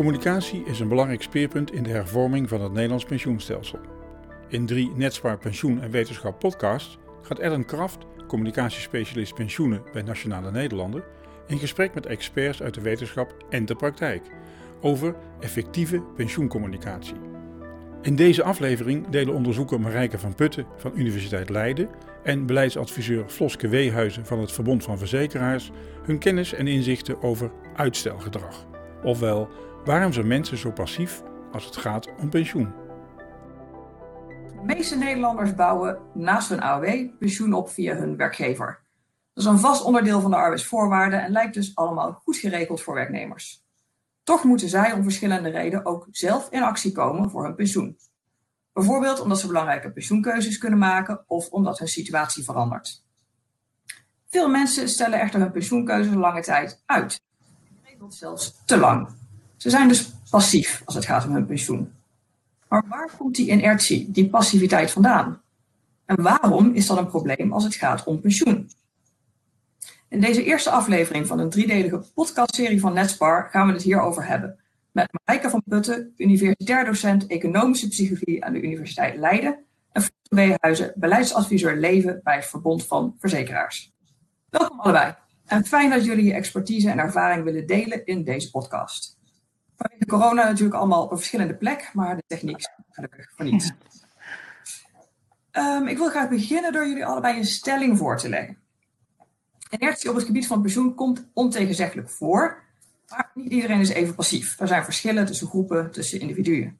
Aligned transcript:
Communicatie 0.00 0.64
is 0.64 0.80
een 0.80 0.88
belangrijk 0.88 1.22
speerpunt 1.22 1.72
in 1.72 1.82
de 1.82 1.90
hervorming 1.90 2.48
van 2.48 2.60
het 2.60 2.72
Nederlands 2.72 3.04
pensioenstelsel. 3.04 3.78
In 4.48 4.66
drie 4.66 4.90
Netspaar 4.94 5.38
Pensioen 5.38 5.80
en 5.80 5.90
Wetenschap 5.90 6.38
podcasts 6.38 6.98
gaat 7.22 7.38
Ellen 7.38 7.64
Kraft, 7.64 8.06
communicatiespecialist 8.26 9.34
pensioenen 9.34 9.82
bij 9.92 10.02
Nationale 10.02 10.50
Nederlanden, 10.50 11.02
in 11.46 11.58
gesprek 11.58 11.94
met 11.94 12.06
experts 12.06 12.62
uit 12.62 12.74
de 12.74 12.80
wetenschap 12.80 13.34
en 13.50 13.66
de 13.66 13.74
praktijk 13.74 14.22
over 14.80 15.14
effectieve 15.40 16.02
pensioencommunicatie. 16.16 17.16
In 18.02 18.16
deze 18.16 18.42
aflevering 18.42 19.08
delen 19.08 19.34
onderzoeker 19.34 19.80
Marijke 19.80 20.18
van 20.18 20.34
Putten 20.34 20.66
van 20.76 20.92
Universiteit 20.94 21.48
Leiden 21.48 21.88
en 22.22 22.46
beleidsadviseur 22.46 23.28
Floske 23.28 23.68
Weehuizen 23.68 24.26
van 24.26 24.40
het 24.40 24.52
Verbond 24.52 24.84
van 24.84 24.98
Verzekeraars 24.98 25.70
hun 26.02 26.18
kennis 26.18 26.52
en 26.52 26.66
inzichten 26.66 27.22
over 27.22 27.50
uitstelgedrag, 27.74 28.66
ofwel 29.02 29.48
waarom 29.84 30.12
zijn 30.12 30.26
mensen 30.26 30.58
zo 30.58 30.70
passief 30.72 31.22
als 31.52 31.64
het 31.64 31.76
gaat 31.76 32.08
om 32.20 32.30
pensioen. 32.30 32.72
De 34.46 34.66
meeste 34.66 34.96
Nederlanders 34.96 35.54
bouwen 35.54 35.98
naast 36.14 36.48
hun 36.48 36.60
AOW 36.60 37.18
pensioen 37.18 37.52
op 37.52 37.70
via 37.70 37.94
hun 37.94 38.16
werkgever. 38.16 38.80
Dat 39.32 39.44
is 39.44 39.50
een 39.50 39.58
vast 39.58 39.84
onderdeel 39.84 40.20
van 40.20 40.30
de 40.30 40.36
arbeidsvoorwaarden 40.36 41.22
en 41.22 41.32
lijkt 41.32 41.54
dus 41.54 41.74
allemaal 41.74 42.12
goed 42.12 42.36
geregeld 42.36 42.82
voor 42.82 42.94
werknemers. 42.94 43.64
Toch 44.22 44.44
moeten 44.44 44.68
zij 44.68 44.92
om 44.92 45.02
verschillende 45.02 45.50
redenen 45.50 45.86
ook 45.86 46.06
zelf 46.10 46.50
in 46.50 46.62
actie 46.62 46.92
komen 46.92 47.30
voor 47.30 47.44
hun 47.44 47.54
pensioen. 47.54 47.96
Bijvoorbeeld 48.72 49.20
omdat 49.20 49.40
ze 49.40 49.46
belangrijke 49.46 49.92
pensioenkeuzes 49.92 50.58
kunnen 50.58 50.78
maken 50.78 51.24
of 51.26 51.48
omdat 51.48 51.78
hun 51.78 51.88
situatie 51.88 52.44
verandert. 52.44 53.04
Veel 54.28 54.48
mensen 54.48 54.88
stellen 54.88 55.20
echter 55.20 55.40
hun 55.40 55.50
pensioenkeuze 55.50 56.16
lange 56.16 56.42
tijd 56.42 56.82
uit. 56.86 57.20
Regelt 57.82 58.14
zelfs 58.14 58.64
te 58.64 58.76
lang. 58.76 59.19
Ze 59.60 59.70
zijn 59.70 59.88
dus 59.88 60.12
passief 60.30 60.82
als 60.84 60.94
het 60.94 61.04
gaat 61.04 61.26
om 61.26 61.32
hun 61.32 61.46
pensioen. 61.46 61.92
Maar 62.68 62.84
waar 62.88 63.10
komt 63.18 63.34
die 63.34 63.50
inertie, 63.50 64.10
die 64.10 64.28
passiviteit 64.28 64.90
vandaan? 64.90 65.42
En 66.04 66.22
waarom 66.22 66.74
is 66.74 66.86
dat 66.86 66.98
een 66.98 67.06
probleem 67.06 67.52
als 67.52 67.64
het 67.64 67.74
gaat 67.74 68.04
om 68.04 68.20
pensioen? 68.20 68.70
In 70.08 70.20
deze 70.20 70.44
eerste 70.44 70.70
aflevering 70.70 71.26
van 71.26 71.38
een 71.38 71.50
driedelige 71.50 72.02
podcastserie 72.14 72.80
van 72.80 72.92
Netspar 72.92 73.48
gaan 73.50 73.66
we 73.66 73.72
het 73.72 73.82
hierover 73.82 74.26
hebben. 74.26 74.58
Met 74.92 75.08
Marijke 75.24 75.50
van 75.50 75.62
Putten, 75.68 76.14
universitair 76.16 76.84
docent 76.84 77.26
economische 77.26 77.88
psychologie 77.88 78.44
aan 78.44 78.52
de 78.52 78.62
Universiteit 78.62 79.16
Leiden. 79.16 79.64
En 79.92 80.02
Frans 80.02 80.28
Weehuizen, 80.28 80.92
beleidsadviseur 80.96 81.76
leven 81.76 82.20
bij 82.22 82.36
het 82.36 82.46
Verbond 82.46 82.86
van 82.86 83.16
Verzekeraars. 83.18 83.92
Welkom 84.48 84.80
allebei. 84.80 85.14
En 85.46 85.64
fijn 85.64 85.90
dat 85.90 86.04
jullie 86.04 86.24
je 86.24 86.32
expertise 86.32 86.90
en 86.90 86.98
ervaring 86.98 87.44
willen 87.44 87.66
delen 87.66 88.06
in 88.06 88.24
deze 88.24 88.50
podcast. 88.50 89.18
Vanwege 89.80 90.06
corona 90.06 90.44
natuurlijk 90.44 90.78
allemaal 90.78 91.02
op 91.02 91.16
verschillende 91.16 91.54
plek, 91.54 91.90
maar 91.92 92.16
de 92.16 92.22
techniek 92.26 92.56
is 92.56 92.68
gelukkig 92.90 93.30
voor 93.36 93.44
niets. 93.44 93.70
Um, 95.52 95.86
ik 95.86 95.98
wil 95.98 96.08
graag 96.08 96.28
beginnen 96.28 96.72
door 96.72 96.86
jullie 96.86 97.06
allebei 97.06 97.38
een 97.38 97.44
stelling 97.44 97.98
voor 97.98 98.18
te 98.18 98.28
leggen. 98.28 98.58
Inertie 99.70 100.10
op 100.10 100.16
het 100.16 100.24
gebied 100.24 100.46
van 100.46 100.62
pensioen 100.62 100.94
komt 100.94 101.30
ontegenzeggelijk 101.32 102.10
voor, 102.10 102.62
maar 103.08 103.30
niet 103.34 103.50
iedereen 103.50 103.80
is 103.80 103.88
even 103.88 104.14
passief. 104.14 104.60
Er 104.60 104.68
zijn 104.68 104.84
verschillen 104.84 105.26
tussen 105.26 105.46
groepen, 105.48 105.90
tussen 105.90 106.20
individuen. 106.20 106.78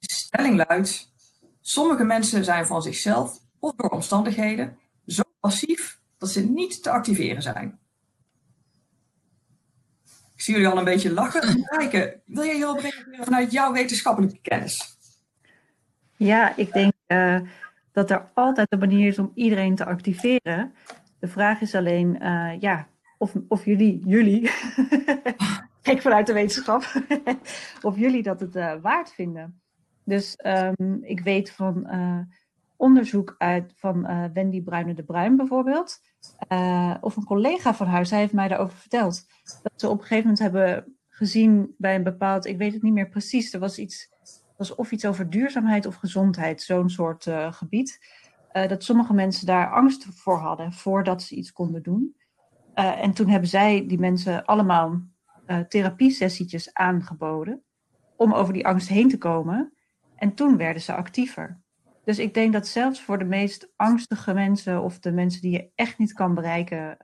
De 0.00 0.12
stelling 0.12 0.64
luidt: 0.66 1.12
sommige 1.60 2.04
mensen 2.04 2.44
zijn 2.44 2.66
van 2.66 2.82
zichzelf 2.82 3.38
of 3.58 3.72
door 3.76 3.90
omstandigheden 3.90 4.78
zo 5.06 5.22
passief 5.40 6.00
dat 6.18 6.30
ze 6.30 6.48
niet 6.48 6.82
te 6.82 6.90
activeren 6.90 7.42
zijn. 7.42 7.78
Ik 10.36 10.42
zie 10.42 10.54
jullie 10.54 10.68
al 10.68 10.78
een 10.78 10.84
beetje 10.84 11.12
lachen. 11.12 11.66
Maaike, 11.70 12.20
wil 12.26 12.44
jij 12.44 12.54
hierop 12.54 12.78
reageren 12.78 13.24
vanuit 13.24 13.52
jouw 13.52 13.72
wetenschappelijke 13.72 14.38
kennis? 14.42 14.98
Ja, 16.16 16.56
ik 16.56 16.72
denk 16.72 16.92
uh, 17.06 17.40
dat 17.92 18.10
er 18.10 18.28
altijd 18.34 18.72
een 18.72 18.78
manier 18.78 19.06
is 19.06 19.18
om 19.18 19.32
iedereen 19.34 19.74
te 19.74 19.84
activeren. 19.84 20.74
De 21.18 21.28
vraag 21.28 21.60
is 21.60 21.74
alleen, 21.74 22.18
uh, 22.22 22.60
ja, 22.60 22.88
of, 23.18 23.32
of 23.48 23.64
jullie, 23.64 24.02
jullie, 24.06 24.50
kijk 25.82 26.00
vanuit 26.00 26.26
de 26.26 26.32
wetenschap, 26.32 27.02
of 27.82 27.96
jullie 27.96 28.22
dat 28.22 28.40
het 28.40 28.56
uh, 28.56 28.72
waard 28.82 29.12
vinden. 29.12 29.60
Dus 30.04 30.38
um, 30.46 30.98
ik 31.02 31.20
weet 31.20 31.50
van 31.50 31.86
onderzoek 32.76 33.34
uit 33.38 33.72
van 33.76 34.02
Wendy 34.32 34.62
Bruyne 34.62 34.94
de 34.94 35.04
Bruin 35.04 35.36
bijvoorbeeld, 35.36 36.00
of 37.00 37.16
een 37.16 37.24
collega 37.24 37.74
van 37.74 37.86
haar, 37.86 38.06
zij 38.06 38.18
heeft 38.18 38.32
mij 38.32 38.48
daarover 38.48 38.78
verteld, 38.78 39.26
dat 39.62 39.72
ze 39.76 39.88
op 39.88 39.98
een 39.98 40.06
gegeven 40.06 40.22
moment 40.22 40.38
hebben 40.38 40.96
gezien 41.08 41.74
bij 41.78 41.94
een 41.94 42.02
bepaald, 42.02 42.46
ik 42.46 42.58
weet 42.58 42.72
het 42.72 42.82
niet 42.82 42.92
meer 42.92 43.08
precies, 43.08 43.52
er 43.52 43.60
was 43.60 43.78
iets, 43.78 44.10
was 44.56 44.74
of 44.74 44.90
iets 44.90 45.06
over 45.06 45.30
duurzaamheid 45.30 45.86
of 45.86 45.94
gezondheid, 45.94 46.62
zo'n 46.62 46.90
soort 46.90 47.26
uh, 47.26 47.52
gebied. 47.52 48.24
Dat 48.68 48.84
sommige 48.84 49.14
mensen 49.14 49.46
daar 49.46 49.72
angst 49.72 50.06
voor 50.10 50.38
hadden 50.38 50.72
voordat 50.72 51.22
ze 51.22 51.34
iets 51.34 51.52
konden 51.52 51.82
doen. 51.82 52.16
En 52.74 53.12
toen 53.12 53.28
hebben 53.28 53.48
zij 53.48 53.86
die 53.86 53.98
mensen 53.98 54.44
allemaal 54.44 55.00
therapiesessietjes 55.68 56.74
aangeboden 56.74 57.62
om 58.16 58.32
over 58.32 58.52
die 58.52 58.66
angst 58.66 58.88
heen 58.88 59.08
te 59.08 59.18
komen. 59.18 59.72
En 60.16 60.34
toen 60.34 60.56
werden 60.56 60.82
ze 60.82 60.94
actiever. 60.94 61.60
Dus 62.06 62.18
ik 62.18 62.34
denk 62.34 62.52
dat 62.52 62.66
zelfs 62.66 63.02
voor 63.02 63.18
de 63.18 63.24
meest 63.24 63.68
angstige 63.76 64.34
mensen 64.34 64.82
of 64.82 64.98
de 64.98 65.12
mensen 65.12 65.40
die 65.40 65.50
je 65.50 65.68
echt 65.74 65.98
niet 65.98 66.12
kan 66.12 66.34
bereiken, 66.34 66.96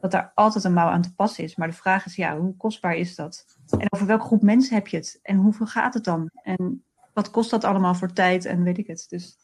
dat 0.00 0.10
daar 0.10 0.32
altijd 0.34 0.64
een 0.64 0.72
mouw 0.72 0.88
aan 0.88 1.02
te 1.02 1.14
passen 1.14 1.44
is. 1.44 1.56
Maar 1.56 1.68
de 1.68 1.74
vraag 1.74 2.06
is, 2.06 2.16
ja, 2.16 2.38
hoe 2.38 2.56
kostbaar 2.56 2.94
is 2.94 3.14
dat? 3.14 3.44
En 3.78 3.92
over 3.92 4.06
welke 4.06 4.24
groep 4.24 4.42
mensen 4.42 4.74
heb 4.74 4.88
je 4.88 4.96
het? 4.96 5.18
En 5.22 5.36
hoeveel 5.36 5.66
gaat 5.66 5.94
het 5.94 6.04
dan? 6.04 6.30
En 6.42 6.84
wat 7.14 7.30
kost 7.30 7.50
dat 7.50 7.64
allemaal 7.64 7.94
voor 7.94 8.12
tijd 8.12 8.44
en 8.44 8.62
weet 8.62 8.78
ik 8.78 8.86
het. 8.86 9.06
Dus, 9.08 9.36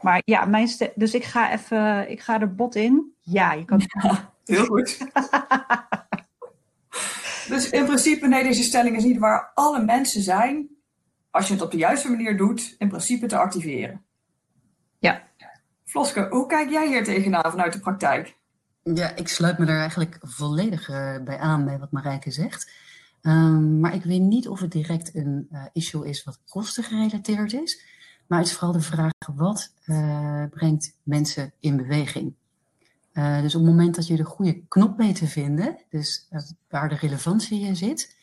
maar 0.00 0.22
ja, 0.24 0.44
mijn 0.44 0.68
dus 0.94 1.14
ik 1.14 1.24
ga 1.24 1.52
even, 1.52 2.10
ik 2.10 2.20
ga 2.20 2.40
er 2.40 2.54
bot 2.54 2.74
in. 2.74 3.12
Ja, 3.20 3.52
je 3.52 3.64
kan. 3.64 3.80
Ja, 4.02 4.32
heel 4.44 4.64
goed. 4.64 4.98
dus 7.52 7.70
in 7.70 7.84
principe, 7.84 8.26
nee, 8.26 8.42
deze 8.42 8.62
stelling 8.62 8.96
is 8.96 9.04
niet 9.04 9.18
waar 9.18 9.50
alle 9.54 9.84
mensen 9.84 10.22
zijn, 10.22 10.68
als 11.30 11.46
je 11.46 11.52
het 11.52 11.62
op 11.62 11.70
de 11.70 11.76
juiste 11.76 12.10
manier 12.10 12.36
doet, 12.36 12.74
in 12.78 12.88
principe 12.88 13.26
te 13.26 13.36
activeren. 13.36 14.05
Floske, 15.96 16.26
hoe 16.30 16.46
kijk 16.46 16.70
jij 16.70 16.86
hier 16.86 17.04
tegenaan 17.04 17.50
vanuit 17.50 17.72
de 17.72 17.80
praktijk? 17.80 18.36
Ja, 18.82 19.14
ik 19.14 19.28
sluit 19.28 19.58
me 19.58 19.64
daar 19.64 19.78
eigenlijk 19.78 20.18
volledig 20.20 20.88
uh, 20.88 21.16
bij 21.24 21.38
aan 21.38 21.64
bij 21.64 21.78
wat 21.78 21.90
Marijke 21.90 22.30
zegt. 22.30 22.70
Um, 23.22 23.80
maar 23.80 23.94
ik 23.94 24.02
weet 24.02 24.20
niet 24.20 24.48
of 24.48 24.60
het 24.60 24.72
direct 24.72 25.14
een 25.14 25.48
uh, 25.52 25.64
issue 25.72 26.08
is 26.08 26.24
wat 26.24 26.40
kostengerelateerd 26.48 27.52
is. 27.52 27.80
Maar 28.26 28.38
het 28.38 28.48
is 28.48 28.54
vooral 28.54 28.72
de 28.72 28.80
vraag, 28.80 29.12
wat 29.34 29.72
uh, 29.86 30.44
brengt 30.50 30.96
mensen 31.02 31.52
in 31.60 31.76
beweging? 31.76 32.34
dus 33.12 33.54
op 33.54 33.60
het 33.60 33.70
moment 33.70 33.94
dat 33.94 34.06
je 34.06 34.16
de 34.16 34.24
goede 34.24 34.62
knop 34.68 34.96
weet 34.96 35.16
te 35.16 35.26
vinden, 35.26 35.76
dus 35.90 36.28
waar 36.68 36.88
de 36.88 36.94
relevantie 36.94 37.60
in 37.60 37.76
zit, 37.76 38.16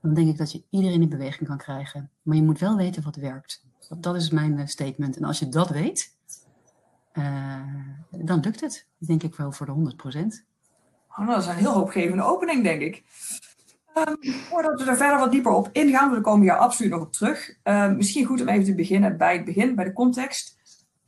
dan 0.00 0.14
denk 0.14 0.28
ik 0.28 0.36
dat 0.36 0.52
je 0.52 0.62
iedereen 0.70 1.02
in 1.02 1.08
beweging 1.08 1.48
kan 1.48 1.58
krijgen. 1.58 2.10
Maar 2.22 2.36
je 2.36 2.42
moet 2.42 2.58
wel 2.58 2.76
weten 2.76 3.02
wat 3.02 3.16
werkt. 3.16 3.64
Dat 3.98 4.16
is 4.16 4.30
mijn 4.30 4.68
statement. 4.68 5.16
En 5.16 5.24
als 5.24 5.38
je 5.38 5.48
dat 5.48 5.68
weet, 5.68 6.18
uh, 7.12 7.62
dan 8.10 8.40
lukt 8.40 8.60
het, 8.60 8.86
denk 8.98 9.22
ik 9.22 9.34
wel, 9.34 9.52
voor 9.52 9.66
de 9.66 9.72
100 9.72 9.96
procent. 9.96 10.44
Oh, 11.18 11.26
dat 11.26 11.38
is 11.38 11.46
een 11.46 11.54
heel 11.54 11.72
hoopgevende 11.72 12.22
opening, 12.22 12.62
denk 12.62 12.80
ik. 12.80 13.02
Um, 13.94 14.16
voordat 14.22 14.82
we 14.82 14.90
er 14.90 14.96
verder 14.96 15.18
wat 15.18 15.32
dieper 15.32 15.52
op 15.52 15.68
ingaan, 15.72 16.12
we 16.12 16.20
komen 16.20 16.42
hier 16.42 16.56
absoluut 16.56 16.92
nog 16.92 17.00
op 17.00 17.12
terug. 17.12 17.56
Uh, 17.64 17.92
misschien 17.92 18.24
goed 18.24 18.40
om 18.40 18.48
even 18.48 18.64
te 18.64 18.74
beginnen 18.74 19.16
bij 19.16 19.32
het 19.36 19.44
begin, 19.44 19.74
bij 19.74 19.84
de 19.84 19.92
context. 19.92 20.58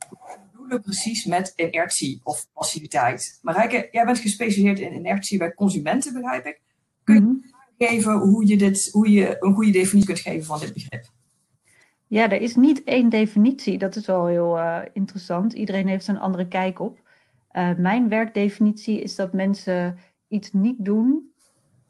Wat 0.09 0.39
bedoelen 0.51 0.77
we 0.77 0.83
precies 0.83 1.25
met 1.25 1.53
inertie 1.55 2.21
of 2.23 2.47
passiviteit? 2.53 3.39
Marijke, 3.41 3.87
jij 3.91 4.05
bent 4.05 4.19
gespecialiseerd 4.19 4.79
in 4.79 4.93
inertie 4.93 5.37
bij 5.37 5.53
consumenten, 5.53 6.13
begrijp 6.13 6.45
ik. 6.45 6.61
Kun 7.03 7.15
je 7.15 7.21
mm 7.21 7.27
-hmm. 7.27 7.43
geven 7.77 8.13
hoe 8.13 8.47
je, 8.47 8.57
dit, 8.57 8.89
hoe 8.91 9.11
je 9.11 9.37
een 9.39 9.53
goede 9.53 9.71
definitie 9.71 10.13
kunt 10.13 10.19
geven 10.19 10.45
van 10.45 10.59
dit 10.59 10.73
begrip? 10.73 11.05
Ja, 12.13 12.29
er 12.29 12.41
is 12.41 12.55
niet 12.55 12.83
één 12.83 13.09
definitie. 13.09 13.77
Dat 13.77 13.95
is 13.95 14.05
wel 14.05 14.25
heel 14.25 14.57
uh, 14.57 14.79
interessant. 14.93 15.53
Iedereen 15.53 15.87
heeft 15.87 16.07
een 16.07 16.19
andere 16.19 16.47
kijk 16.47 16.79
op. 16.79 16.99
Uh, 17.51 17.75
mijn 17.77 18.09
werkdefinitie 18.09 19.01
is 19.01 19.15
dat 19.15 19.33
mensen 19.33 19.97
iets 20.27 20.51
niet 20.51 20.75
doen 20.85 21.33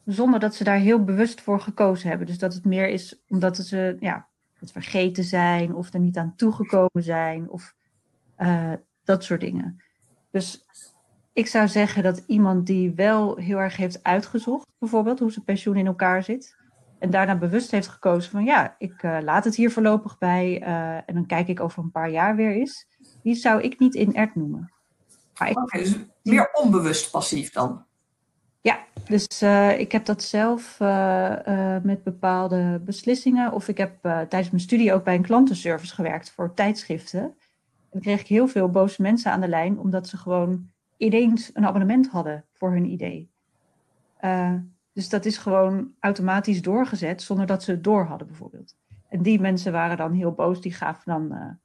zonder 0.06 0.40
dat 0.40 0.56
ze 0.56 0.64
daar 0.64 0.78
heel 0.78 1.04
bewust 1.04 1.42
voor 1.42 1.60
gekozen 1.60 2.10
hebben. 2.10 2.28
Dus 2.28 2.38
dat 2.38 2.54
het 2.54 2.66
meer 2.66 2.88
is 2.88 3.24
omdat 3.28 3.58
ze 3.58 3.98
ja, 4.00 4.28
het 4.60 4.72
vergeten 4.72 5.24
zijn 5.24 5.76
of 5.76 5.94
er 5.94 6.00
niet 6.00 6.18
aan 6.18 6.34
toegekomen 6.36 7.04
zijn 7.04 7.50
of 7.50 7.76
uh, 8.40 8.74
dat 9.04 9.24
soort 9.24 9.42
dingen. 9.42 9.84
Dus 10.32 10.66
ik 11.34 11.48
zou 11.48 11.68
zeggen 11.68 12.04
dat 12.04 12.24
iemand 12.28 12.68
die 12.68 12.92
wel 12.92 13.36
heel 13.36 13.58
erg 13.58 13.78
heeft 13.78 14.04
uitgezocht, 14.04 14.68
bijvoorbeeld 14.80 15.20
hoe 15.20 15.32
zijn 15.32 15.46
pensioen 15.46 15.78
in 15.78 15.88
elkaar 15.88 16.24
zit, 16.24 16.56
en 17.04 17.10
daarna 17.10 17.36
bewust 17.36 17.72
heeft 17.72 17.88
gekozen 17.88 18.32
van 18.32 18.44
ja, 18.44 18.76
ik 18.78 19.04
uh, 19.04 19.18
laat 19.22 19.44
het 19.44 19.56
hier 19.56 19.72
voorlopig 19.72 20.18
bij 20.18 20.62
uh, 20.62 20.96
en 20.96 21.14
dan 21.14 21.26
kijk 21.26 21.48
ik 21.48 21.60
over 21.60 21.84
een 21.84 21.92
paar 21.92 22.10
jaar 22.10 22.36
weer 22.36 22.52
eens. 22.52 22.88
Die 23.24 23.36
zou 23.36 23.62
ik 23.62 23.80
niet 23.80 23.96
inert 23.96 24.36
noemen. 24.36 24.72
Oké, 25.34 25.60
okay, 25.60 25.82
dus 25.82 25.98
meer 26.22 26.50
onbewust 26.54 27.12
passief 27.12 27.52
dan? 27.52 27.86
Ja, 28.62 28.80
dus 29.08 29.42
uh, 29.42 29.80
ik 29.80 29.92
heb 29.92 30.06
dat 30.06 30.24
zelf 30.24 30.80
met 31.82 32.04
bepaalde 32.04 32.82
beslissingen. 32.86 33.52
Of 33.52 33.68
ik 33.68 33.78
heb 33.78 34.02
tijdens 34.02 34.50
mijn 34.50 34.64
studie 34.64 34.94
ook 34.94 35.04
bij 35.04 35.16
een 35.16 35.22
klantenservice 35.22 35.94
gewerkt 35.94 36.32
voor 36.32 36.54
tijdschriften. 36.54 37.22
En 37.22 37.34
dan 37.90 38.02
kreeg 38.02 38.20
ik 38.20 38.28
heel 38.28 38.48
veel 38.48 38.70
boze 38.70 39.02
mensen 39.02 39.32
aan 39.32 39.42
de 39.42 39.48
lijn, 39.48 39.80
omdat 39.80 40.08
ze 40.08 40.18
gewoon 40.18 40.70
ineens 40.98 41.50
een 41.54 41.66
abonnement 41.66 42.10
hadden 42.10 42.46
voor 42.54 42.72
hun 42.72 42.86
idee. 42.86 43.32
Dus 44.94 45.10
dat 45.10 45.26
is 45.26 45.38
gewoon 45.38 45.92
automatisch 46.00 46.62
doorgezet 46.62 47.22
zonder 47.22 47.46
dat 47.46 47.64
ze 47.64 47.72
het 47.72 47.84
door 47.84 48.06
hadden, 48.06 48.28
bijvoorbeeld. 48.28 48.76
En 49.10 49.22
die 49.22 49.40
mensen 49.40 49.72
waren 49.72 49.98
dan 49.98 50.14
heel 50.14 50.32
boos, 50.32 50.62
die 50.62 50.74
gaven 50.74 51.04
dan 51.06 51.58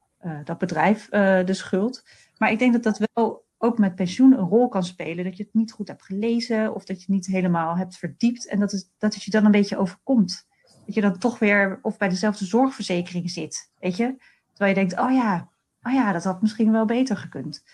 dat 0.44 0.58
bedrijf 0.58 1.08
de 1.08 1.54
schuld. 1.54 2.04
Maar 2.36 2.50
ik 2.50 2.58
denk 2.58 2.72
dat 2.72 2.82
dat 2.82 3.08
wel 3.12 3.46
ook 3.58 3.78
met 3.78 3.94
pensioen 3.94 4.32
een 4.32 4.48
rol 4.48 4.68
kan 4.68 4.84
spelen. 4.84 5.24
Dat 5.24 5.36
je 5.36 5.42
het 5.42 5.54
niet 5.54 5.72
goed 5.72 5.88
hebt 5.88 6.04
gelezen 6.04 6.74
of 6.74 6.84
dat 6.84 6.96
je 6.96 7.02
het 7.02 7.14
niet 7.14 7.26
helemaal 7.26 7.76
hebt 7.76 7.96
verdiept. 7.96 8.48
En 8.48 8.60
dat 8.60 8.72
het, 8.72 8.90
dat 8.98 9.14
het 9.14 9.22
je 9.22 9.30
dan 9.30 9.44
een 9.44 9.50
beetje 9.50 9.78
overkomt. 9.78 10.46
Dat 10.86 10.94
je 10.94 11.00
dan 11.00 11.18
toch 11.18 11.38
weer 11.38 11.78
of 11.82 11.96
bij 11.96 12.08
dezelfde 12.08 12.44
zorgverzekering 12.44 13.30
zit. 13.30 13.70
Weet 13.78 13.96
je? 13.96 14.16
Terwijl 14.52 14.78
je 14.78 14.86
denkt, 14.86 14.98
oh 14.98 15.12
ja, 15.12 15.48
oh 15.82 15.92
ja 15.92 16.12
dat 16.12 16.24
had 16.24 16.42
misschien 16.42 16.72
wel 16.72 16.84
beter 16.84 17.16
gekund. 17.16 17.64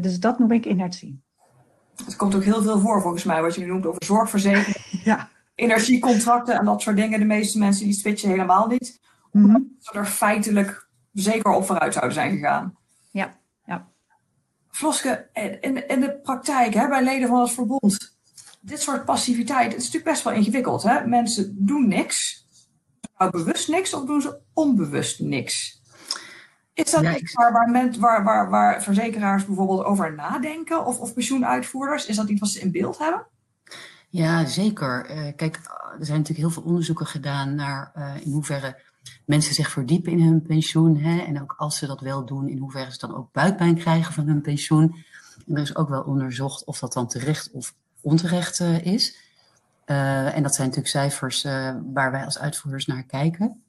Dus 0.00 0.20
dat 0.20 0.38
noem 0.38 0.52
ik 0.52 0.66
inertie. 0.66 1.22
Het 2.04 2.16
komt 2.16 2.34
ook 2.34 2.44
heel 2.44 2.62
veel 2.62 2.78
voor 2.78 3.00
volgens 3.00 3.24
mij, 3.24 3.42
wat 3.42 3.54
je 3.54 3.60
nu 3.60 3.66
noemt 3.66 3.86
over 3.86 4.04
zorgverzekering. 4.04 4.79
ja. 5.04 5.28
Energiecontracten 5.54 6.58
en 6.58 6.64
dat 6.64 6.82
soort 6.82 6.96
dingen. 6.96 7.18
De 7.18 7.24
meeste 7.24 7.58
mensen 7.58 7.84
die 7.84 7.94
switchen 7.94 8.28
helemaal 8.28 8.66
niet. 8.66 9.00
Mhm. 9.32 9.44
Omdat 9.44 9.62
ze 9.78 9.92
er 9.92 10.06
feitelijk 10.06 10.88
zeker 11.12 11.52
op 11.52 11.66
vooruit 11.66 11.92
zouden 11.92 12.14
zijn 12.14 12.30
gegaan. 12.30 12.76
Ja, 13.10 13.38
ja. 13.64 13.88
Floske, 14.70 15.28
in, 15.60 15.88
in 15.88 16.00
de 16.00 16.18
praktijk 16.22 16.74
hè, 16.74 16.88
bij 16.88 17.04
leden 17.04 17.28
van 17.28 17.40
het 17.40 17.52
verbond, 17.52 18.16
dit 18.60 18.80
soort 18.80 19.04
passiviteit, 19.04 19.72
het 19.72 19.80
is 19.80 19.84
natuurlijk 19.84 20.12
best 20.12 20.24
wel 20.24 20.32
ingewikkeld. 20.32 20.82
Hè? 20.82 21.06
Mensen 21.06 21.56
doen 21.58 21.88
niks, 21.88 22.46
nou 23.18 23.30
bewust 23.30 23.68
niks 23.68 23.94
of 23.94 24.04
doen 24.04 24.20
ze 24.20 24.38
onbewust 24.52 25.20
niks. 25.20 25.80
Is 26.74 26.90
dat 26.90 27.16
iets 27.16 27.32
waar, 27.32 27.52
waar, 27.52 27.70
men- 27.70 28.00
waar, 28.00 28.24
waar, 28.24 28.50
waar 28.50 28.82
verzekeraars 28.82 29.46
bijvoorbeeld 29.46 29.84
over 29.84 30.14
nadenken 30.14 30.86
of, 30.86 30.98
of 30.98 31.14
pensioenuitvoerders? 31.14 32.06
Is 32.06 32.16
dat 32.16 32.28
iets 32.28 32.40
wat 32.40 32.48
ze 32.48 32.60
in 32.60 32.70
beeld 32.70 32.98
hebben? 32.98 33.26
Ja, 34.10 34.46
zeker. 34.46 35.06
Eh, 35.06 35.16
kijk, 35.36 35.56
er 35.98 36.06
zijn 36.06 36.18
natuurlijk 36.18 36.38
heel 36.38 36.50
veel 36.50 36.62
onderzoeken 36.62 37.06
gedaan 37.06 37.54
naar 37.54 37.90
eh, 37.94 38.14
in 38.20 38.32
hoeverre 38.32 38.80
mensen 39.24 39.54
zich 39.54 39.70
verdiepen 39.70 40.12
in 40.12 40.22
hun 40.22 40.42
pensioen. 40.42 40.96
Hè, 40.96 41.18
en 41.18 41.42
ook 41.42 41.54
als 41.56 41.78
ze 41.78 41.86
dat 41.86 42.00
wel 42.00 42.24
doen, 42.26 42.48
in 42.48 42.58
hoeverre 42.58 42.92
ze 42.92 42.98
dan 42.98 43.14
ook 43.14 43.32
buikpijn 43.32 43.74
krijgen 43.74 44.12
van 44.12 44.26
hun 44.26 44.40
pensioen. 44.40 45.04
En 45.46 45.56
er 45.56 45.62
is 45.62 45.76
ook 45.76 45.88
wel 45.88 46.02
onderzocht 46.02 46.64
of 46.64 46.78
dat 46.78 46.92
dan 46.92 47.08
terecht 47.08 47.50
of 47.50 47.74
onterecht 48.00 48.60
eh, 48.60 48.84
is. 48.84 49.28
En 49.84 50.42
dat 50.42 50.54
zijn 50.54 50.68
natuurlijk 50.68 50.94
cijfers 50.94 51.42
waar 51.92 52.10
wij 52.10 52.24
als 52.24 52.38
uitvoerders 52.38 52.86
naar 52.86 53.02
kijken. 53.02 53.62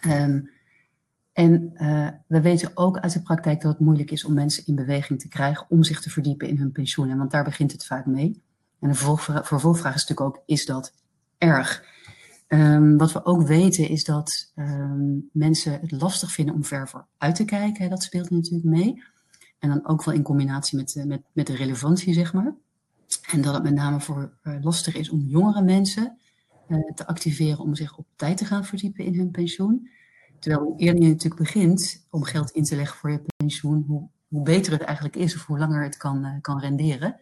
Ehm, 0.00 0.40
en 1.32 1.72
we 2.26 2.40
weten 2.40 2.70
ook 2.74 2.98
uit 2.98 3.12
de 3.12 3.22
praktijk 3.22 3.60
dat 3.60 3.72
het 3.72 3.80
moeilijk 3.80 4.10
is 4.10 4.24
om 4.24 4.34
mensen 4.34 4.66
in 4.66 4.74
beweging 4.74 5.20
te 5.20 5.28
krijgen 5.28 5.66
om 5.68 5.82
zich 5.82 6.00
te 6.00 6.10
verdiepen 6.10 6.48
in 6.48 6.58
hun 6.58 6.72
pensioen. 6.72 7.10
En 7.10 7.18
want 7.18 7.30
daar 7.30 7.44
begint 7.44 7.72
het 7.72 7.86
vaak 7.86 8.06
mee. 8.06 8.42
En 8.84 8.90
de 8.90 8.96
vervolgvra- 8.96 9.44
vervolgvraag 9.44 9.94
is 9.94 10.06
natuurlijk 10.06 10.36
ook, 10.36 10.42
is 10.46 10.66
dat 10.66 10.94
erg? 11.38 11.84
Ehm, 12.46 12.96
wat 12.96 13.12
we 13.12 13.24
ook 13.24 13.46
weten 13.46 13.88
is 13.88 14.04
dat 14.04 14.52
ehm, 14.54 15.18
mensen 15.32 15.80
het 15.80 15.90
lastig 15.90 16.32
vinden 16.32 16.54
om 16.54 16.64
ver 16.64 16.88
vooruit 16.88 17.34
te 17.34 17.44
kijken. 17.44 17.90
Dat 17.90 18.02
speelt 18.02 18.30
natuurlijk 18.30 18.64
mee. 18.64 19.02
En 19.58 19.68
dan 19.68 19.86
ook 19.86 20.04
wel 20.04 20.14
in 20.14 20.22
combinatie 20.22 20.78
met, 20.78 20.96
eh, 20.96 21.04
met, 21.04 21.22
met 21.32 21.46
de 21.46 21.56
relevantie, 21.56 22.14
zeg 22.14 22.32
maar. 22.32 22.54
En 23.30 23.40
dat 23.40 23.54
het 23.54 23.62
met 23.62 23.74
name 23.74 24.00
voor 24.00 24.32
eh, 24.42 24.54
lastig 24.60 24.96
is 24.96 25.10
om 25.10 25.20
jongere 25.20 25.62
mensen 25.62 26.18
eh, 26.68 26.78
te 26.94 27.06
activeren 27.06 27.58
om 27.58 27.74
zich 27.74 27.96
op 27.96 28.06
tijd 28.16 28.36
te 28.36 28.44
gaan 28.44 28.64
verdiepen 28.64 29.04
in 29.04 29.18
hun 29.18 29.30
pensioen. 29.30 29.88
Terwijl 30.38 30.62
hoe 30.62 30.78
eerder 30.78 31.02
je 31.02 31.08
natuurlijk 31.08 31.40
begint 31.40 32.06
om 32.10 32.22
geld 32.22 32.50
in 32.50 32.64
te 32.64 32.76
leggen 32.76 32.98
voor 32.98 33.10
je 33.10 33.24
pensioen, 33.36 33.84
hoe, 33.86 34.08
hoe 34.28 34.42
beter 34.42 34.72
het 34.72 34.82
eigenlijk 34.82 35.16
is 35.16 35.34
of 35.34 35.46
hoe 35.46 35.58
langer 35.58 35.82
het 35.82 35.96
kan, 35.96 36.38
kan 36.40 36.60
renderen. 36.60 37.20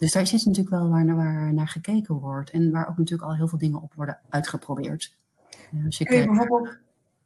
Dus 0.00 0.12
daar 0.12 0.22
is 0.22 0.32
iets 0.32 0.44
natuurlijk 0.44 0.74
wel 0.76 0.88
waar, 0.88 1.04
naar- 1.04 1.16
waar 1.16 1.54
naar 1.54 1.68
gekeken 1.68 2.14
wordt 2.14 2.50
en 2.50 2.70
waar 2.70 2.88
ook 2.88 2.96
natuurlijk 2.96 3.28
al 3.28 3.36
heel 3.36 3.48
veel 3.48 3.58
dingen 3.58 3.82
op 3.82 3.94
worden 3.94 4.18
uitgeprobeerd. 4.28 5.16
Je 5.88 6.04
Kun 6.04 6.16
je 6.16 6.26
bijvoorbeeld, 6.26 6.78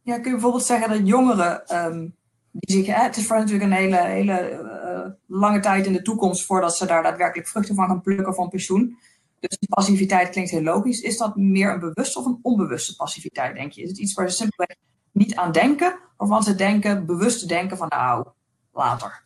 ja, 0.02 0.14
kun 0.14 0.24
je 0.24 0.30
bijvoorbeeld 0.30 0.64
zeggen 0.64 0.88
dat 0.88 1.08
jongeren, 1.08 1.66
ehm, 1.66 2.08
die 2.50 2.76
zich, 2.76 2.86
hè, 2.86 3.02
het 3.02 3.16
is 3.16 3.26
voor 3.26 3.36
natuurlijk 3.36 3.64
een 3.64 3.76
hele, 3.76 3.96
hele 3.96 4.38
eh, 4.38 5.10
lange 5.26 5.60
tijd 5.60 5.86
in 5.86 5.92
de 5.92 6.02
toekomst 6.02 6.44
voordat 6.44 6.76
ze 6.76 6.86
daar 6.86 7.02
daadwerkelijk 7.02 7.48
vruchten 7.48 7.74
van 7.74 7.86
gaan 7.86 8.00
plukken 8.00 8.34
van 8.34 8.48
pensioen. 8.48 8.98
Dus 9.40 9.58
die 9.58 9.68
passiviteit 9.68 10.30
klinkt 10.30 10.50
heel 10.50 10.62
logisch. 10.62 11.00
Is 11.00 11.18
dat 11.18 11.36
meer 11.36 11.72
een 11.72 11.80
bewuste 11.80 12.18
of 12.18 12.26
een 12.26 12.38
onbewuste 12.42 12.96
passiviteit, 12.96 13.54
denk 13.54 13.72
je? 13.72 13.82
Is 13.82 13.88
het 13.88 13.98
iets 13.98 14.14
waar 14.14 14.30
ze 14.30 14.36
simpelweg 14.36 14.76
niet 15.12 15.34
aan 15.34 15.52
denken, 15.52 15.98
of 16.16 16.28
van 16.28 16.42
ze 16.42 16.54
denken, 16.54 17.06
bewust 17.06 17.40
te 17.40 17.46
denken 17.46 17.76
van 17.76 17.88
nou, 17.88 18.26
later? 18.72 19.22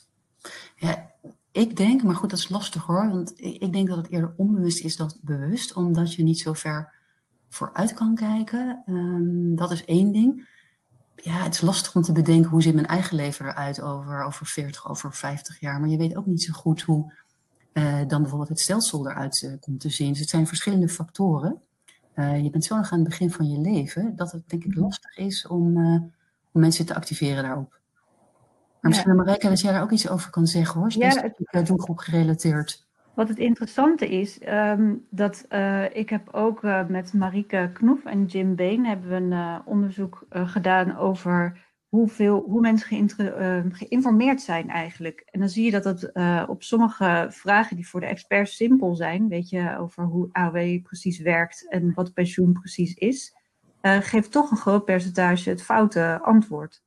Ja, 0.77 1.11
ik 1.59 1.77
denk, 1.77 2.03
maar 2.03 2.15
goed, 2.15 2.31
dat 2.31 2.39
is 2.39 2.49
lastig 2.49 2.85
hoor. 2.85 3.09
Want 3.09 3.33
ik 3.37 3.73
denk 3.73 3.89
dat 3.89 3.97
het 3.97 4.11
eerder 4.11 4.35
onbewust 4.37 4.85
is 4.85 4.97
dan 4.97 5.13
bewust, 5.21 5.75
omdat 5.75 6.15
je 6.15 6.23
niet 6.23 6.39
zo 6.39 6.53
ver 6.53 6.93
vooruit 7.49 7.95
kan 7.95 8.15
kijken. 8.15 8.83
Ehm, 8.87 9.55
dat 9.55 9.71
is 9.71 9.85
één 9.85 10.13
ding. 10.13 10.49
Ja, 11.17 11.43
het 11.43 11.55
is 11.55 11.61
lastig 11.61 11.95
om 11.95 12.03
te 12.03 12.13
bedenken 12.13 12.51
hoe 12.51 12.63
ziet 12.63 12.75
mijn 12.75 12.87
eigen 12.87 13.17
leven 13.17 13.47
eruit 13.47 13.81
over, 13.81 14.23
over 14.23 14.47
40, 14.47 14.89
over 14.89 15.15
50 15.15 15.61
jaar. 15.61 15.81
Maar 15.81 15.89
je 15.89 15.97
weet 15.97 16.17
ook 16.17 16.27
niet 16.27 16.43
zo 16.43 16.53
goed 16.53 16.83
hoe 16.83 17.13
eh, 17.73 17.99
dan 18.07 18.21
bijvoorbeeld 18.21 18.49
het 18.49 18.61
stelsel 18.61 19.09
eruit 19.09 19.43
eh, 19.43 19.53
komt 19.61 19.81
te 19.81 19.91
zien. 19.91 20.09
Dus 20.09 20.21
het 20.21 20.29
zijn 20.29 20.47
verschillende 20.47 20.89
factoren. 20.89 21.61
Eh, 22.15 22.43
je 22.43 22.51
bent 22.51 22.65
zo 22.65 22.77
nog 22.77 22.91
aan 22.91 22.99
het 22.99 23.09
begin 23.09 23.31
van 23.31 23.51
je 23.51 23.61
leven 23.61 24.17
dat 24.17 24.33
het 24.33 24.49
denk 24.49 24.65
ik 24.65 24.75
lastig 24.75 25.17
is 25.17 25.47
om, 25.47 25.77
om 26.53 26.61
mensen 26.61 26.87
te 26.87 26.95
activeren 26.95 27.43
daarop. 27.43 27.78
Maar 28.81 28.91
misschien, 28.91 29.17
Marijke, 29.17 29.49
dat 29.49 29.61
jij 29.61 29.73
daar 29.73 29.83
ook 29.83 29.91
iets 29.91 30.09
over 30.09 30.31
kan 30.31 30.47
zeggen 30.47 30.81
hoor. 30.81 30.93
Ja, 30.93 31.11
Specifiek 31.11 31.49
eh, 31.51 31.65
doelgroep 31.65 31.99
gerelateerd. 31.99 32.87
Wat 33.15 33.29
het 33.29 33.39
interessante 33.39 34.09
is, 34.09 34.39
ehm, 34.39 34.95
dat 35.11 35.45
eh, 35.49 35.97
ik 35.97 36.11
heb 36.11 36.35
ook 36.35 36.65
eh, 36.65 36.87
met 36.87 37.13
Marieke 37.13 37.71
Knoef 37.73 38.05
en 38.05 38.25
Jim 38.25 38.55
Been 38.55 38.87
hebben 38.87 39.09
we 39.09 39.37
een 39.37 39.63
onderzoek 39.65 40.27
gedaan 40.31 40.97
over 40.97 41.67
hoeveel, 41.89 42.45
hoe 42.47 42.61
mensen 42.61 42.89
geïnter- 42.89 43.35
eh, 43.35 43.65
geïnformeerd 43.71 44.41
zijn 44.41 44.69
eigenlijk. 44.69 45.23
En 45.31 45.41
dan 45.41 45.49
zie 45.49 45.65
je 45.65 45.71
dat 45.71 45.85
het 45.85 46.13
eh, 46.13 46.45
op 46.47 46.63
sommige 46.63 47.27
vragen 47.31 47.77
die 47.77 47.89
voor 47.89 48.01
de 48.01 48.07
experts 48.07 48.57
simpel 48.57 48.95
zijn, 48.95 49.29
weet 49.29 49.49
je, 49.49 49.77
over 49.79 50.05
hoe 50.05 50.29
AOW 50.33 50.83
precies 50.83 51.19
werkt 51.19 51.69
en 51.69 51.95
wat 51.95 52.13
pensioen 52.13 52.53
precies 52.53 52.95
is, 52.95 53.37
geeft 53.83 54.33
toch 54.33 54.51
een 54.51 54.57
groot 54.57 54.85
percentage 54.85 55.51
het 55.51 55.63
foute 55.63 56.19
antwoord. 56.23 56.83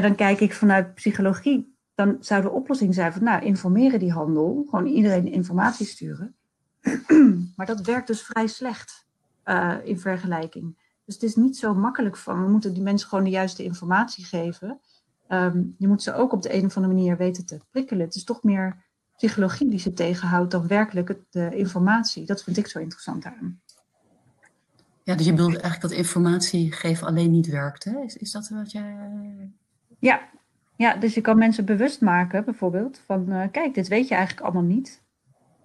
En 0.00 0.06
dan 0.06 0.14
kijk 0.14 0.40
ik 0.40 0.54
vanuit 0.54 0.94
psychologie 0.94 1.78
dan 1.94 2.16
zou 2.20 2.42
de 2.42 2.50
oplossing 2.50 2.94
zijn 2.94 3.12
van, 3.12 3.24
nou, 3.24 3.44
informeren 3.44 3.98
die 3.98 4.12
handel, 4.12 4.66
gewoon 4.70 4.86
iedereen 4.86 5.32
informatie 5.32 5.86
sturen. 5.86 6.34
maar 7.56 7.66
dat 7.66 7.80
werkt 7.80 8.06
dus 8.06 8.22
vrij 8.22 8.46
slecht 8.46 9.06
eh, 9.42 9.76
in 9.84 9.98
vergelijking. 9.98 10.78
Dus 11.04 11.14
het 11.14 11.22
is 11.22 11.36
niet 11.36 11.56
zo 11.56 11.74
makkelijk 11.74 12.16
van, 12.16 12.44
we 12.44 12.50
moeten 12.50 12.74
die 12.74 12.82
mensen 12.82 13.08
gewoon 13.08 13.24
de 13.24 13.30
juiste 13.30 13.62
informatie 13.62 14.24
geven. 14.24 14.80
Ehm, 15.26 15.62
je 15.78 15.88
moet 15.88 16.02
ze 16.02 16.14
ook 16.14 16.32
op 16.32 16.42
de 16.42 16.54
een 16.54 16.64
of 16.64 16.76
andere 16.76 16.94
manier 16.94 17.16
weten 17.16 17.46
te 17.46 17.60
prikkelen. 17.70 18.06
Het 18.06 18.14
is 18.14 18.24
toch 18.24 18.42
meer 18.42 18.84
psychologie 19.16 19.68
die 19.68 19.78
ze 19.78 19.92
tegenhoudt 19.92 20.50
dan 20.50 20.66
werkelijk 20.66 21.18
de 21.30 21.56
informatie. 21.56 22.26
Dat 22.26 22.42
vind 22.42 22.56
ik 22.56 22.66
zo 22.66 22.78
interessant 22.78 23.24
aan. 23.24 23.60
Ja, 25.02 25.14
dus 25.14 25.26
je 25.26 25.32
bedoelt 25.32 25.56
eigenlijk 25.56 25.82
dat 25.82 26.04
informatie 26.04 26.72
geven 26.72 27.06
alleen 27.06 27.30
niet 27.30 27.46
werkt? 27.46 27.86
Is, 27.86 28.16
is 28.16 28.30
dat 28.30 28.48
wat 28.48 28.70
jij... 28.70 28.96
Ja. 30.00 30.28
ja, 30.76 30.96
dus 30.96 31.14
je 31.14 31.20
kan 31.20 31.38
mensen 31.38 31.64
bewust 31.64 32.00
maken, 32.00 32.44
bijvoorbeeld, 32.44 33.02
van 33.06 33.32
eh, 33.32 33.48
kijk, 33.50 33.74
dit 33.74 33.88
weet 33.88 34.08
je 34.08 34.14
eigenlijk 34.14 34.46
allemaal 34.46 34.70
niet. 34.70 35.02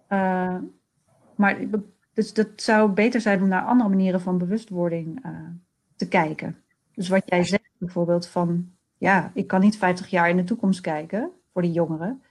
Eh, 0.08 0.58
maar 1.36 1.58
dus 2.14 2.34
dat 2.34 2.48
zou 2.56 2.92
beter 2.92 3.22
zijn 3.22 3.42
om 3.42 3.48
naar 3.48 3.66
andere 3.66 3.90
manieren 3.90 4.22
van 4.22 4.38
bewustwording 4.38 5.24
eh, 5.24 5.32
te 5.96 6.08
kijken. 6.08 6.58
Dus 6.94 7.10
wat 7.10 7.24
jij 7.26 7.44
zegt 7.44 7.72
bijvoorbeeld 7.78 8.28
van, 8.28 8.72
ja, 8.98 9.32
ik 9.34 9.48
kan 9.48 9.60
niet 9.60 9.78
50 9.78 10.08
jaar 10.08 10.30
in 10.30 10.38
de 10.38 10.44
toekomst 10.44 10.82
kijken 10.82 11.32
voor 11.54 11.62
die 11.62 11.72
jongeren. 11.72 12.22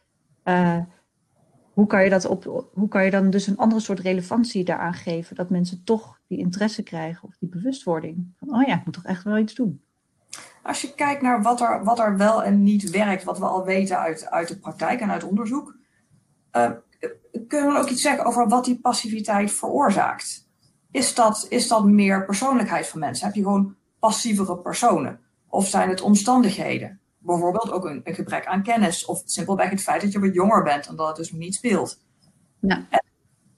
Hoe, 1.72 1.86
kan 1.86 2.04
je 2.04 2.10
dat 2.10 2.26
op, 2.26 2.68
hoe 2.72 2.88
kan 2.88 3.04
je 3.04 3.10
dan 3.10 3.30
dus 3.30 3.46
een 3.46 3.56
andere 3.56 3.80
soort 3.80 4.00
relevantie 4.00 4.64
daaraan 4.64 4.94
geven, 4.94 5.36
dat 5.36 5.50
mensen 5.50 5.84
toch 5.84 6.20
die 6.26 6.38
interesse 6.38 6.82
krijgen 6.82 7.28
of 7.28 7.36
die 7.38 7.48
bewustwording? 7.48 8.34
Van, 8.38 8.54
oh 8.54 8.66
ja, 8.66 8.78
ik 8.78 8.84
moet 8.84 8.94
toch 8.94 9.04
echt 9.04 9.24
wel 9.24 9.38
iets 9.38 9.54
doen. 9.54 9.83
Als 10.64 10.80
je 10.80 10.94
kijkt 10.94 11.22
naar 11.22 11.42
wat 11.42 11.60
er, 11.60 11.84
wat 11.84 11.98
er 11.98 12.16
wel 12.16 12.42
en 12.42 12.62
niet 12.62 12.90
werkt, 12.90 13.24
wat 13.24 13.38
we 13.38 13.44
al 13.44 13.64
weten 13.64 13.98
uit, 13.98 14.30
uit 14.30 14.48
de 14.48 14.58
praktijk 14.58 15.00
en 15.00 15.10
uit 15.10 15.24
onderzoek, 15.24 15.76
eh, 16.50 16.70
kunnen 17.48 17.72
we 17.72 17.78
ook 17.78 17.88
iets 17.88 18.02
zeggen 18.02 18.24
over 18.24 18.48
wat 18.48 18.64
die 18.64 18.80
passiviteit 18.80 19.52
veroorzaakt? 19.52 20.48
Is 20.90 21.14
dat, 21.14 21.46
is 21.48 21.68
dat 21.68 21.84
meer 21.84 22.24
persoonlijkheid 22.24 22.88
van 22.88 23.00
mensen? 23.00 23.26
Heb 23.26 23.34
je 23.34 23.42
gewoon 23.42 23.76
passievere 23.98 24.58
personen? 24.58 25.20
Of 25.48 25.68
zijn 25.68 25.88
het 25.88 26.00
omstandigheden? 26.00 27.00
Bijvoorbeeld 27.18 27.70
ook 27.70 27.84
een, 27.84 28.00
een 28.04 28.14
gebrek 28.14 28.46
aan 28.46 28.62
kennis, 28.62 29.04
of 29.04 29.22
simpelweg 29.24 29.70
het 29.70 29.82
feit 29.82 30.00
dat 30.00 30.12
je 30.12 30.20
wat 30.20 30.34
jonger 30.34 30.62
bent 30.62 30.86
en 30.86 30.96
dat 30.96 31.06
het 31.06 31.16
dus 31.16 31.32
niet 31.32 31.54
speelt. 31.54 32.00
Ja. 32.60 32.86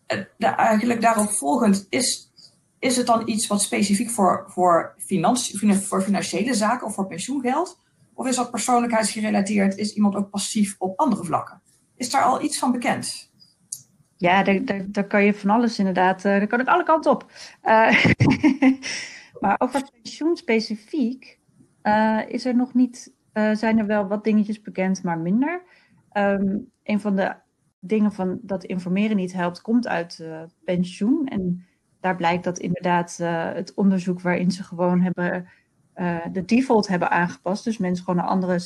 En 0.06 0.28
de, 0.36 0.46
eigenlijk 0.46 1.00
daarop 1.00 1.30
volgend, 1.30 1.86
is, 1.88 2.32
is 2.78 2.96
het 2.96 3.06
dan 3.06 3.28
iets 3.28 3.46
wat 3.46 3.62
specifiek 3.62 4.10
voor, 4.10 4.44
voor, 4.46 4.94
voor 4.96 6.02
financiële 6.02 6.54
zaken 6.54 6.86
of 6.86 6.94
voor 6.94 7.06
pensioengeld? 7.06 7.80
Of 8.14 8.26
is 8.26 8.36
dat 8.36 8.50
persoonlijkheidsgerelateerd? 8.50 9.76
Is 9.76 9.94
iemand 9.94 10.14
ook 10.14 10.30
passief 10.30 10.74
op 10.78 10.98
andere 10.98 11.24
vlakken? 11.24 11.62
Is 11.96 12.10
daar 12.10 12.22
al 12.22 12.42
iets 12.42 12.58
van 12.58 12.72
bekend? 12.72 13.30
Ja, 14.16 14.42
daar, 14.42 14.86
daar, 14.86 15.06
kan 15.06 15.24
je 15.24 15.34
van 15.34 15.50
alles 15.50 15.78
inderdaad. 15.78 16.16
Uh, 16.16 16.22
daar 16.22 16.46
kan 16.46 16.60
ik 16.60 16.68
alle 16.68 16.84
kanten 16.84 17.10
op. 17.10 17.32
Uh, 17.64 18.04
maar 19.40 19.54
over 19.58 19.90
pensioen 20.02 20.36
specifiek 20.36 21.38
uh, 21.82 22.20
is 22.28 22.44
er 22.44 22.56
nog 22.56 22.74
niet. 22.74 23.14
zijn 23.32 23.78
er 23.78 23.86
wel 23.86 24.06
wat 24.06 24.24
dingetjes 24.24 24.60
bekend, 24.60 25.02
maar 25.02 25.18
minder. 25.18 25.62
Um, 26.12 26.70
een 26.82 27.00
van 27.00 27.16
de 27.16 27.34
dingen 27.80 28.12
van 28.12 28.38
dat 28.42 28.64
informeren 28.64 29.16
niet 29.16 29.32
helpt, 29.32 29.60
komt 29.60 29.86
uit 29.88 30.28
pensioen. 30.64 31.26
En 31.26 31.66
daar 32.06 32.16
blijkt 32.16 32.44
dat 32.44 32.58
inderdaad 32.58 33.16
het 33.54 33.74
onderzoek 33.74 34.20
waarin 34.20 34.50
ze 34.50 34.62
gewoon 34.62 35.00
hebben 35.00 35.48
de 36.32 36.44
default 36.44 36.88
hebben 36.88 37.10
aangepast. 37.10 37.64
Dus 37.64 37.78
mensen 37.78 38.04
gewoon 38.04 38.20
een 38.20 38.28
andere 38.30 38.60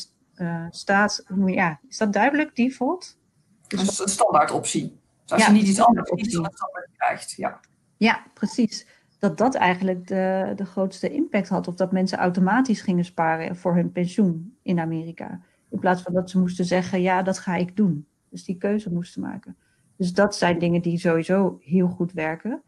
staat. 0.70 1.24
Ja, 1.46 1.80
is 1.88 1.98
dat 1.98 2.12
duidelijk, 2.12 2.56
default? 2.56 3.18
Dus 3.66 3.80
dat 3.80 3.90
is 3.90 3.98
een 3.98 4.08
standaard 4.08 4.50
optie. 4.50 4.98
Dus 5.22 5.32
als 5.32 5.46
je 5.46 5.52
niet 5.52 5.66
iets 5.68 5.80
anders 5.80 6.10
iets 6.10 6.34
dan 6.34 6.50
standaard 6.54 6.88
krijgt. 6.96 7.32
Ja. 7.32 7.60
ja, 7.96 8.22
precies. 8.34 8.86
Dat 9.18 9.38
dat 9.38 9.54
eigenlijk 9.54 10.06
de, 10.06 10.52
de 10.56 10.64
grootste 10.64 11.12
impact 11.12 11.48
had. 11.48 11.68
Of 11.68 11.74
dat 11.74 11.92
mensen 11.92 12.18
automatisch 12.18 12.80
gingen 12.80 13.04
sparen 13.04 13.56
voor 13.56 13.74
hun 13.74 13.92
pensioen 13.92 14.56
in 14.62 14.80
Amerika. 14.80 15.40
In 15.70 15.78
plaats 15.78 16.02
van 16.02 16.14
dat 16.14 16.30
ze 16.30 16.38
moesten 16.38 16.64
zeggen, 16.64 17.00
ja, 17.02 17.22
dat 17.22 17.38
ga 17.38 17.54
ik 17.54 17.76
doen. 17.76 18.06
Dus 18.28 18.44
die 18.44 18.56
keuze 18.56 18.92
moesten 18.92 19.22
maken. 19.22 19.56
Dus 19.96 20.12
dat 20.12 20.36
zijn 20.36 20.58
dingen 20.58 20.82
die 20.82 20.98
sowieso 20.98 21.58
heel 21.62 21.88
goed 21.88 22.12
werken. 22.12 22.62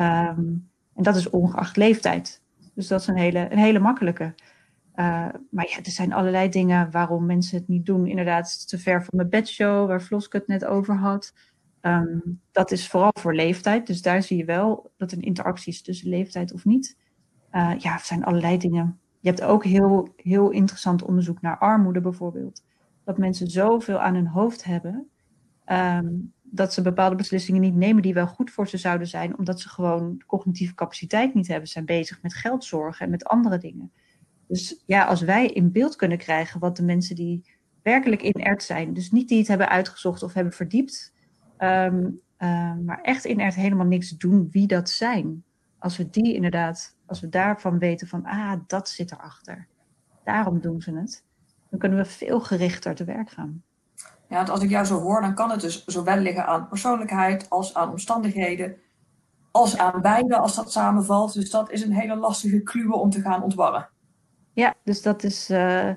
Um, 0.00 0.68
en 0.94 1.02
dat 1.02 1.16
is 1.16 1.30
ongeacht 1.30 1.76
leeftijd. 1.76 2.42
Dus 2.74 2.86
dat 2.86 3.00
is 3.00 3.06
een 3.06 3.16
hele, 3.16 3.52
een 3.52 3.58
hele 3.58 3.78
makkelijke. 3.78 4.34
Uh, 4.94 5.28
maar 5.50 5.66
ja, 5.68 5.76
er 5.82 5.90
zijn 5.90 6.12
allerlei 6.12 6.48
dingen 6.48 6.90
waarom 6.90 7.26
mensen 7.26 7.58
het 7.58 7.68
niet 7.68 7.86
doen. 7.86 8.06
Inderdaad, 8.06 8.68
te 8.68 8.78
ver 8.78 9.04
van 9.04 9.16
mijn 9.16 9.28
bedshow, 9.28 9.86
waar 9.86 10.00
Floske 10.00 10.36
het 10.36 10.46
net 10.46 10.64
over 10.64 10.96
had. 10.96 11.34
Um, 11.82 12.40
dat 12.52 12.70
is 12.70 12.88
vooral 12.88 13.12
voor 13.20 13.34
leeftijd. 13.34 13.86
Dus 13.86 14.02
daar 14.02 14.22
zie 14.22 14.36
je 14.36 14.44
wel 14.44 14.90
dat 14.96 15.12
er 15.12 15.24
interactie 15.24 15.72
is 15.72 15.82
tussen 15.82 16.08
leeftijd 16.08 16.52
of 16.52 16.64
niet. 16.64 16.96
Uh, 17.52 17.74
ja, 17.78 17.92
er 17.92 18.00
zijn 18.04 18.24
allerlei 18.24 18.58
dingen. 18.58 18.98
Je 19.20 19.28
hebt 19.28 19.42
ook 19.42 19.64
heel, 19.64 20.08
heel 20.16 20.50
interessant 20.50 21.02
onderzoek 21.02 21.40
naar 21.40 21.58
armoede 21.58 22.00
bijvoorbeeld. 22.00 22.64
Dat 23.04 23.18
mensen 23.18 23.46
zoveel 23.46 23.98
aan 23.98 24.14
hun 24.14 24.26
hoofd 24.26 24.64
hebben. 24.64 25.08
Um, 25.66 26.32
dat 26.50 26.72
ze 26.72 26.82
bepaalde 26.82 27.16
beslissingen 27.16 27.60
niet 27.60 27.74
nemen 27.74 28.02
die 28.02 28.14
wel 28.14 28.26
goed 28.26 28.50
voor 28.50 28.68
ze 28.68 28.76
zouden 28.76 29.06
zijn. 29.06 29.38
Omdat 29.38 29.60
ze 29.60 29.68
gewoon 29.68 30.22
cognitieve 30.26 30.74
capaciteit 30.74 31.34
niet 31.34 31.48
hebben. 31.48 31.66
Ze 31.66 31.72
zijn 31.72 31.84
bezig 31.84 32.22
met 32.22 32.34
geldzorgen 32.34 33.04
en 33.04 33.10
met 33.10 33.24
andere 33.24 33.58
dingen. 33.58 33.92
Dus 34.46 34.82
ja, 34.86 35.04
als 35.04 35.20
wij 35.20 35.46
in 35.46 35.72
beeld 35.72 35.96
kunnen 35.96 36.18
krijgen 36.18 36.60
wat 36.60 36.76
de 36.76 36.84
mensen 36.84 37.14
die 37.16 37.56
werkelijk 37.82 38.22
inert 38.22 38.62
zijn, 38.62 38.94
dus 38.94 39.10
niet 39.10 39.28
die 39.28 39.38
het 39.38 39.48
hebben 39.48 39.68
uitgezocht 39.68 40.22
of 40.22 40.32
hebben 40.32 40.52
verdiept, 40.52 41.14
um, 41.58 42.20
uh, 42.38 42.74
maar 42.84 43.00
echt 43.02 43.24
inert 43.24 43.54
helemaal 43.54 43.86
niks 43.86 44.10
doen 44.10 44.48
wie 44.50 44.66
dat 44.66 44.90
zijn. 44.90 45.44
Als 45.78 45.96
we 45.96 46.10
die 46.10 46.34
inderdaad, 46.34 46.96
als 47.06 47.20
we 47.20 47.28
daarvan 47.28 47.78
weten 47.78 48.06
van, 48.06 48.24
ah, 48.24 48.60
dat 48.66 48.88
zit 48.88 49.12
erachter. 49.12 49.66
Daarom 50.24 50.60
doen 50.60 50.80
ze 50.80 50.92
het. 50.92 51.24
Dan 51.70 51.78
kunnen 51.78 51.98
we 51.98 52.04
veel 52.04 52.40
gerichter 52.40 52.94
te 52.94 53.04
werk 53.04 53.30
gaan. 53.30 53.62
Ja, 54.28 54.36
want 54.36 54.50
als 54.50 54.62
ik 54.62 54.70
jou 54.70 54.84
zo 54.84 55.00
hoor, 55.00 55.20
dan 55.20 55.34
kan 55.34 55.50
het 55.50 55.60
dus 55.60 55.84
zowel 55.84 56.16
liggen 56.16 56.46
aan 56.46 56.68
persoonlijkheid 56.68 57.50
als 57.50 57.74
aan 57.74 57.90
omstandigheden, 57.90 58.76
als 59.50 59.78
aan 59.78 60.00
beide, 60.00 60.38
als 60.38 60.54
dat 60.54 60.72
samenvalt. 60.72 61.34
Dus 61.34 61.50
dat 61.50 61.70
is 61.70 61.84
een 61.84 61.92
hele 61.92 62.16
lastige 62.16 62.62
kluwe 62.62 62.96
om 62.96 63.10
te 63.10 63.20
gaan 63.20 63.42
ontwarren. 63.42 63.88
Ja, 64.52 64.74
dus 64.84 65.02
dat 65.02 65.22
is, 65.22 65.50
uh, 65.50 65.90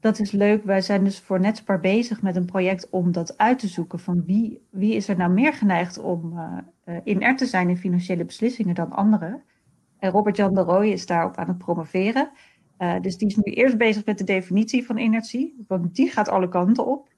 dat 0.00 0.18
is 0.18 0.30
leuk. 0.30 0.64
Wij 0.64 0.80
zijn 0.80 1.04
dus 1.04 1.20
voor 1.20 1.40
Netspar 1.40 1.80
bezig 1.80 2.22
met 2.22 2.36
een 2.36 2.44
project 2.44 2.90
om 2.90 3.12
dat 3.12 3.38
uit 3.38 3.58
te 3.58 3.68
zoeken. 3.68 3.98
Van 3.98 4.24
wie, 4.24 4.66
wie 4.70 4.94
is 4.94 5.08
er 5.08 5.16
nou 5.16 5.32
meer 5.32 5.52
geneigd 5.52 5.98
om 5.98 6.38
uh, 6.86 6.96
inert 7.04 7.38
te 7.38 7.46
zijn 7.46 7.68
in 7.68 7.76
financiële 7.76 8.24
beslissingen 8.24 8.74
dan 8.74 8.92
anderen? 8.92 9.42
En 9.98 10.10
Robert-Jan 10.10 10.54
de 10.54 10.60
Rooij 10.60 10.90
is 10.90 11.06
daarop 11.06 11.36
aan 11.36 11.48
het 11.48 11.58
promoveren. 11.58 12.30
dus 13.00 13.16
die 13.16 13.28
is 13.28 13.36
nu 13.36 13.52
eerst 13.52 13.78
bezig 13.78 14.04
met 14.04 14.18
de 14.18 14.24
definitie 14.24 14.86
van 14.86 14.98
inertie. 14.98 15.64
Want 15.68 15.94
die 15.94 16.10
gaat 16.10 16.28
alle 16.28 16.48
kanten 16.48 16.86
op. 16.86 17.11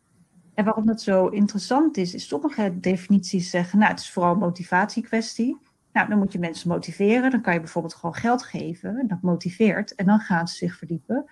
En 0.54 0.64
waarom 0.64 0.86
dat 0.86 1.02
zo 1.02 1.26
interessant 1.26 1.96
is, 1.96 2.14
is 2.14 2.28
sommige 2.28 2.80
definities 2.80 3.50
zeggen, 3.50 3.78
nou, 3.78 3.90
het 3.90 4.00
is 4.00 4.10
vooral 4.10 4.32
een 4.32 4.38
motivatiekwestie. 4.38 5.58
Nou, 5.92 6.08
dan 6.08 6.18
moet 6.18 6.32
je 6.32 6.38
mensen 6.38 6.68
motiveren. 6.68 7.30
Dan 7.30 7.40
kan 7.40 7.54
je 7.54 7.60
bijvoorbeeld 7.60 7.94
gewoon 7.94 8.14
geld 8.14 8.42
geven. 8.42 9.04
Dat 9.06 9.22
motiveert. 9.22 9.94
En 9.94 10.06
dan 10.06 10.18
gaan 10.18 10.48
ze 10.48 10.56
zich 10.56 10.76
verdiepen. 10.76 11.30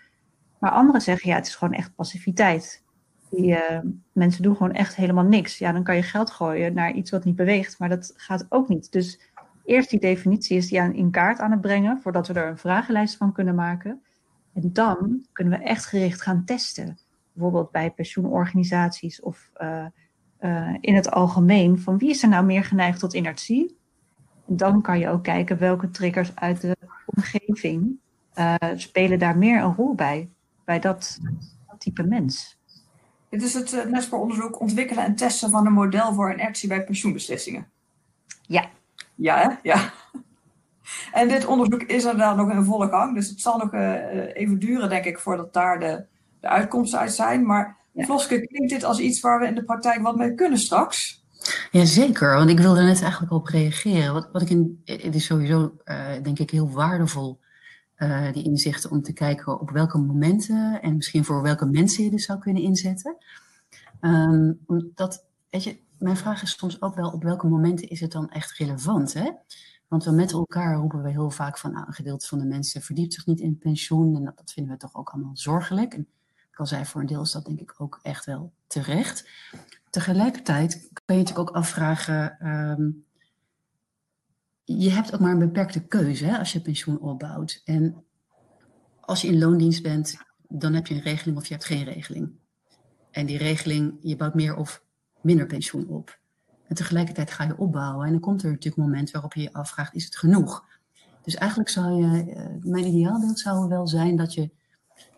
Maar 0.58 0.70
anderen 0.70 1.00
zeggen, 1.00 1.30
ja, 1.30 1.36
het 1.36 1.46
is 1.46 1.54
gewoon 1.54 1.74
echt 1.74 1.94
passiviteit. 1.94 2.84
Die, 3.30 3.50
uh, 3.50 3.78
mensen 4.12 4.42
doen 4.42 4.56
gewoon 4.56 4.72
echt 4.72 4.96
helemaal 4.96 5.24
niks. 5.24 5.58
Ja, 5.58 5.72
dan 5.72 5.82
kan 5.82 5.96
je 5.96 6.02
geld 6.02 6.30
gooien 6.30 6.74
naar 6.74 6.92
iets 6.92 7.10
wat 7.10 7.24
niet 7.24 7.36
beweegt. 7.36 7.78
Maar 7.78 7.88
dat 7.88 8.12
gaat 8.16 8.46
ook 8.48 8.68
niet. 8.68 8.92
Dus 8.92 9.20
eerst 9.64 9.90
die 9.90 10.00
definitie 10.00 10.56
is 10.56 10.68
die 10.68 10.80
aan, 10.80 10.94
in 10.94 11.10
kaart 11.10 11.38
aan 11.38 11.50
het 11.50 11.60
brengen. 11.60 12.00
Voordat 12.00 12.26
we 12.26 12.34
er 12.34 12.48
een 12.48 12.58
vragenlijst 12.58 13.16
van 13.16 13.32
kunnen 13.32 13.54
maken. 13.54 14.02
En 14.54 14.72
dan 14.72 15.26
kunnen 15.32 15.58
we 15.58 15.64
echt 15.64 15.86
gericht 15.86 16.22
gaan 16.22 16.44
testen. 16.44 16.98
Bijvoorbeeld 17.32 17.70
bij 17.70 17.90
pensioenorganisaties 17.90 19.20
of 19.20 19.50
uh, 19.62 19.86
uh, 20.40 20.76
in 20.80 20.94
het 20.94 21.10
algemeen. 21.10 21.78
Van 21.78 21.98
wie 21.98 22.10
is 22.10 22.22
er 22.22 22.28
nou 22.28 22.44
meer 22.44 22.64
geneigd 22.64 22.98
tot 22.98 23.14
inertie? 23.14 23.80
dan 24.46 24.82
kan 24.82 24.98
je 24.98 25.08
ook 25.08 25.22
kijken 25.22 25.58
welke 25.58 25.90
triggers 25.90 26.32
uit 26.34 26.60
de 26.60 26.76
omgeving 27.04 27.98
uh, 28.34 28.54
spelen 28.74 29.18
daar 29.18 29.38
meer 29.38 29.62
een 29.62 29.74
rol 29.74 29.94
bij, 29.94 30.30
bij 30.64 30.80
dat, 30.80 31.18
dat 31.68 31.80
type 31.80 32.02
mens. 32.02 32.60
Dit 33.28 33.42
is 33.42 33.54
het 33.54 33.72
uh, 33.72 33.84
NESPOR-onderzoek 33.84 34.60
ontwikkelen 34.60 35.04
en 35.04 35.14
testen 35.14 35.50
van 35.50 35.66
een 35.66 35.72
model 35.72 36.14
voor 36.14 36.32
inertie 36.32 36.68
bij 36.68 36.84
pensioenbeslissingen. 36.84 37.68
Ja. 38.42 38.70
Ja, 39.14 39.36
hè? 39.38 39.70
Ja. 39.70 39.92
En 41.12 41.28
dit 41.28 41.46
onderzoek 41.46 41.82
is 41.82 42.02
inderdaad 42.02 42.36
nog 42.36 42.50
in 42.50 42.64
volle 42.64 42.88
gang, 42.88 43.14
dus 43.14 43.28
het 43.28 43.40
zal 43.40 43.58
nog 43.58 43.72
even 44.34 44.58
duren, 44.58 44.88
denk 44.88 45.04
ik, 45.04 45.18
voordat 45.18 45.52
daar 45.52 45.80
de, 45.80 46.04
de 46.42 46.48
uitkomsten 46.48 46.98
uit 46.98 47.12
zijn. 47.12 47.46
Maar 47.46 47.76
ja. 47.92 48.04
Vloske, 48.04 48.46
klinkt 48.46 48.72
dit 48.72 48.84
als 48.84 48.98
iets 48.98 49.20
waar 49.20 49.40
we 49.40 49.46
in 49.46 49.54
de 49.54 49.64
praktijk 49.64 50.02
wat 50.02 50.16
mee 50.16 50.34
kunnen 50.34 50.58
straks? 50.58 51.24
Jazeker, 51.70 52.34
want 52.34 52.50
ik 52.50 52.58
wilde 52.58 52.82
net 52.82 53.02
eigenlijk 53.02 53.32
op 53.32 53.46
reageren. 53.46 54.12
Wat, 54.12 54.28
wat 54.32 54.42
ik 54.42 54.50
in, 54.50 54.82
het 54.84 55.14
is 55.14 55.24
sowieso, 55.24 55.76
uh, 55.84 56.22
denk 56.22 56.38
ik, 56.38 56.50
heel 56.50 56.70
waardevol, 56.70 57.40
uh, 57.98 58.32
die 58.32 58.44
inzichten, 58.44 58.90
om 58.90 59.02
te 59.02 59.12
kijken 59.12 59.60
op 59.60 59.70
welke 59.70 59.98
momenten 59.98 60.82
en 60.82 60.96
misschien 60.96 61.24
voor 61.24 61.42
welke 61.42 61.66
mensen 61.66 62.04
je 62.04 62.10
dit 62.10 62.22
zou 62.22 62.38
kunnen 62.38 62.62
inzetten. 62.62 63.16
Um, 64.00 64.60
omdat, 64.66 65.24
weet 65.50 65.64
je, 65.64 65.78
mijn 65.98 66.16
vraag 66.16 66.42
is 66.42 66.56
soms 66.58 66.82
ook 66.82 66.94
wel 66.94 67.10
op 67.10 67.22
welke 67.22 67.46
momenten 67.46 67.88
is 67.88 68.00
het 68.00 68.12
dan 68.12 68.30
echt 68.30 68.58
relevant, 68.58 69.12
hè? 69.12 69.30
Want 69.88 70.04
we 70.04 70.10
met 70.10 70.32
elkaar 70.32 70.76
roepen 70.76 71.02
we 71.02 71.10
heel 71.10 71.30
vaak 71.30 71.58
van, 71.58 71.72
nou, 71.72 71.86
een 71.86 71.92
gedeelte 71.92 72.26
van 72.26 72.38
de 72.38 72.44
mensen 72.44 72.82
verdiept 72.82 73.14
zich 73.14 73.26
niet 73.26 73.40
in 73.40 73.58
pensioen 73.58 74.16
en 74.16 74.24
dat, 74.24 74.36
dat 74.36 74.52
vinden 74.52 74.72
we 74.72 74.78
toch 74.78 74.94
ook 74.94 75.10
allemaal 75.10 75.36
zorgelijk. 75.36 75.94
En 75.94 76.06
al 76.58 76.66
zei, 76.66 76.84
voor 76.84 77.00
een 77.00 77.06
deel 77.06 77.22
is 77.22 77.32
dat 77.32 77.44
denk 77.44 77.60
ik 77.60 77.74
ook 77.78 77.98
echt 78.02 78.24
wel 78.24 78.52
terecht. 78.66 79.28
Tegelijkertijd 79.90 80.88
kun 81.04 81.16
je 81.16 81.22
natuurlijk 81.22 81.48
ook 81.48 81.56
afvragen, 81.56 82.48
um, 82.48 83.04
je 84.64 84.90
hebt 84.90 85.14
ook 85.14 85.20
maar 85.20 85.32
een 85.32 85.38
beperkte 85.38 85.86
keuze 85.86 86.24
hè, 86.24 86.38
als 86.38 86.52
je 86.52 86.60
pensioen 86.60 87.00
opbouwt. 87.00 87.60
En 87.64 88.04
als 89.00 89.22
je 89.22 89.28
in 89.28 89.38
loondienst 89.38 89.82
bent, 89.82 90.16
dan 90.48 90.72
heb 90.72 90.86
je 90.86 90.94
een 90.94 91.00
regeling 91.00 91.36
of 91.36 91.46
je 91.46 91.52
hebt 91.52 91.66
geen 91.66 91.84
regeling. 91.84 92.32
En 93.10 93.26
die 93.26 93.38
regeling, 93.38 93.98
je 94.00 94.16
bouwt 94.16 94.34
meer 94.34 94.56
of 94.56 94.82
minder 95.20 95.46
pensioen 95.46 95.88
op. 95.88 96.18
En 96.66 96.74
tegelijkertijd 96.74 97.30
ga 97.30 97.44
je 97.44 97.58
opbouwen. 97.58 98.06
En 98.06 98.12
dan 98.12 98.20
komt 98.20 98.42
er 98.42 98.50
natuurlijk 98.50 98.76
een 98.76 98.90
moment 98.90 99.10
waarop 99.10 99.34
je 99.34 99.42
je 99.42 99.52
afvraagt, 99.52 99.94
is 99.94 100.04
het 100.04 100.16
genoeg? 100.16 100.64
Dus 101.22 101.34
eigenlijk 101.34 101.70
zou 101.70 101.92
je, 101.92 102.24
uh, 102.26 102.46
mijn 102.60 102.86
ideaalbeeld 102.86 103.38
zou 103.38 103.68
wel 103.68 103.86
zijn 103.86 104.16
dat 104.16 104.34
je 104.34 104.50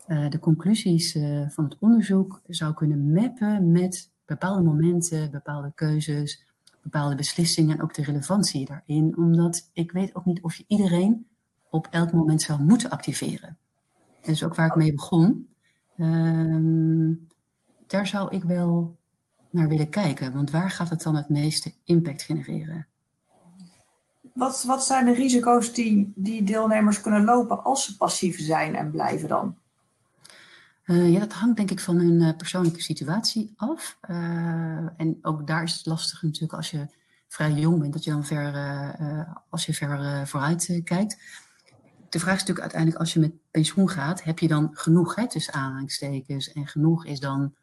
uh, 0.08 0.28
de 0.28 0.38
conclusies 0.38 1.14
uh, 1.14 1.49
van 1.49 1.64
het 1.64 1.76
onderzoek 1.80 2.40
zou 2.46 2.75
kunnen 2.75 3.12
mappen 3.12 3.73
met 3.73 4.11
bepaalde 4.25 4.62
momenten, 4.62 5.30
bepaalde 5.30 5.73
keuzes, 5.75 6.46
bepaalde 6.82 7.14
beslissingen 7.14 7.76
en 7.76 7.82
ook 7.82 7.94
de 7.94 8.02
relevantie 8.02 8.66
daarin. 8.66 9.16
Omdat 9.16 9.70
ik 9.73 9.92
weet 9.92 10.14
ook 10.14 10.25
niet 10.25 10.42
of 10.42 10.54
je 10.54 10.64
iedereen 10.68 11.26
op 11.70 11.88
elk 11.90 12.12
moment 12.12 12.42
zou 12.42 12.62
moeten 12.62 12.90
activeren. 12.90 13.58
Dat 14.20 14.30
is 14.30 14.44
ook 14.44 14.54
waar 14.54 14.66
ik 14.66 14.75
mee 14.75 14.94
begon. 14.94 15.49
Um, 15.99 17.28
daar 17.87 18.06
zou 18.06 18.34
ik 18.34 18.42
wel 18.42 18.96
naar 19.50 19.68
willen 19.68 19.88
kijken. 19.88 20.32
Want 20.32 20.50
waar 20.50 20.70
gaat 20.70 20.90
het 20.90 21.02
dan 21.02 21.16
het 21.16 21.28
meeste 21.28 21.73
impact 21.84 22.23
genereren? 22.23 22.87
Wat, 24.32 24.64
wat 24.66 24.84
zijn 24.84 25.04
de 25.04 25.14
risico's 25.14 25.73
die, 25.73 26.12
die 26.14 26.42
deelnemers 26.42 27.00
kunnen 27.00 27.25
lopen 27.25 27.64
als 27.64 27.84
ze 27.84 27.96
passief 27.96 28.40
zijn 28.40 28.75
en 28.75 28.90
blijven 28.90 29.28
dan? 29.28 29.56
Uh, 30.84 31.12
ja, 31.12 31.18
dat 31.18 31.32
hangt 31.32 31.56
denk 31.56 31.70
ik 31.70 31.80
van 31.80 31.96
hun 31.96 32.20
uh, 32.20 32.36
persoonlijke 32.36 32.82
situatie 32.82 33.52
af. 33.56 33.98
Uh, 34.10 34.16
en 34.96 35.18
ook 35.22 35.46
daar 35.46 35.62
is 35.62 35.72
het 35.72 35.86
lastig 35.86 36.22
natuurlijk 36.22 36.52
als 36.52 36.70
je 36.70 36.86
vrij 37.28 37.52
jong 37.52 37.80
bent, 37.80 37.92
dat 37.92 38.04
je 38.04 38.10
dan 38.10 38.24
ver, 38.24 38.54
als 39.48 39.66
je 39.66 39.74
ver 39.74 40.26
vooruit 40.28 40.80
kijkt. 40.84 41.16
De 42.08 42.18
vraag 42.18 42.34
is 42.34 42.40
natuurlijk 42.40 42.60
uiteindelijk, 42.60 43.00
als 43.00 43.12
je 43.12 43.20
met 43.20 43.32
pensioen 43.50 43.90
gaat, 43.90 44.22
heb 44.22 44.38
je 44.38 44.48
dan 44.48 44.70
genoeg 44.72 45.14
hè, 45.14 45.28
tussen 45.28 45.54
aanhalingstekens? 45.54 46.52
En 46.52 46.66
genoeg 46.66 47.04
is 47.04 47.20
dan, 47.20 47.54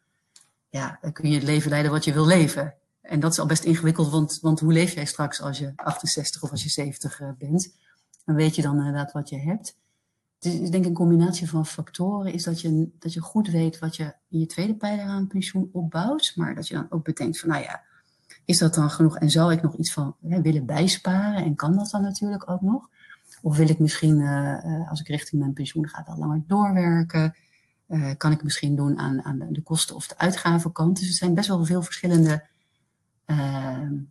ja, 0.68 0.98
kun 1.12 1.28
je 1.28 1.34
het 1.34 1.44
leven 1.44 1.70
leiden 1.70 1.90
wat 1.90 2.04
je 2.04 2.12
wil 2.12 2.26
leven. 2.26 2.74
En 3.02 3.20
dat 3.20 3.32
is 3.32 3.38
al 3.38 3.46
best 3.46 3.64
ingewikkeld, 3.64 4.10
want, 4.10 4.38
want 4.40 4.60
hoe 4.60 4.72
leef 4.72 4.94
jij 4.94 5.04
straks 5.04 5.40
als 5.40 5.58
je 5.58 5.72
68 5.76 6.42
of 6.42 6.50
als 6.50 6.62
je 6.62 6.68
70 6.68 7.20
bent? 7.38 7.74
Dan 8.24 8.34
weet 8.34 8.56
je 8.56 8.62
dan 8.62 8.76
inderdaad 8.76 9.12
wat 9.12 9.28
je 9.28 9.38
hebt. 9.38 9.76
Het 10.42 10.60
is 10.60 10.70
denk 10.70 10.82
ik 10.82 10.88
een 10.88 10.96
combinatie 10.96 11.48
van 11.48 11.66
factoren. 11.66 12.32
Is 12.32 12.42
dat 12.42 12.60
je, 12.60 12.88
dat 12.98 13.12
je 13.12 13.20
goed 13.20 13.48
weet 13.48 13.78
wat 13.78 13.96
je 13.96 14.14
in 14.28 14.38
je 14.38 14.46
tweede 14.46 14.74
pijler 14.74 15.04
aan 15.04 15.26
pensioen 15.26 15.68
opbouwt. 15.72 16.32
Maar 16.36 16.54
dat 16.54 16.68
je 16.68 16.74
dan 16.74 16.86
ook 16.88 17.04
bedenkt 17.04 17.40
van, 17.40 17.48
nou 17.48 17.62
ja, 17.62 17.82
is 18.44 18.58
dat 18.58 18.74
dan 18.74 18.90
genoeg? 18.90 19.18
En 19.18 19.30
zou 19.30 19.52
ik 19.52 19.62
nog 19.62 19.76
iets 19.76 19.92
van 19.92 20.16
hè, 20.26 20.40
willen 20.40 20.66
bijsparen? 20.66 21.44
En 21.44 21.54
kan 21.54 21.76
dat 21.76 21.90
dan 21.90 22.02
natuurlijk 22.02 22.50
ook 22.50 22.60
nog? 22.60 22.88
Of 23.42 23.56
wil 23.56 23.68
ik 23.68 23.78
misschien, 23.78 24.20
uh, 24.20 24.90
als 24.90 25.00
ik 25.00 25.08
richting 25.08 25.40
mijn 25.40 25.52
pensioen 25.52 25.88
ga, 25.88 26.04
wel 26.06 26.16
langer 26.16 26.42
doorwerken? 26.46 27.34
Uh, 27.88 28.10
kan 28.16 28.32
ik 28.32 28.42
misschien 28.42 28.76
doen 28.76 28.98
aan, 28.98 29.22
aan 29.22 29.46
de 29.50 29.62
kosten- 29.62 29.96
of 29.96 30.06
de 30.06 30.18
uitgavenkant? 30.18 30.98
Dus 30.98 31.08
er 31.08 31.14
zijn 31.14 31.34
best 31.34 31.48
wel 31.48 31.64
veel 31.64 31.82
verschillende 31.82 32.50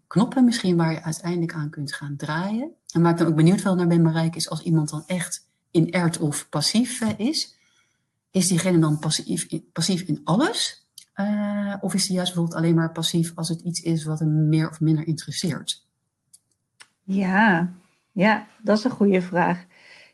knoppen 0.07 0.45
misschien 0.45 0.77
waar 0.77 0.91
je 0.91 1.03
uiteindelijk 1.03 1.53
aan 1.53 1.69
kunt 1.69 1.93
gaan 1.93 2.15
draaien. 2.15 2.71
En 2.93 3.01
waar 3.01 3.11
ik 3.11 3.17
dan 3.17 3.27
ook 3.27 3.35
benieuwd 3.35 3.61
wel 3.61 3.75
naar 3.75 3.87
ben, 3.87 4.01
Marijke, 4.01 4.37
is 4.37 4.49
als 4.49 4.61
iemand 4.61 4.89
dan 4.89 5.03
echt 5.05 5.49
inert 5.71 6.19
of 6.19 6.49
passief 6.49 7.01
eh, 7.01 7.19
is. 7.19 7.57
Is 8.31 8.47
diegene 8.47 8.79
dan 8.79 8.99
passief, 8.99 9.47
passief 9.73 10.01
in 10.01 10.21
alles? 10.23 10.87
Uh, 11.15 11.75
of 11.81 11.93
is 11.93 12.07
hij 12.07 12.15
juist 12.15 12.33
bijvoorbeeld 12.33 12.61
alleen 12.61 12.75
maar 12.75 12.91
passief 12.91 13.31
als 13.35 13.49
het 13.49 13.61
iets 13.61 13.81
is 13.81 14.03
wat 14.03 14.19
hem 14.19 14.49
meer 14.49 14.69
of 14.69 14.79
minder 14.79 15.07
interesseert? 15.07 15.85
Ja, 17.03 17.73
ja, 18.11 18.47
dat 18.61 18.77
is 18.77 18.83
een 18.83 18.91
goede 18.91 19.21
vraag. 19.21 19.65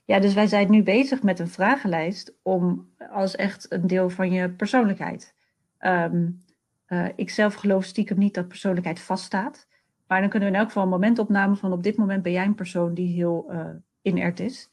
Ja, 0.06 0.20
dus 0.20 0.34
wij 0.34 0.48
zijn 0.48 0.72
nu 0.72 0.84
bezig 0.84 1.24
met 1.24 1.40
een 1.40 1.48
vragenlijst 1.48 2.34
om 2.42 2.90
als 3.12 3.36
echt 3.36 3.72
een 3.72 3.88
deel 3.88 4.10
van 4.10 4.32
je 4.32 4.50
persoonlijkheid. 4.50 5.34
Um, 5.80 6.42
uh, 6.88 7.08
ik 7.16 7.30
zelf 7.30 7.54
geloof 7.54 7.86
stiekem 7.86 8.18
niet 8.18 8.34
dat 8.34 8.48
persoonlijkheid 8.48 9.00
vaststaat. 9.00 9.68
Maar 10.08 10.20
dan 10.22 10.30
kunnen 10.30 10.50
we 10.50 10.54
in 10.54 10.60
elk 10.60 10.70
geval 10.70 10.84
een 10.84 10.90
moment 10.90 11.20
opnemen 11.20 11.58
van 11.58 11.72
op 11.72 11.84
dit 11.84 11.98
moment 11.98 12.24
ben 12.24 12.32
jij 12.32 12.46
een 12.46 12.56
persoon 12.56 12.94
die 12.94 13.14
heel 13.14 13.48
uh, 13.52 13.70
inert 14.02 14.40
is. 14.40 14.70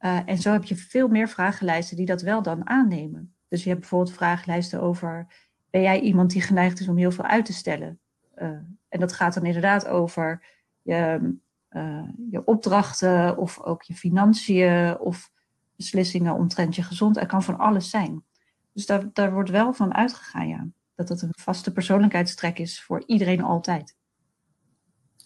Uh, 0.00 0.20
en 0.24 0.38
zo 0.38 0.52
heb 0.52 0.64
je 0.64 0.76
veel 0.76 1.08
meer 1.08 1.28
vragenlijsten 1.28 1.96
die 1.96 2.06
dat 2.06 2.22
wel 2.22 2.42
dan 2.42 2.68
aannemen. 2.68 3.34
Dus 3.48 3.62
je 3.62 3.68
hebt 3.68 3.80
bijvoorbeeld 3.80 4.16
vragenlijsten 4.16 4.80
over, 4.80 5.26
ben 5.70 5.82
jij 5.82 6.00
iemand 6.00 6.30
die 6.30 6.42
geneigd 6.42 6.80
is 6.80 6.88
om 6.88 6.96
heel 6.96 7.10
veel 7.10 7.24
uit 7.24 7.44
te 7.44 7.52
stellen? 7.52 7.98
Uh, 8.36 8.48
en 8.88 9.00
dat 9.00 9.12
gaat 9.12 9.34
dan 9.34 9.44
inderdaad 9.44 9.86
over 9.86 10.46
je, 10.82 11.34
uh, 11.70 12.08
je 12.30 12.44
opdrachten 12.44 13.36
of 13.36 13.60
ook 13.60 13.82
je 13.82 13.94
financiën 13.94 14.98
of 14.98 15.30
beslissingen 15.76 16.34
omtrent 16.34 16.74
je 16.74 16.82
gezondheid. 16.82 17.26
Het 17.26 17.34
kan 17.34 17.42
van 17.42 17.58
alles 17.58 17.90
zijn. 17.90 18.24
Dus 18.72 18.86
daar, 18.86 19.12
daar 19.12 19.32
wordt 19.32 19.50
wel 19.50 19.72
van 19.72 19.94
uitgegaan, 19.94 20.48
ja. 20.48 20.66
Dat 20.94 21.08
het 21.08 21.22
een 21.22 21.32
vaste 21.32 21.72
persoonlijkheidstrek 21.72 22.58
is 22.58 22.82
voor 22.82 23.02
iedereen 23.06 23.42
altijd. 23.42 23.96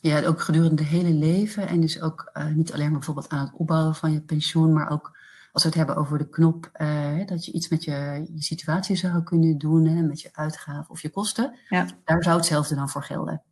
Ja, 0.05 0.23
ook 0.25 0.41
gedurende 0.41 0.83
het 0.83 0.91
hele 0.91 1.13
leven. 1.13 1.69
En 1.69 1.81
dus 1.81 2.01
ook 2.01 2.31
uh, 2.35 2.47
niet 2.47 2.73
alleen 2.73 2.85
maar 2.85 2.99
bijvoorbeeld 2.99 3.29
aan 3.29 3.45
het 3.45 3.55
opbouwen 3.55 3.95
van 3.95 4.13
je 4.13 4.21
pensioen, 4.21 4.73
maar 4.73 4.91
ook 4.91 5.17
als 5.53 5.63
we 5.63 5.69
het 5.69 5.79
hebben 5.79 5.97
over 5.97 6.19
de 6.19 6.29
knop, 6.29 6.71
uh, 6.77 7.27
dat 7.27 7.45
je 7.45 7.53
iets 7.53 7.69
met 7.69 7.85
je, 7.85 8.27
je 8.35 8.43
situatie 8.43 8.97
zou 8.97 9.23
kunnen 9.23 9.59
doen, 9.59 9.87
hè, 9.87 10.03
met 10.03 10.21
je 10.21 10.29
uitgaven 10.33 10.91
of 10.91 11.03
je 11.03 11.11
kosten. 11.11 11.55
Ja. 11.69 11.87
Daar 12.05 12.23
zou 12.23 12.37
hetzelfde 12.37 12.75
dan 12.75 12.89
voor 12.89 13.03
gelden. 13.03 13.43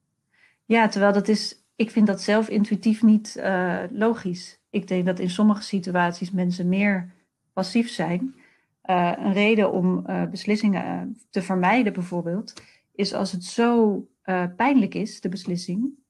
Ja, 0.65 0.89
terwijl 0.89 1.13
dat 1.13 1.29
is, 1.29 1.57
ik 1.77 1.91
vind 1.91 2.07
dat 2.07 2.23
zelf 2.23 2.49
intuïtief 2.49 3.03
niet 3.03 3.37
uh, 3.39 3.79
logisch. 3.91 4.59
Ik 4.71 4.89
denk 4.89 5.07
dat 5.07 5.19
in 5.19 5.31
sommige 5.31 5.63
situaties 5.63 6.31
mensen 6.31 6.69
meer 6.69 7.13
passief 7.53 7.91
zijn. 7.91 8.35
een 8.83 9.33
reden 9.33 9.73
om 9.73 10.07
beslissingen 10.31 11.19
te 11.31 11.43
vermijden 11.43 11.93
bijvoorbeeld, 11.93 12.53
is 12.95 13.15
als 13.15 13.33
het 13.33 13.45
zo 13.45 14.01
pijnlijk 14.57 14.95
is, 14.95 15.21
de 15.21 15.29
beslissing, 15.29 16.01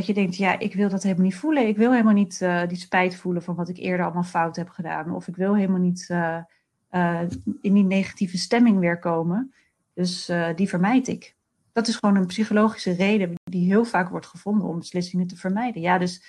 dat 0.00 0.08
je 0.08 0.22
denkt, 0.22 0.36
ja, 0.36 0.58
ik 0.58 0.74
wil 0.74 0.88
dat 0.88 1.02
helemaal 1.02 1.24
niet 1.24 1.34
voelen. 1.34 1.68
Ik 1.68 1.76
wil 1.76 1.90
helemaal 1.90 2.12
niet 2.12 2.40
uh, 2.42 2.66
die 2.66 2.78
spijt 2.78 3.14
voelen 3.14 3.42
van 3.42 3.54
wat 3.54 3.68
ik 3.68 3.76
eerder 3.76 4.04
allemaal 4.04 4.22
fout 4.22 4.56
heb 4.56 4.68
gedaan. 4.68 5.14
Of 5.14 5.28
ik 5.28 5.36
wil 5.36 5.54
helemaal 5.54 5.80
niet 5.80 6.08
uh, 6.10 6.38
uh, 6.90 7.20
in 7.60 7.74
die 7.74 7.84
negatieve 7.84 8.38
stemming 8.38 8.78
weer 8.78 8.98
komen. 8.98 9.54
Dus 9.94 10.30
die 10.56 10.68
vermijd 10.68 11.08
ik. 11.08 11.34
Dat 11.72 11.88
is 11.88 11.96
gewoon 11.96 12.16
een 12.16 12.26
psychologische 12.26 12.92
reden 12.92 13.34
die 13.44 13.66
heel 13.66 13.84
vaak 13.84 14.08
wordt 14.08 14.26
gevonden 14.26 14.68
om 14.68 14.78
beslissingen 14.78 15.26
te 15.26 15.36
vermijden. 15.36 15.82
Ja, 15.82 15.98
dus 15.98 16.24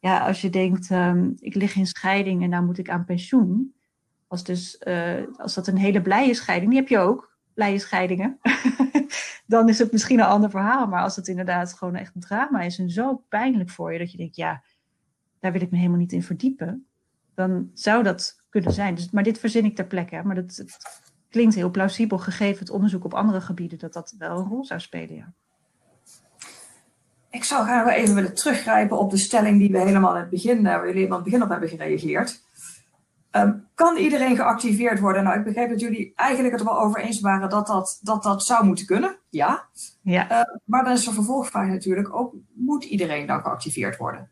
ja, 0.00 0.26
als 0.26 0.40
je 0.40 0.50
denkt, 0.50 0.90
um, 0.90 1.34
ik 1.38 1.54
lig 1.54 1.76
in 1.76 1.86
scheiding 1.86 2.42
en 2.42 2.48
nou 2.48 2.64
moet 2.64 2.78
ik 2.78 2.90
aan 2.90 3.04
pensioen. 3.04 3.74
Als, 4.28 4.44
dus, 4.44 4.84
als 5.36 5.54
dat 5.54 5.66
een 5.66 5.76
hele 5.76 6.02
blije 6.02 6.34
scheiding, 6.34 6.70
die 6.70 6.80
heb 6.80 6.88
je 6.88 6.98
ook, 6.98 7.36
blije 7.54 7.78
scheidingen. 7.78 8.38
dan 9.46 9.68
is 9.68 9.78
het 9.78 9.92
misschien 9.92 10.18
een 10.18 10.26
ander 10.26 10.50
verhaal. 10.50 10.86
Maar 10.86 11.02
als 11.02 11.16
het 11.16 11.28
inderdaad 11.28 11.72
gewoon 11.74 11.94
echt 11.94 12.14
een 12.14 12.20
drama 12.20 12.60
is 12.60 12.78
en 12.78 12.90
zo 12.90 13.24
pijnlijk 13.28 13.70
voor 13.70 13.92
je 13.92 13.98
dat 13.98 14.10
je 14.12 14.18
denkt, 14.18 14.36
ja, 14.36 14.62
daar 15.40 15.52
wil 15.52 15.60
ik 15.60 15.70
me 15.70 15.76
helemaal 15.76 15.98
niet 15.98 16.12
in 16.12 16.22
verdiepen, 16.22 16.86
dan 17.34 17.70
zou 17.74 18.02
dat 18.02 18.42
kunnen 18.48 18.72
zijn. 18.72 18.94
Dus, 18.94 19.10
maar 19.10 19.22
dit 19.22 19.38
verzin 19.38 19.64
ik 19.64 19.76
ter 19.76 19.86
plekke. 19.86 20.22
Maar 20.24 20.34
dat, 20.34 20.64
klinkt 21.32 21.54
heel 21.54 21.70
plausibel, 21.70 22.18
gegeven 22.18 22.58
het 22.58 22.70
onderzoek 22.70 23.04
op 23.04 23.14
andere 23.14 23.40
gebieden, 23.40 23.78
dat 23.78 23.92
dat 23.92 24.14
wel 24.18 24.38
een 24.38 24.48
rol 24.48 24.64
zou 24.64 24.80
spelen. 24.80 25.16
Ja. 25.16 25.32
Ik 27.30 27.44
zou 27.44 27.64
graag 27.64 27.94
even 27.94 28.14
willen 28.14 28.34
teruggrijpen 28.34 28.98
op 28.98 29.10
de 29.10 29.16
stelling 29.16 29.58
die 29.58 29.70
we 29.70 29.78
helemaal 29.78 30.14
in 30.14 30.20
het 30.20 30.30
begin, 30.30 30.58
eh, 30.58 30.62
waar 30.64 30.80
jullie 30.80 30.94
helemaal 30.94 31.18
het 31.18 31.24
begin 31.24 31.42
op 31.42 31.48
hebben 31.48 31.68
gereageerd. 31.68 32.42
Um, 33.36 33.68
kan 33.74 33.96
iedereen 33.96 34.36
geactiveerd 34.36 35.00
worden? 35.00 35.24
Nou, 35.24 35.38
ik 35.38 35.44
begreep 35.44 35.68
dat 35.68 35.80
jullie 35.80 36.12
eigenlijk 36.16 36.52
het 36.52 36.60
er 36.60 36.66
wel 36.66 36.80
over 36.80 37.00
eens 37.00 37.20
waren 37.20 37.48
dat 37.48 37.66
dat, 37.66 37.98
dat, 38.02 38.22
dat 38.22 38.44
zou 38.44 38.64
moeten 38.64 38.86
kunnen. 38.86 39.16
Ja. 39.30 39.66
ja. 40.02 40.30
Uh, 40.30 40.56
maar 40.64 40.84
dan 40.84 40.92
is 40.92 41.04
de 41.04 41.12
vervolgvraag 41.12 41.68
natuurlijk 41.68 42.14
ook, 42.14 42.34
moet 42.52 42.84
iedereen 42.84 43.26
dan 43.26 43.40
geactiveerd 43.40 43.96
worden? 43.96 44.30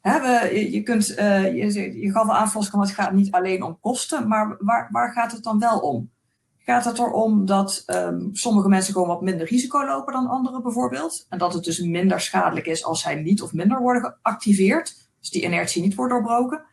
Hè, 0.00 0.20
we, 0.20 0.54
je, 0.54 0.70
je, 0.70 0.82
kunt, 0.82 1.10
uh, 1.10 1.54
je, 1.56 2.00
je 2.00 2.10
gaf 2.10 2.28
al 2.28 2.34
aan, 2.34 2.80
het 2.80 2.90
gaat 2.90 3.12
niet 3.12 3.30
alleen 3.30 3.62
om 3.62 3.78
kosten, 3.80 4.28
maar 4.28 4.56
waar, 4.58 4.88
waar 4.90 5.12
gaat 5.12 5.32
het 5.32 5.42
dan 5.42 5.58
wel 5.58 5.78
om? 5.78 6.10
Gaat 6.58 6.84
het 6.84 6.98
erom 6.98 7.46
dat 7.46 7.82
um, 7.86 8.28
sommige 8.32 8.68
mensen 8.68 8.92
gewoon 8.92 9.08
wat 9.08 9.22
minder 9.22 9.46
risico 9.46 9.86
lopen 9.86 10.12
dan 10.12 10.26
anderen 10.26 10.62
bijvoorbeeld? 10.62 11.26
En 11.28 11.38
dat 11.38 11.54
het 11.54 11.64
dus 11.64 11.80
minder 11.80 12.20
schadelijk 12.20 12.66
is 12.66 12.84
als 12.84 13.00
zij 13.00 13.14
niet 13.14 13.42
of 13.42 13.52
minder 13.52 13.80
worden 13.80 14.16
geactiveerd? 14.22 15.10
Dus 15.20 15.30
die 15.30 15.42
inertie 15.42 15.82
niet 15.82 15.94
wordt 15.94 16.12
doorbroken? 16.12 16.64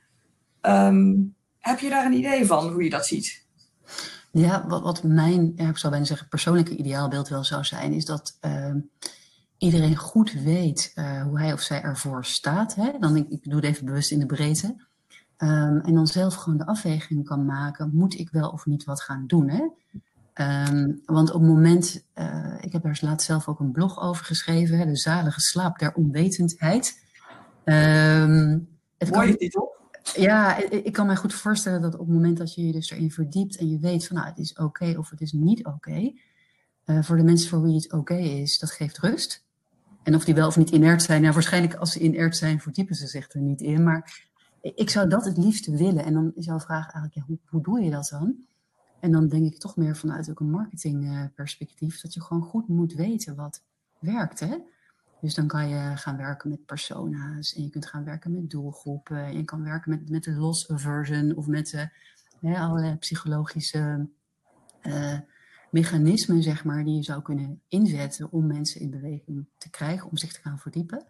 Um, 0.67 1.35
heb 1.59 1.79
je 1.79 1.89
daar 1.89 2.05
een 2.05 2.17
idee 2.17 2.45
van 2.45 2.69
hoe 2.71 2.83
je 2.83 2.89
dat 2.89 3.05
ziet? 3.05 3.45
Ja, 4.31 4.67
wat, 4.67 4.81
wat 4.81 5.03
mijn, 5.03 5.53
ja, 5.55 5.69
ik 5.69 5.77
zou 5.77 5.91
bijna 5.91 6.07
zeggen, 6.07 6.27
persoonlijke 6.27 6.75
ideaalbeeld 6.75 7.27
wel 7.27 7.43
zou 7.43 7.63
zijn, 7.63 7.93
is 7.93 8.05
dat 8.05 8.37
uh, 8.41 8.75
iedereen 9.57 9.95
goed 9.95 10.31
weet 10.31 10.91
uh, 10.95 11.21
hoe 11.23 11.39
hij 11.39 11.53
of 11.53 11.61
zij 11.61 11.81
ervoor 11.81 12.25
staat. 12.25 12.75
Hè? 12.75 12.91
Dan, 12.99 13.15
ik, 13.15 13.29
ik 13.29 13.43
doe 13.43 13.55
het 13.55 13.65
even 13.65 13.85
bewust 13.85 14.11
in 14.11 14.19
de 14.19 14.25
breedte. 14.25 14.85
Um, 15.37 15.81
en 15.81 15.93
dan 15.93 16.07
zelf 16.07 16.35
gewoon 16.35 16.57
de 16.57 16.65
afweging 16.65 17.25
kan 17.25 17.45
maken, 17.45 17.91
moet 17.93 18.19
ik 18.19 18.29
wel 18.29 18.49
of 18.49 18.65
niet 18.65 18.83
wat 18.83 19.01
gaan 19.01 19.23
doen? 19.27 19.49
Hè? 19.49 19.67
Um, 20.67 21.01
want 21.05 21.31
op 21.31 21.41
het 21.41 21.49
moment, 21.49 22.05
uh, 22.15 22.53
ik 22.61 22.71
heb 22.71 22.83
daar 22.83 22.99
laatst 23.01 23.27
zelf 23.27 23.47
ook 23.47 23.59
een 23.59 23.71
blog 23.71 24.01
over 24.01 24.25
geschreven, 24.25 24.77
hè, 24.77 24.85
de 24.85 24.97
zalige 24.97 25.39
slaap 25.39 25.79
der 25.79 25.93
onwetendheid. 25.93 27.03
Um, 27.63 28.67
het 28.97 29.11
Mooie 29.11 29.27
kan, 29.27 29.37
titel. 29.37 29.75
Ja, 30.17 30.69
ik 30.69 30.93
kan 30.93 31.07
me 31.07 31.15
goed 31.15 31.33
voorstellen 31.33 31.81
dat 31.81 31.93
op 31.93 31.99
het 31.99 32.15
moment 32.15 32.37
dat 32.37 32.53
je 32.53 32.65
je 32.65 32.71
dus 32.71 32.91
erin 32.91 33.11
verdiept 33.11 33.57
en 33.57 33.69
je 33.69 33.79
weet 33.79 34.07
van 34.07 34.15
nou 34.15 34.27
het 34.27 34.37
is 34.37 34.53
oké 34.53 34.95
of 34.97 35.09
het 35.09 35.21
is 35.21 35.31
niet 35.31 35.65
oké, 35.65 36.11
uh, 36.85 37.03
voor 37.03 37.17
de 37.17 37.23
mensen 37.23 37.49
voor 37.49 37.61
wie 37.61 37.75
het 37.75 37.93
oké 37.93 38.17
is, 38.17 38.59
dat 38.59 38.71
geeft 38.71 38.97
rust. 38.97 39.45
En 40.03 40.15
of 40.15 40.25
die 40.25 40.35
wel 40.35 40.47
of 40.47 40.57
niet 40.57 40.69
inert 40.69 41.03
zijn, 41.03 41.21
nou 41.21 41.33
waarschijnlijk 41.33 41.75
als 41.75 41.91
ze 41.91 41.99
inert 41.99 42.37
zijn 42.37 42.59
verdiepen 42.59 42.95
ze 42.95 43.07
zich 43.07 43.33
er 43.33 43.41
niet 43.41 43.61
in, 43.61 43.83
maar 43.83 44.27
ik 44.61 44.89
zou 44.89 45.09
dat 45.09 45.25
het 45.25 45.37
liefst 45.37 45.65
willen. 45.65 46.05
En 46.05 46.13
dan 46.13 46.31
is 46.35 46.45
jouw 46.45 46.59
vraag 46.59 46.83
eigenlijk, 46.83 47.13
ja, 47.13 47.23
hoe, 47.27 47.37
hoe 47.45 47.61
doe 47.61 47.81
je 47.81 47.91
dat 47.91 48.07
dan? 48.09 48.35
En 48.99 49.11
dan 49.11 49.27
denk 49.27 49.45
ik 49.45 49.59
toch 49.59 49.75
meer 49.75 49.97
vanuit 49.97 50.29
ook 50.29 50.39
een 50.39 50.49
marketingperspectief, 50.49 52.01
dat 52.01 52.13
je 52.13 52.21
gewoon 52.21 52.43
goed 52.43 52.67
moet 52.67 52.93
weten 52.93 53.35
wat 53.35 53.63
werkt. 53.99 54.39
Hè? 54.39 54.57
Dus 55.21 55.35
dan 55.35 55.47
kan 55.47 55.69
je 55.69 55.91
gaan 55.95 56.17
werken 56.17 56.49
met 56.49 56.65
persona's 56.65 57.55
en 57.55 57.63
je 57.63 57.69
kunt 57.69 57.85
gaan 57.85 58.03
werken 58.03 58.31
met 58.31 58.49
doelgroepen. 58.49 59.25
En 59.25 59.37
je 59.37 59.43
kan 59.43 59.63
werken 59.63 59.89
met, 59.91 60.09
met 60.09 60.23
de 60.23 60.31
loss 60.31 60.71
aversion 60.71 61.35
of 61.35 61.47
met 61.47 61.69
de, 61.69 61.89
hè, 62.41 62.57
allerlei 62.57 62.95
psychologische 62.95 64.07
uh, 64.83 65.19
mechanismen, 65.71 66.43
zeg 66.43 66.63
maar, 66.63 66.83
die 66.83 66.95
je 66.95 67.03
zou 67.03 67.21
kunnen 67.21 67.61
inzetten 67.67 68.31
om 68.31 68.47
mensen 68.47 68.81
in 68.81 68.89
beweging 68.89 69.45
te 69.57 69.69
krijgen, 69.69 70.09
om 70.09 70.17
zich 70.17 70.33
te 70.33 70.41
gaan 70.41 70.59
verdiepen. 70.59 71.05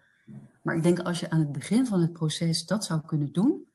Maar 0.61 0.75
ik 0.75 0.83
denk 0.83 0.99
als 0.99 1.19
je 1.19 1.29
aan 1.29 1.39
het 1.39 1.51
begin 1.51 1.85
van 1.85 2.01
het 2.01 2.13
proces 2.13 2.65
dat 2.65 2.85
zou 2.85 3.01
kunnen 3.05 3.31
doen, 3.31 3.65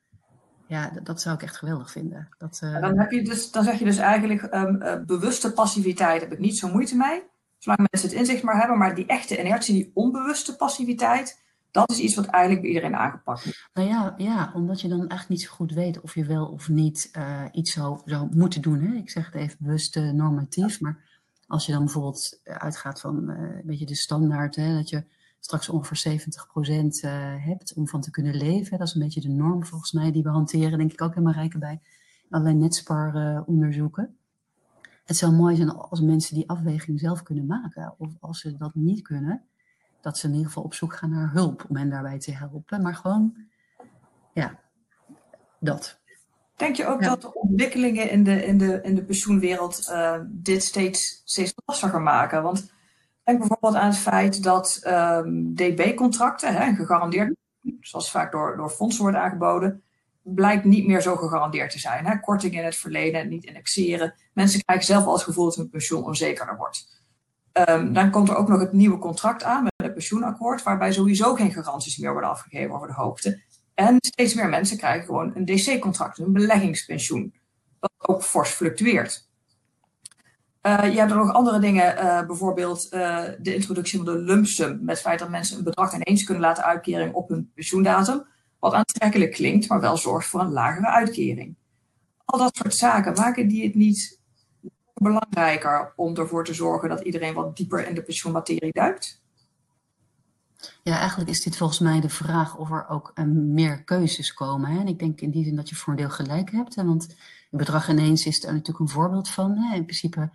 ja, 0.67 0.91
dat, 1.03 1.21
zou 1.21 1.35
ik 1.35 1.43
echt 1.43 1.57
geweldig 1.57 1.91
vinden. 1.91 2.29
Dat, 2.39 2.61
uh... 2.65 2.81
dan, 2.81 2.99
heb 2.99 3.11
je 3.11 3.25
dus, 3.25 3.51
dan 3.51 3.65
zeg 3.65 3.79
je 3.79 3.85
dus 3.85 3.97
eigenlijk 3.97 4.55
uh, 4.55 4.97
bewuste 5.07 5.53
passiviteit 5.53 6.21
heb 6.21 6.33
ik 6.33 6.39
niet 6.39 6.59
zo 6.59 6.69
moeite 6.69 6.97
mee. 6.97 7.23
Zolang 7.63 7.89
mensen 7.91 8.09
het 8.09 8.19
inzicht 8.19 8.43
maar 8.43 8.59
hebben. 8.59 8.79
Maar 8.79 8.95
die 8.95 9.07
echte 9.07 9.39
inertie, 9.39 9.75
die 9.75 9.91
onbewuste 9.95 10.57
passiviteit, 10.57 11.41
dat 11.71 11.91
is 11.91 11.99
iets 11.99 12.15
wat 12.15 12.27
eigenlijk 12.27 12.63
bij 12.63 12.71
iedereen 12.73 12.97
aangepakt 12.97 13.45
moet. 13.45 13.69
Nou 13.75 13.89
ja, 13.89 14.15
ja, 14.17 14.53
omdat 14.55 14.81
je 14.81 14.89
dan 14.89 14.99
eigenlijk 14.99 15.29
niet 15.29 15.43
zo 15.43 15.51
goed 15.55 15.73
weet 15.73 16.01
of 16.01 16.15
je 16.15 16.25
wel 16.25 16.47
of 16.47 16.69
niet 16.69 17.11
uh, 17.17 17.45
iets 17.53 17.73
zou, 17.73 18.01
zou 18.05 18.29
moeten 18.37 18.63
doen. 18.63 18.81
Hè? 18.81 18.95
Ik 18.95 19.11
zeg 19.11 19.27
het 19.27 19.35
even 19.35 19.57
bewust 19.61 19.97
uh, 19.97 20.11
normatief, 20.11 20.81
maar 20.81 20.99
als 21.47 21.67
je 21.67 21.73
dan 21.73 21.85
bijvoorbeeld 21.85 22.41
uitgaat 22.45 23.01
van 23.01 23.31
uh, 23.31 23.37
een 23.39 23.63
beetje 23.65 23.87
de 23.87 23.95
standaard, 23.95 24.57
hè, 24.57 24.75
dat 24.75 24.89
je 24.89 25.05
straks 25.41 25.69
ongeveer 25.69 26.21
70% 26.21 27.09
hebt 27.45 27.75
om 27.75 27.89
van 27.89 28.01
te 28.01 28.11
kunnen 28.11 28.35
leven. 28.35 28.79
Dat 28.79 28.87
is 28.87 28.95
een 28.95 29.01
beetje 29.01 29.21
de 29.21 29.29
norm 29.29 29.65
volgens 29.67 29.93
mij 29.93 30.13
die 30.13 30.23
we 30.23 30.29
hanteren, 30.29 30.79
denk 30.79 30.93
ik 30.93 31.03
ook 31.03 31.15
helemaal 31.15 31.33
rijken 31.33 31.61
bij 31.61 31.81
allerlei 32.31 32.57
netspar 32.57 33.43
onderzoeken. 33.47 34.17
Het 35.05 35.17
zou 35.17 35.33
mooi 35.33 35.57
zijn 35.57 35.71
als 35.71 36.01
mensen 36.01 36.35
die 36.35 36.49
afweging 36.49 37.01
zelf 37.01 37.23
kunnen 37.23 37.47
maken. 37.47 37.95
Of 37.99 38.11
als 38.21 38.41
ze 38.41 38.57
dat 38.57 38.75
niet 38.75 39.03
kunnen, 39.03 39.43
dat 40.01 40.19
ze 40.19 40.27
in 40.27 40.33
ieder 40.33 40.47
geval 40.47 40.63
op 40.63 40.75
zoek 40.75 40.95
gaan 40.95 41.11
naar 41.11 41.33
hulp 41.33 41.65
om 41.69 41.77
hen 41.77 41.91
daarbij 41.91 42.19
te 42.19 42.33
helpen. 42.33 42.83
Maar 42.83 42.95
gewoon, 42.95 43.37
ja, 44.33 44.59
dat. 45.61 46.01
Denk 46.57 46.77
je 46.77 46.87
ook 46.87 47.03
dat 47.03 47.21
de 47.21 47.35
ontwikkelingen 47.35 48.11
in 48.11 48.25
de, 48.25 48.45
in 48.45 48.59
de, 48.59 48.81
in 48.83 48.95
de 48.95 49.05
pensioenwereld 49.05 49.89
uh, 49.91 50.21
dit 50.27 50.63
steeds, 50.63 51.23
steeds 51.25 51.53
lastiger 51.65 52.01
maken? 52.01 52.43
Want 52.43 52.73
denk 53.25 53.39
bijvoorbeeld 53.39 53.75
aan 53.75 53.89
het 53.89 53.99
feit 53.99 54.43
dat 54.43 54.81
um, 54.87 55.55
DB-contracten, 55.55 56.77
gegarandeerd, 56.77 57.37
zoals 57.81 58.11
vaak 58.11 58.33
door, 58.33 58.57
door 58.57 58.71
fondsen 58.71 59.03
worden 59.03 59.21
aangeboden, 59.21 59.83
blijkt 60.23 60.65
niet 60.65 60.87
meer 60.87 61.01
zo 61.01 61.17
gegarandeerd 61.17 61.71
te 61.71 61.79
zijn. 61.79 62.07
Hè? 62.07 62.21
Korting 62.21 62.55
in 62.55 62.65
het 62.65 62.77
verleden, 62.77 63.29
niet 63.29 63.45
indexeren. 63.45 64.15
Mensen 64.33 64.61
krijgen 64.65 64.87
zelf 64.87 65.05
al 65.05 65.13
het 65.13 65.23
gevoel 65.23 65.45
dat 65.45 65.57
hun 65.57 65.71
pensioen 65.71 66.05
onzekerder 66.05 66.57
wordt. 66.57 67.01
Um, 67.69 67.93
dan 67.93 68.11
komt 68.11 68.29
er 68.29 68.37
ook 68.37 68.49
nog 68.49 68.61
het 68.61 68.73
nieuwe 68.73 68.99
contract 68.99 69.43
aan 69.43 69.63
met 69.63 69.73
het 69.77 69.93
pensioenakkoord, 69.93 70.63
waarbij 70.63 70.93
sowieso 70.93 71.35
geen 71.35 71.53
garanties 71.53 71.97
meer 71.97 72.13
worden 72.13 72.31
afgegeven 72.31 72.75
over 72.75 72.87
de 72.87 72.95
hoogte. 72.95 73.43
En 73.75 73.97
steeds 73.99 74.35
meer 74.35 74.49
mensen 74.49 74.77
krijgen 74.77 75.05
gewoon 75.05 75.33
een 75.35 75.45
DC-contract, 75.45 76.19
een 76.19 76.33
beleggingspensioen, 76.33 77.35
dat 77.81 77.93
ook 77.99 78.23
fors 78.23 78.51
fluctueert. 78.51 79.31
Uh, 80.63 80.93
je 80.93 80.99
hebt 80.99 81.11
er 81.11 81.17
nog 81.17 81.33
andere 81.33 81.59
dingen, 81.59 81.97
uh, 81.97 82.27
bijvoorbeeld 82.27 82.89
uh, 82.91 83.25
de 83.39 83.55
introductie 83.55 84.03
van 84.03 84.15
de 84.15 84.19
lump 84.19 84.47
sum, 84.47 84.79
met 84.81 84.95
het 84.95 85.05
feit 85.05 85.19
dat 85.19 85.29
mensen 85.29 85.59
een 85.59 85.65
bedrag 85.65 85.95
ineens 85.95 86.25
kunnen 86.25 86.43
laten 86.43 86.65
uitkering 86.65 87.15
op 87.15 87.29
hun 87.29 87.51
pensioendatum, 87.55 88.27
wat 88.63 88.73
aantrekkelijk 88.73 89.33
klinkt, 89.33 89.69
maar 89.69 89.81
wel 89.81 89.97
zorgt 89.97 90.29
voor 90.29 90.41
een 90.41 90.53
lagere 90.53 90.87
uitkering. 90.87 91.55
Al 92.25 92.39
dat 92.39 92.57
soort 92.57 92.75
zaken 92.75 93.13
maken 93.13 93.49
die 93.49 93.65
het 93.65 93.75
niet 93.75 94.21
belangrijker 94.95 95.93
om 95.97 96.17
ervoor 96.17 96.45
te 96.45 96.55
zorgen 96.55 96.89
dat 96.89 97.01
iedereen 97.01 97.35
wat 97.35 97.57
dieper 97.57 97.89
in 97.89 97.95
de 97.95 98.03
pensioenmaterie 98.03 98.73
duikt? 98.73 99.23
Ja, 100.83 100.99
eigenlijk 100.99 101.31
is 101.31 101.43
dit 101.43 101.57
volgens 101.57 101.79
mij 101.79 102.01
de 102.01 102.09
vraag 102.09 102.57
of 102.57 102.71
er 102.71 102.89
ook 102.89 103.13
uh, 103.15 103.25
meer 103.35 103.85
keuzes 103.85 104.35
komen. 104.35 104.71
Hè? 104.71 104.81
En 104.81 104.89
ik 104.89 104.99
denk 104.99 105.21
in 105.21 105.31
die 105.31 105.45
zin 105.45 105.57
dat 105.57 105.69
je 105.69 105.75
voor 105.75 105.93
een 105.93 105.99
deel 105.99 106.11
gelijk 106.11 106.51
hebt. 106.51 106.75
Hè? 106.75 106.85
Want 106.85 107.03
het 107.03 107.17
bedrag 107.51 107.89
ineens 107.89 108.27
is 108.27 108.45
er 108.45 108.53
natuurlijk 108.53 108.79
een 108.79 108.89
voorbeeld 108.89 109.29
van. 109.29 109.57
Hè? 109.57 109.75
In 109.77 109.85
principe, 109.85 110.31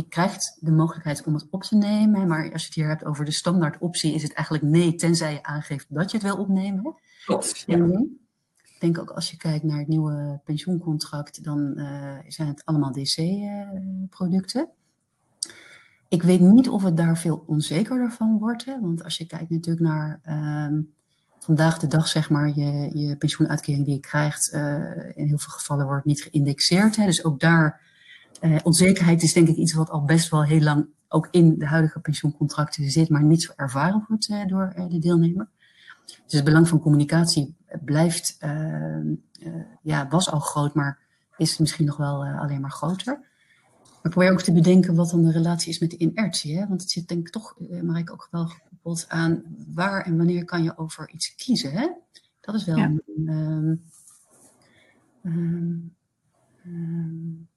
je 0.00 0.08
krijgt 0.08 0.56
de 0.60 0.70
mogelijkheid 0.70 1.24
om 1.24 1.34
het 1.34 1.46
op 1.50 1.62
te 1.62 1.76
nemen. 1.76 2.26
Maar 2.26 2.52
als 2.52 2.60
je 2.60 2.66
het 2.66 2.76
hier 2.76 2.88
hebt 2.88 3.04
over 3.04 3.24
de 3.24 3.30
standaard 3.30 3.78
optie, 3.78 4.14
is 4.14 4.22
het 4.22 4.32
eigenlijk 4.32 4.66
nee, 4.66 4.94
tenzij 4.94 5.32
je 5.32 5.42
aangeeft 5.42 5.86
dat 5.88 6.10
je 6.10 6.16
het 6.16 6.26
wil 6.26 6.36
opnemen. 6.36 6.94
Klopt. 7.24 7.62
Ja. 7.66 7.76
Ik 8.80 8.80
denk 8.80 8.98
ook 8.98 9.10
als 9.10 9.30
je 9.30 9.36
kijkt 9.36 9.64
naar 9.64 9.78
het 9.78 9.88
nieuwe 9.88 10.40
pensioencontract, 10.44 11.44
dan 11.44 11.72
uh, 11.76 12.18
zijn 12.28 12.48
het 12.48 12.64
allemaal 12.64 12.92
DC-producten. 12.92 14.68
Ik 16.08 16.22
weet 16.22 16.40
niet 16.40 16.68
of 16.68 16.82
het 16.82 16.96
daar 16.96 17.18
veel 17.18 17.44
onzekerder 17.46 18.12
van 18.12 18.38
wordt. 18.38 18.64
Hè? 18.64 18.80
Want 18.80 19.04
als 19.04 19.18
je 19.18 19.26
kijkt 19.26 19.50
natuurlijk 19.50 19.86
naar 19.86 20.20
uh, 20.28 20.78
vandaag 21.38 21.78
de 21.78 21.86
dag, 21.86 22.08
zeg 22.08 22.30
maar, 22.30 22.48
je, 22.48 22.98
je 22.98 23.16
pensioenuitkering 23.16 23.84
die 23.84 23.94
je 23.94 24.00
krijgt, 24.00 24.52
uh, 24.54 25.16
in 25.16 25.26
heel 25.26 25.38
veel 25.38 25.52
gevallen 25.52 25.86
wordt 25.86 26.04
niet 26.04 26.22
geïndexeerd. 26.22 26.96
Hè? 26.96 27.04
Dus 27.04 27.24
ook 27.24 27.40
daar, 27.40 27.80
uh, 28.40 28.58
onzekerheid 28.62 29.22
is 29.22 29.32
denk 29.32 29.48
ik 29.48 29.56
iets 29.56 29.72
wat 29.72 29.90
al 29.90 30.04
best 30.04 30.30
wel 30.30 30.44
heel 30.44 30.60
lang 30.60 30.86
ook 31.08 31.28
in 31.30 31.58
de 31.58 31.66
huidige 31.66 32.00
pensioencontracten 32.00 32.90
zit, 32.90 33.08
maar 33.08 33.24
niet 33.24 33.42
zo 33.42 33.52
ervaren 33.56 34.04
wordt 34.08 34.28
uh, 34.28 34.46
door 34.46 34.74
de 34.88 34.98
deelnemer. 34.98 35.48
Dus 36.04 36.32
het 36.32 36.44
belang 36.44 36.68
van 36.68 36.80
communicatie 36.80 37.56
blijft, 37.84 38.38
ja, 39.82 40.08
was 40.08 40.30
al 40.30 40.40
groot, 40.40 40.74
maar 40.74 40.98
is 41.36 41.58
misschien 41.58 41.86
nog 41.86 41.96
wel 41.96 42.24
alleen 42.24 42.60
maar 42.60 42.70
groter. 42.70 43.20
Maar 44.02 44.12
probeer 44.12 44.32
ook 44.32 44.42
te 44.42 44.52
bedenken 44.52 44.94
wat 44.94 45.10
dan 45.10 45.22
de 45.22 45.32
relatie 45.32 45.70
is 45.70 45.78
met 45.78 45.90
de 45.90 45.96
inertie. 45.96 46.58
Hè? 46.58 46.66
Want 46.66 46.80
het 46.80 46.90
zit 46.90 47.08
denk 47.08 47.26
ik 47.26 47.32
toch, 47.32 47.54
uh, 47.58 47.98
ik 47.98 48.12
ook 48.12 48.28
wel 48.30 48.46
gekoppeld 48.46 49.08
aan 49.08 49.42
waar 49.74 50.04
en 50.04 50.16
wanneer 50.16 50.44
kan 50.44 50.62
je 50.62 50.78
over 50.78 51.10
iets 51.10 51.34
kiezen. 51.34 51.72
Hè? 51.72 51.88
Dat 52.40 52.54
is 52.54 52.64
wel 52.64 52.76
ja. 52.76 52.84
een, 52.84 53.28
um, 53.28 53.82
um, 55.22 55.94
um, 56.64 57.48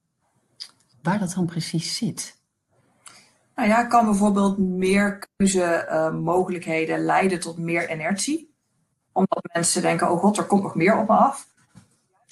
waar 1.04 1.20
dat 1.20 1.34
dan 1.34 1.46
precies 1.46 1.98
zit. 1.98 2.42
Nou 3.56 3.68
ja, 3.70 3.84
kan 3.84 4.06
bijvoorbeeld 4.06 4.58
meer 4.58 5.28
keuzemogelijkheden 5.36 7.00
uh, 7.00 7.06
leiden 7.06 7.40
tot 7.40 7.58
meer 7.58 7.92
inertie. 7.92 8.56
Omdat 9.12 9.50
mensen 9.54 9.82
denken, 9.82 10.12
oh 10.12 10.20
god, 10.20 10.38
er 10.38 10.46
komt 10.46 10.64
nog 10.64 10.76
meer 10.76 10.98
op 10.98 11.08
me 11.08 11.16
af 11.16 11.52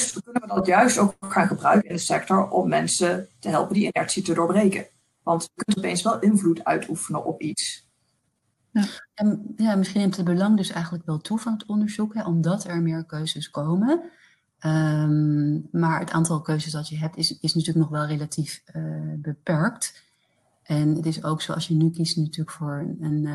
dan 0.09 0.21
kunnen 0.23 0.41
we 0.41 0.47
dat 0.47 0.65
juist 0.65 0.97
ook 0.97 1.15
gaan 1.19 1.47
gebruiken 1.47 1.89
in 1.89 1.95
de 1.95 2.01
sector 2.01 2.49
om 2.49 2.69
mensen 2.69 3.27
te 3.39 3.49
helpen 3.49 3.73
die 3.73 3.91
inertie 3.93 4.23
te 4.23 4.33
doorbreken. 4.33 4.85
Want 5.23 5.43
je 5.53 5.63
kunt 5.63 5.77
opeens 5.77 6.01
wel 6.01 6.19
invloed 6.19 6.63
uitoefenen 6.63 7.25
op 7.25 7.41
iets. 7.41 7.89
Ja, 8.71 8.85
en 9.13 9.53
ja, 9.57 9.75
misschien 9.75 10.01
neemt 10.01 10.15
het 10.15 10.25
belang 10.25 10.57
dus 10.57 10.69
eigenlijk 10.69 11.05
wel 11.05 11.17
toe 11.17 11.39
van 11.39 11.53
het 11.53 11.65
onderzoek, 11.65 12.13
hè, 12.13 12.23
omdat 12.23 12.63
er 12.63 12.81
meer 12.81 13.05
keuzes 13.05 13.49
komen. 13.49 14.11
Um, 14.65 15.67
maar 15.71 15.99
het 15.99 16.11
aantal 16.11 16.41
keuzes 16.41 16.71
dat 16.71 16.87
je 16.87 16.97
hebt 16.97 17.17
is, 17.17 17.39
is 17.39 17.53
natuurlijk 17.53 17.89
nog 17.89 17.99
wel 17.99 18.07
relatief 18.07 18.63
uh, 18.75 18.83
beperkt. 19.15 20.03
En 20.63 20.95
het 20.95 21.05
is 21.05 21.23
ook 21.23 21.41
zo 21.41 21.53
als 21.53 21.67
je 21.67 21.73
nu 21.73 21.89
kiest 21.89 22.17
natuurlijk 22.17 22.51
voor 22.51 22.95
een, 22.99 23.25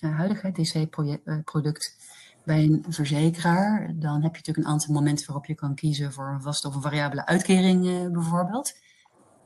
uh, 0.00 0.12
huidige 0.16 0.52
DC-product 0.52 1.96
bij 2.44 2.64
een 2.64 2.84
verzekeraar, 2.88 3.92
dan 3.94 4.22
heb 4.22 4.30
je 4.30 4.36
natuurlijk 4.36 4.66
een 4.66 4.72
aantal 4.72 4.94
momenten 4.94 5.26
waarop 5.26 5.46
je 5.46 5.54
kan 5.54 5.74
kiezen 5.74 6.12
voor 6.12 6.28
een 6.28 6.42
vaste 6.42 6.68
of 6.68 6.74
een 6.74 6.82
variabele 6.82 7.26
uitkering 7.26 8.12
bijvoorbeeld. 8.12 8.78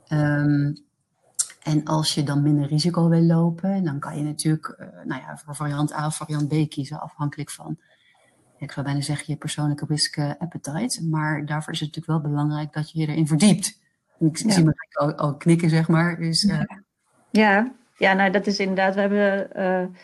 Um, 0.09 0.85
en 1.63 1.85
als 1.85 2.15
je 2.15 2.23
dan 2.23 2.43
minder 2.43 2.67
risico 2.67 3.09
wil 3.09 3.23
lopen, 3.23 3.85
dan 3.85 3.99
kan 3.99 4.17
je 4.17 4.23
natuurlijk 4.23 4.77
nou 5.05 5.21
ja, 5.21 5.37
voor 5.37 5.55
variant 5.55 5.93
A 5.93 6.07
of 6.07 6.17
variant 6.17 6.49
B 6.49 6.71
kiezen, 6.71 7.01
afhankelijk 7.01 7.51
van, 7.51 7.79
ik 8.59 8.73
zou 8.73 8.87
bijna 8.87 9.01
zeggen, 9.01 9.25
je 9.29 9.37
persoonlijke 9.37 9.85
risk 9.89 10.19
appetite. 10.19 11.07
Maar 11.07 11.47
daarvoor 11.47 11.73
is 11.73 11.81
het 11.81 11.89
natuurlijk 11.89 12.23
wel 12.23 12.33
belangrijk 12.33 12.73
dat 12.73 12.91
je 12.91 13.01
je 13.01 13.07
erin 13.07 13.27
verdiept. 13.27 13.81
Ik 14.19 14.37
ja. 14.37 14.51
zie 14.51 14.65
me 14.65 14.73
al, 14.93 15.15
al, 15.15 15.37
knikken, 15.37 15.71
zeg 15.71 15.89
maar. 15.89 16.17
Dus, 16.17 16.45
uh... 16.45 16.61
ja. 17.31 17.73
ja, 17.97 18.13
nou 18.13 18.31
dat 18.31 18.47
is 18.47 18.59
inderdaad, 18.59 18.95
we 18.95 19.01
hebben 19.01 19.95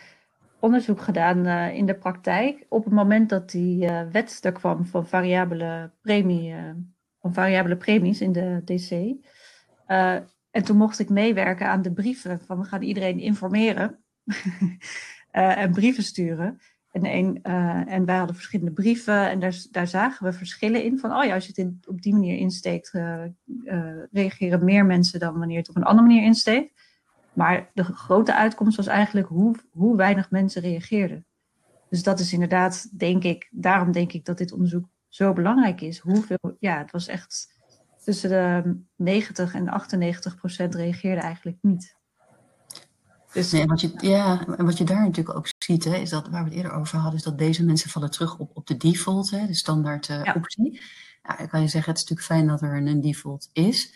onderzoek 0.59 1.01
gedaan 1.01 1.47
uh, 1.47 1.75
in 1.75 1.85
de 1.85 1.95
praktijk. 1.95 2.65
Op 2.69 2.83
het 2.83 2.93
moment 2.93 3.29
dat 3.29 3.51
die 3.51 3.87
wet 4.11 4.39
er 4.41 4.51
kwam 4.51 4.85
van 4.85 5.07
variabele, 5.07 5.91
premie, 6.01 6.55
van 7.19 7.33
variabele 7.33 7.77
premies 7.77 8.21
in 8.21 8.31
de 8.31 8.61
DC. 8.65 8.91
en 10.51 10.63
toen 10.63 10.77
mocht 10.77 10.99
ik 10.99 11.09
meewerken 11.09 11.67
aan 11.67 11.81
de 11.81 11.93
brieven 11.93 12.39
van 12.45 12.59
we 12.59 12.65
gaan 12.65 12.81
iedereen 12.81 13.19
informeren 13.19 14.03
en 15.31 15.71
brieven 15.71 16.03
sturen. 16.03 16.59
En, 16.93 17.05
een, 17.05 17.43
en 17.87 18.05
wij 18.05 18.17
hadden 18.17 18.35
verschillende 18.35 18.71
brieven 18.71 19.29
en 19.29 19.39
daar, 19.39 19.65
daar 19.71 19.87
zagen 19.87 20.25
we 20.25 20.33
verschillen 20.33 20.83
in. 20.83 20.99
Van 20.99 21.17
oh 21.17 21.23
ja, 21.23 21.33
als 21.33 21.43
je 21.43 21.49
het 21.49 21.57
in, 21.57 21.79
op 21.87 22.01
die 22.01 22.13
manier 22.13 22.37
insteekt, 22.37 22.91
reageren 24.11 24.63
meer 24.63 24.85
mensen 24.85 25.19
dan 25.19 25.37
wanneer 25.37 25.51
je 25.51 25.57
het 25.57 25.69
op 25.69 25.75
een 25.75 25.83
andere 25.83 26.07
manier 26.07 26.23
insteekt. 26.23 26.71
Maar 27.33 27.69
de 27.73 27.83
grote 27.83 28.35
uitkomst 28.35 28.77
was 28.77 28.87
eigenlijk 28.87 29.27
hoe, 29.27 29.55
hoe 29.71 29.95
weinig 29.95 30.31
mensen 30.31 30.61
reageerden. 30.61 31.25
Dus 31.89 32.03
dat 32.03 32.19
is 32.19 32.33
inderdaad, 32.33 32.99
denk 32.99 33.23
ik, 33.23 33.47
daarom 33.51 33.91
denk 33.91 34.13
ik 34.13 34.25
dat 34.25 34.37
dit 34.37 34.53
onderzoek 34.53 34.85
zo 35.07 35.33
belangrijk 35.33 35.81
is. 35.81 35.99
Hoeveel, 35.99 36.55
ja, 36.59 36.77
het 36.77 36.91
was 36.91 37.07
echt 37.07 37.53
tussen 38.03 38.29
de 38.29 38.75
90 38.95 39.53
en 39.53 39.69
98 39.69 40.35
procent 40.35 40.75
reageerde 40.75 41.21
eigenlijk 41.21 41.57
niet. 41.61 41.95
Dus, 43.33 43.51
nee, 43.51 43.65
wat 43.65 43.81
je, 43.81 43.93
ja, 43.97 44.45
en 44.57 44.65
wat 44.65 44.77
je 44.77 44.83
daar 44.83 45.01
natuurlijk 45.03 45.37
ook 45.37 45.47
ziet, 45.63 45.83
hè, 45.83 45.95
is 45.95 46.09
dat 46.09 46.29
waar 46.29 46.43
we 46.43 46.49
het 46.49 46.57
eerder 46.57 46.71
over 46.71 46.97
hadden, 46.97 47.19
is 47.19 47.25
dat 47.25 47.37
deze 47.37 47.65
mensen 47.65 47.89
vallen 47.89 48.11
terug 48.11 48.37
op, 48.37 48.51
op 48.53 48.67
de 48.67 48.77
default, 48.77 49.29
hè, 49.29 49.47
de 49.47 49.53
standaard 49.53 50.09
uh, 50.09 50.23
ja. 50.23 50.33
optie. 50.33 50.81
Ja, 51.23 51.35
dan 51.37 51.47
kan 51.47 51.61
je 51.61 51.67
zeggen, 51.67 51.93
het 51.93 52.01
is 52.03 52.09
natuurlijk 52.09 52.27
fijn 52.27 52.47
dat 52.47 52.61
er 52.61 52.87
een 52.87 53.01
default 53.01 53.49
is. 53.53 53.93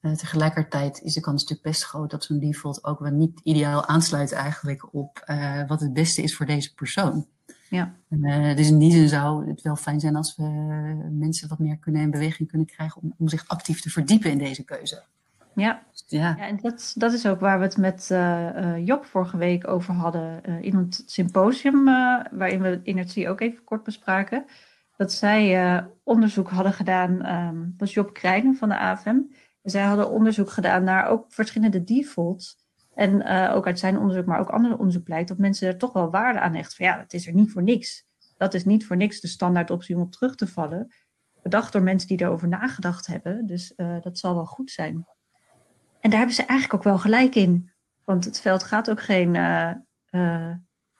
Uh, 0.00 0.12
tegelijkertijd 0.12 1.00
is 1.00 1.14
de 1.14 1.20
kans 1.20 1.40
natuurlijk 1.40 1.68
best 1.68 1.84
groot 1.84 2.10
dat 2.10 2.24
zo'n 2.24 2.38
default 2.38 2.84
ook 2.84 2.98
wel 2.98 3.10
niet 3.10 3.40
ideaal 3.42 3.86
aansluit 3.86 4.32
eigenlijk 4.32 4.94
op 4.94 5.24
uh, 5.26 5.68
wat 5.68 5.80
het 5.80 5.92
beste 5.92 6.22
is 6.22 6.36
voor 6.36 6.46
deze 6.46 6.74
persoon. 6.74 7.26
Ja. 7.68 7.94
Uh, 8.08 8.56
dus 8.56 8.68
in 8.68 8.78
die 8.78 8.92
zin 8.92 9.08
zou 9.08 9.48
het 9.48 9.62
wel 9.62 9.76
fijn 9.76 10.00
zijn 10.00 10.16
als 10.16 10.36
we 10.36 10.42
mensen 11.10 11.48
wat 11.48 11.58
meer 11.58 11.78
kunnen 11.78 12.02
in 12.02 12.10
beweging 12.10 12.48
kunnen 12.48 12.66
krijgen 12.66 13.02
om, 13.02 13.14
om 13.18 13.28
zich 13.28 13.48
actief 13.48 13.80
te 13.80 13.90
verdiepen 13.90 14.30
in 14.30 14.38
deze 14.38 14.64
keuze. 14.64 15.04
Ja, 15.56 15.82
ja. 16.06 16.34
ja 16.38 16.46
en 16.46 16.58
dat, 16.60 16.92
dat 16.96 17.12
is 17.12 17.26
ook 17.26 17.40
waar 17.40 17.58
we 17.58 17.64
het 17.64 17.76
met 17.76 18.08
uh, 18.12 18.86
Job 18.86 19.04
vorige 19.04 19.36
week 19.36 19.68
over 19.68 19.94
hadden 19.94 20.44
in 20.62 20.76
het 20.76 21.02
symposium, 21.06 21.84
waarin 22.30 22.60
we 22.60 22.80
energie 22.82 23.28
ook 23.28 23.40
even 23.40 23.64
kort 23.64 23.82
bespraken. 23.82 24.44
Dat 24.96 25.12
zij 25.12 25.84
onderzoek 26.02 26.50
hadden 26.50 26.72
gedaan, 26.72 27.26
um, 27.26 27.74
was 27.76 27.94
Job 27.94 28.12
Krijnen 28.12 28.54
van 28.54 28.68
de 28.68 28.78
AFM. 28.78 29.20
En 29.62 29.70
zij 29.70 29.82
hadden 29.82 30.10
onderzoek 30.10 30.50
gedaan 30.50 30.84
naar 30.84 31.08
ook 31.08 31.26
verschillende 31.28 31.84
defaults. 31.84 32.56
En 32.94 33.26
ook 33.50 33.66
uit 33.66 33.78
zijn 33.78 33.98
onderzoek, 33.98 34.26
maar 34.26 34.40
ook 34.40 34.50
andere 34.50 34.78
onderzoek 34.78 35.04
blijkt 35.04 35.28
dat 35.28 35.38
mensen 35.38 35.68
er 35.68 35.78
toch 35.78 35.92
wel 35.92 36.10
waarde 36.10 36.40
aan 36.40 36.54
hechten. 36.54 36.76
Van 36.76 36.86
ja, 36.86 36.98
het 36.98 37.14
is 37.14 37.26
er 37.26 37.34
niet 37.34 37.52
voor 37.52 37.62
niks. 37.62 38.04
Dat 38.36 38.54
is 38.54 38.64
niet 38.64 38.86
voor 38.86 38.96
niks 38.96 39.20
de 39.20 39.28
standaard 39.28 39.70
optie 39.70 39.96
om 39.96 40.02
op 40.02 40.12
terug 40.12 40.34
te 40.34 40.46
vallen. 40.46 40.94
Bedacht 41.42 41.72
door 41.72 41.82
mensen 41.82 42.08
die 42.08 42.20
erover 42.20 42.48
nagedacht 42.48 43.06
hebben. 43.06 43.46
Dus 43.46 43.72
dat 44.00 44.18
zal 44.18 44.34
wel 44.34 44.46
goed 44.46 44.70
zijn. 44.70 45.06
En 46.06 46.12
daar 46.12 46.20
hebben 46.20 46.38
ze 46.38 46.46
eigenlijk 46.46 46.78
ook 46.78 46.92
wel 46.92 46.98
gelijk 46.98 47.34
in. 47.34 47.70
Want 48.04 48.24
het 48.24 48.40
veld 48.40 48.62
gaat 48.62 48.90
ook 48.90 49.02
geen 49.02 49.34
uh, 49.34 49.70
uh, 50.10 50.54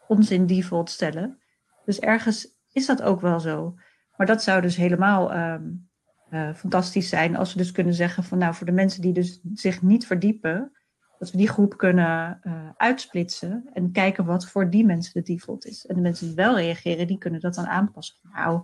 onzin 0.08 0.46
default 0.46 0.90
stellen. 0.90 1.42
Dus 1.84 1.98
ergens 1.98 2.48
is 2.72 2.86
dat 2.86 3.02
ook 3.02 3.20
wel 3.20 3.40
zo. 3.40 3.74
Maar 4.16 4.26
dat 4.26 4.42
zou 4.42 4.60
dus 4.60 4.76
helemaal 4.76 5.36
um, 5.36 5.88
uh, 6.30 6.54
fantastisch 6.54 7.08
zijn 7.08 7.36
als 7.36 7.52
we 7.52 7.58
dus 7.58 7.72
kunnen 7.72 7.94
zeggen 7.94 8.24
van 8.24 8.38
nou 8.38 8.54
voor 8.54 8.66
de 8.66 8.72
mensen 8.72 9.02
die 9.02 9.12
dus 9.12 9.40
zich 9.54 9.82
niet 9.82 10.06
verdiepen, 10.06 10.72
dat 11.18 11.30
we 11.30 11.36
die 11.36 11.48
groep 11.48 11.76
kunnen 11.76 12.40
uitsplitsen 12.76 13.70
en 13.72 13.92
kijken 13.92 14.24
wat 14.24 14.46
voor 14.46 14.70
die 14.70 14.84
mensen 14.84 15.12
de 15.12 15.32
default 15.32 15.66
is. 15.66 15.86
En 15.86 15.94
de 15.94 16.00
mensen 16.00 16.26
die 16.26 16.36
wel 16.36 16.56
reageren, 16.56 17.06
die 17.06 17.18
kunnen 17.18 17.40
dat 17.40 17.54
dan 17.54 17.66
aanpassen. 17.66 18.16
Nou, 18.22 18.62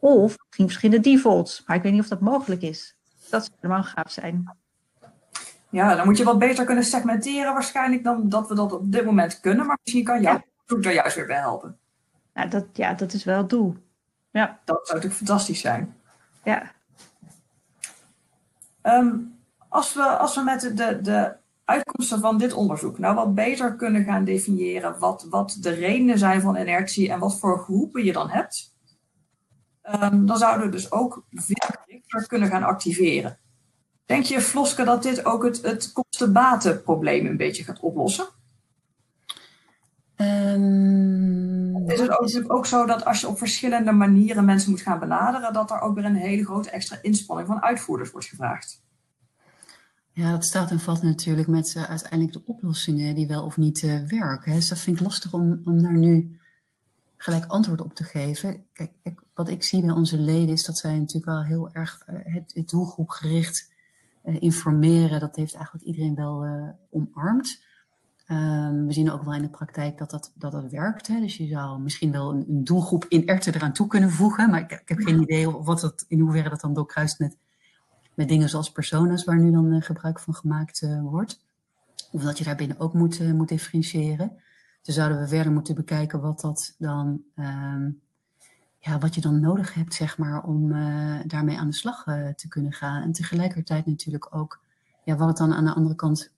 of 0.00 0.36
misschien 0.46 0.68
verschillende 0.68 1.10
defaults, 1.10 1.62
maar 1.66 1.76
ik 1.76 1.82
weet 1.82 1.92
niet 1.92 2.02
of 2.02 2.08
dat 2.08 2.20
mogelijk 2.20 2.62
is. 2.62 2.96
Dat 3.30 3.44
zou 3.44 3.56
helemaal 3.60 3.84
gaaf 3.84 4.10
zijn. 4.10 4.58
Ja, 5.70 5.94
dan 5.94 6.04
moet 6.04 6.16
je 6.16 6.24
wat 6.24 6.38
beter 6.38 6.64
kunnen 6.64 6.84
segmenteren 6.84 7.52
waarschijnlijk 7.52 8.04
dan 8.04 8.28
dat 8.28 8.48
we 8.48 8.54
dat 8.54 8.72
op 8.72 8.92
dit 8.92 9.04
moment 9.04 9.40
kunnen. 9.40 9.66
Maar 9.66 9.78
misschien 9.82 10.04
kan 10.04 10.22
jouw 10.22 10.42
ja. 10.66 10.76
er 10.76 10.92
juist 10.92 11.16
weer 11.16 11.26
bij 11.26 11.38
helpen. 11.38 11.78
Ja 12.34 12.46
dat, 12.46 12.64
ja, 12.72 12.94
dat 12.94 13.12
is 13.12 13.24
wel 13.24 13.38
het 13.38 13.50
doel. 13.50 13.76
Ja. 14.30 14.60
Dat 14.64 14.80
zou 14.82 14.98
natuurlijk 14.98 15.14
fantastisch 15.14 15.60
zijn. 15.60 15.96
Ja. 16.44 16.72
Um, 18.82 19.38
als, 19.68 19.94
we, 19.94 20.02
als 20.02 20.34
we 20.34 20.42
met 20.42 20.60
de, 20.60 21.00
de 21.00 21.36
uitkomsten 21.64 22.20
van 22.20 22.38
dit 22.38 22.52
onderzoek 22.52 22.98
nou 22.98 23.14
wat 23.14 23.34
beter 23.34 23.76
kunnen 23.76 24.04
gaan 24.04 24.24
definiëren 24.24 24.98
wat, 24.98 25.26
wat 25.30 25.56
de 25.60 25.70
redenen 25.70 26.18
zijn 26.18 26.40
van 26.40 26.56
inertie 26.56 27.10
en 27.10 27.18
wat 27.18 27.38
voor 27.38 27.58
groepen 27.58 28.04
je 28.04 28.12
dan 28.12 28.28
hebt, 28.28 28.74
um, 29.82 30.26
dan 30.26 30.38
zouden 30.38 30.66
we 30.66 30.72
dus 30.72 30.92
ook 30.92 31.24
veel 31.30 32.26
kunnen 32.26 32.48
gaan 32.48 32.62
activeren. 32.62 33.38
Denk 34.08 34.24
je, 34.24 34.40
Floske, 34.40 34.84
dat 34.84 35.02
dit 35.02 35.24
ook 35.24 35.44
het, 35.44 35.62
het 35.62 35.92
kosten-baten-probleem 35.92 37.26
een 37.26 37.36
beetje 37.36 37.64
gaat 37.64 37.80
oplossen? 37.80 38.28
Um, 40.16 41.90
is 41.90 42.00
het 42.00 42.10
ook, 42.10 42.20
natuurlijk 42.20 42.52
ook 42.52 42.66
zo 42.66 42.86
dat 42.86 43.04
als 43.04 43.20
je 43.20 43.28
op 43.28 43.38
verschillende 43.38 43.92
manieren 43.92 44.44
mensen 44.44 44.70
moet 44.70 44.80
gaan 44.80 44.98
benaderen, 44.98 45.52
dat 45.52 45.70
er 45.70 45.80
ook 45.80 45.94
weer 45.94 46.04
een 46.04 46.14
hele 46.14 46.44
grote 46.44 46.70
extra 46.70 46.98
inspanning 47.02 47.48
van 47.48 47.62
uitvoerders 47.62 48.10
wordt 48.10 48.26
gevraagd? 48.26 48.82
Ja, 50.12 50.30
dat 50.30 50.44
staat 50.44 50.70
en 50.70 50.80
valt 50.80 51.02
natuurlijk 51.02 51.48
met 51.48 51.74
uh, 51.76 51.82
uiteindelijk 51.82 52.32
de 52.32 52.42
oplossingen 52.46 53.14
die 53.14 53.26
wel 53.26 53.44
of 53.44 53.56
niet 53.56 53.82
uh, 53.82 54.06
werken. 54.06 54.52
Dus 54.52 54.68
dat 54.68 54.78
vind 54.78 54.96
ik 54.96 55.02
lastig 55.02 55.32
om, 55.32 55.60
om 55.64 55.82
daar 55.82 55.98
nu 55.98 56.38
gelijk 57.16 57.46
antwoord 57.46 57.80
op 57.80 57.94
te 57.94 58.04
geven. 58.04 58.64
Kijk, 58.72 58.92
wat 59.34 59.48
ik 59.48 59.62
zie 59.62 59.80
bij 59.80 59.94
onze 59.94 60.18
leden 60.18 60.54
is 60.54 60.64
dat 60.64 60.78
zij 60.78 60.98
natuurlijk 60.98 61.26
wel 61.26 61.42
heel 61.42 61.70
erg 61.72 62.02
uh, 62.08 62.18
het, 62.22 62.52
het 62.54 62.68
doelgroepgericht 62.68 63.68
uh, 63.70 63.76
informeren, 64.38 65.20
dat 65.20 65.36
heeft 65.36 65.54
eigenlijk 65.54 65.84
iedereen 65.84 66.14
wel 66.14 66.46
uh, 66.46 66.68
omarmd. 66.90 67.66
Um, 68.30 68.86
we 68.86 68.92
zien 68.92 69.10
ook 69.10 69.22
wel 69.22 69.34
in 69.34 69.42
de 69.42 69.48
praktijk 69.48 69.98
dat 69.98 70.10
dat, 70.10 70.32
dat, 70.34 70.52
dat 70.52 70.70
werkt. 70.70 71.06
Hè? 71.06 71.20
Dus 71.20 71.36
je 71.36 71.46
zou 71.46 71.80
misschien 71.80 72.12
wel 72.12 72.30
een, 72.30 72.44
een 72.48 72.64
doelgroep 72.64 73.04
in 73.08 73.26
erten 73.26 73.54
eraan 73.54 73.72
toe 73.72 73.86
kunnen 73.86 74.10
voegen. 74.10 74.50
Maar 74.50 74.60
ik, 74.60 74.70
ik, 74.72 74.88
heb 74.88 74.98
geen 74.98 75.22
idee 75.22 75.56
of 75.56 75.66
wat 75.66 75.80
dat, 75.80 76.04
in 76.08 76.20
hoeverre 76.20 76.48
dat 76.48 76.60
dan 76.60 76.74
doorkruist 76.74 77.18
met, 77.18 77.36
met 78.14 78.28
dingen 78.28 78.48
zoals 78.48 78.72
personas, 78.72 79.24
waar 79.24 79.38
nu 79.38 79.50
dan 79.50 79.72
uh, 79.72 79.82
gebruik 79.82 80.20
van 80.20 80.34
gemaakt 80.34 80.86
wordt. 81.02 81.46
Of 82.12 82.22
dat 82.22 82.38
je 82.38 82.44
daarbinnen 82.44 82.80
ook 82.80 82.94
moet, 82.94 83.32
moet 83.32 83.48
differentiëren. 83.48 84.32
Dus 84.82 84.94
zouden 84.94 85.20
we 85.20 85.28
verder 85.28 85.52
moeten 85.52 85.74
bekijken 85.74 86.20
wat 86.20 86.40
dat 86.40 86.74
dan 86.78 87.22
um, 87.36 88.00
ja, 88.78 88.98
wat 88.98 89.14
je 89.14 89.20
dan 89.20 89.40
nodig 89.40 89.74
hebt, 89.74 89.94
zeg 89.94 90.18
maar, 90.18 90.42
om 90.42 90.72
uh, 90.72 91.20
daarmee 91.26 91.58
aan 91.58 91.66
de 91.66 91.74
slag 91.74 92.06
uh, 92.06 92.28
te 92.28 92.48
kunnen 92.48 92.72
gaan. 92.72 93.02
En 93.02 93.12
tegelijkertijd 93.12 93.86
natuurlijk 93.86 94.34
ook 94.34 94.60
ja, 95.04 95.16
wat 95.16 95.28
het 95.28 95.36
dan 95.36 95.54
aan 95.54 95.64
de 95.64 95.74
andere 95.74 95.94
kant 95.94 96.32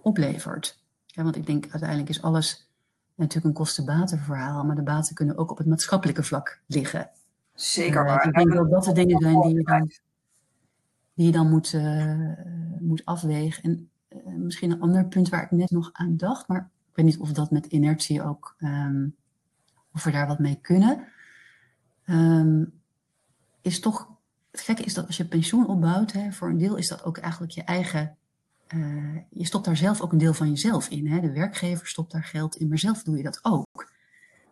oplevert. 0.00 0.84
Ja, 1.06 1.22
want 1.22 1.36
ik 1.36 1.46
denk 1.46 1.68
uiteindelijk 1.70 2.08
is 2.08 2.22
alles 2.22 2.70
natuurlijk 3.14 3.46
een 3.46 3.62
kosten-baten-verhaal, 3.62 4.64
maar 4.64 4.76
de 4.76 4.82
baten 4.82 5.14
kunnen 5.14 5.36
ook 5.36 5.50
op 5.50 5.58
het 5.58 5.66
maatschappelijke 5.66 6.22
vlak 6.22 6.60
liggen. 6.66 7.10
Zeker 7.54 8.00
uh, 8.00 8.06
waar. 8.06 8.26
Ik 8.26 8.34
denk 8.34 8.52
dat 8.52 8.70
dat 8.70 8.84
de 8.84 8.92
dingen 8.92 9.20
zijn 9.20 9.40
die 9.40 9.54
je 9.54 9.62
dan, 9.62 9.90
die 11.14 11.26
je 11.26 11.32
dan 11.32 11.50
moet, 11.50 11.76
moet 12.80 13.04
afwegen. 13.04 13.62
En 13.62 13.90
misschien 14.44 14.70
een 14.70 14.80
ander 14.80 15.06
punt 15.06 15.28
waar 15.28 15.42
ik 15.42 15.50
net 15.50 15.70
nog 15.70 15.90
aan 15.92 16.16
dacht, 16.16 16.48
maar 16.48 16.70
ik 16.90 16.96
weet 16.96 17.04
niet 17.04 17.18
of 17.18 17.32
dat 17.32 17.50
met 17.50 17.66
inertie 17.66 18.22
ook, 18.22 18.54
um, 18.58 19.16
of 19.92 20.04
we 20.04 20.10
daar 20.10 20.26
wat 20.26 20.38
mee 20.38 20.58
kunnen 20.60 21.06
um, 22.06 22.72
is 23.62 23.80
toch, 23.80 24.08
het 24.50 24.60
gekke 24.60 24.82
is 24.82 24.94
dat 24.94 25.06
als 25.06 25.16
je 25.16 25.24
pensioen 25.24 25.66
opbouwt, 25.66 26.12
hè, 26.12 26.32
voor 26.32 26.48
een 26.48 26.58
deel 26.58 26.76
is 26.76 26.88
dat 26.88 27.04
ook 27.04 27.18
eigenlijk 27.18 27.52
je 27.52 27.62
eigen, 27.62 28.16
uh, 28.74 29.16
je 29.30 29.46
stopt 29.46 29.64
daar 29.64 29.76
zelf 29.76 30.00
ook 30.00 30.12
een 30.12 30.18
deel 30.18 30.34
van 30.34 30.48
jezelf 30.48 30.88
in. 30.88 31.06
Hè. 31.06 31.20
De 31.20 31.32
werkgever 31.32 31.86
stopt 31.86 32.12
daar 32.12 32.24
geld 32.24 32.56
in, 32.56 32.68
maar 32.68 32.78
zelf 32.78 33.02
doe 33.02 33.16
je 33.16 33.22
dat 33.22 33.38
ook. 33.42 33.92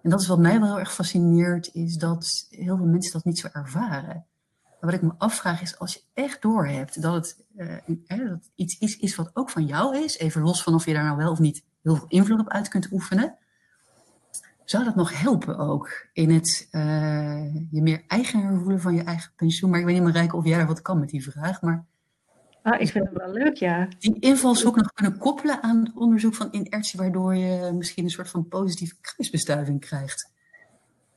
En 0.03 0.11
dat 0.11 0.21
is 0.21 0.27
wat 0.27 0.39
mij 0.39 0.61
wel 0.61 0.69
heel 0.69 0.79
erg 0.79 0.95
fascineert, 0.95 1.71
is 1.73 1.97
dat 1.97 2.47
heel 2.51 2.77
veel 2.77 2.87
mensen 2.87 3.13
dat 3.13 3.25
niet 3.25 3.39
zo 3.39 3.49
ervaren. 3.53 4.27
Maar 4.81 4.93
wat 4.93 4.93
ik 4.93 5.03
me 5.03 5.13
afvraag 5.19 5.63
is, 5.63 5.79
als 5.79 5.95
je 5.95 6.01
echt 6.15 6.43
doorhebt 6.43 7.03
dat 7.03 7.15
het, 7.15 7.45
uh, 7.57 8.29
dat 8.29 8.51
iets 8.55 8.79
is, 8.79 8.97
is 8.97 9.15
wat 9.15 9.31
ook 9.33 9.51
van 9.51 9.67
jou 9.67 9.99
is, 9.99 10.19
even 10.19 10.43
los 10.43 10.63
van 10.63 10.75
of 10.75 10.85
je 10.85 10.93
daar 10.93 11.05
nou 11.05 11.17
wel 11.17 11.31
of 11.31 11.39
niet 11.39 11.65
heel 11.83 11.97
veel 11.97 12.09
invloed 12.09 12.41
op 12.41 12.49
uit 12.49 12.69
kunt 12.69 12.93
oefenen, 12.93 13.37
zou 14.65 14.85
dat 14.85 14.95
nog 14.95 15.21
helpen 15.21 15.59
ook 15.59 16.09
in 16.13 16.31
het 16.31 16.69
uh, 16.71 17.55
je 17.71 17.83
meer 17.83 18.03
eigenaar 18.07 18.59
voelen 18.59 18.81
van 18.81 18.95
je 18.95 19.03
eigen 19.03 19.33
pensioen? 19.37 19.71
Maar 19.71 19.81
ik 19.81 19.87
weet 19.87 19.95
niet, 19.95 20.05
Marijke, 20.05 20.37
of 20.37 20.45
jij 20.45 20.57
daar 20.57 20.67
wat 20.67 20.83
kan 20.83 21.01
met 21.01 21.09
die 21.09 21.31
vraag. 21.31 21.63
Maar 21.63 21.85
ah, 22.63 22.81
ik 22.81 22.89
vind 22.89 23.09
het 23.09 23.17
wel 23.17 23.33
leuk, 23.33 23.57
ja. 23.57 23.89
Die 23.99 24.21
invalshoek 24.21 24.77
nog 24.77 24.93
kunnen 24.93 25.19
koppelen 25.19 25.63
aan 25.63 25.85
het 25.85 25.97
onderzoek 25.97 26.35
van 26.35 26.49
inertie, 26.51 27.01
waardoor 27.01 27.35
je 27.35 27.73
misschien 27.73 28.05
een 28.05 28.11
soort 28.11 28.31
van 28.31 28.49
positieve 28.49 28.95
kruisbestuiving 29.01 29.81
krijgt. 29.81 30.33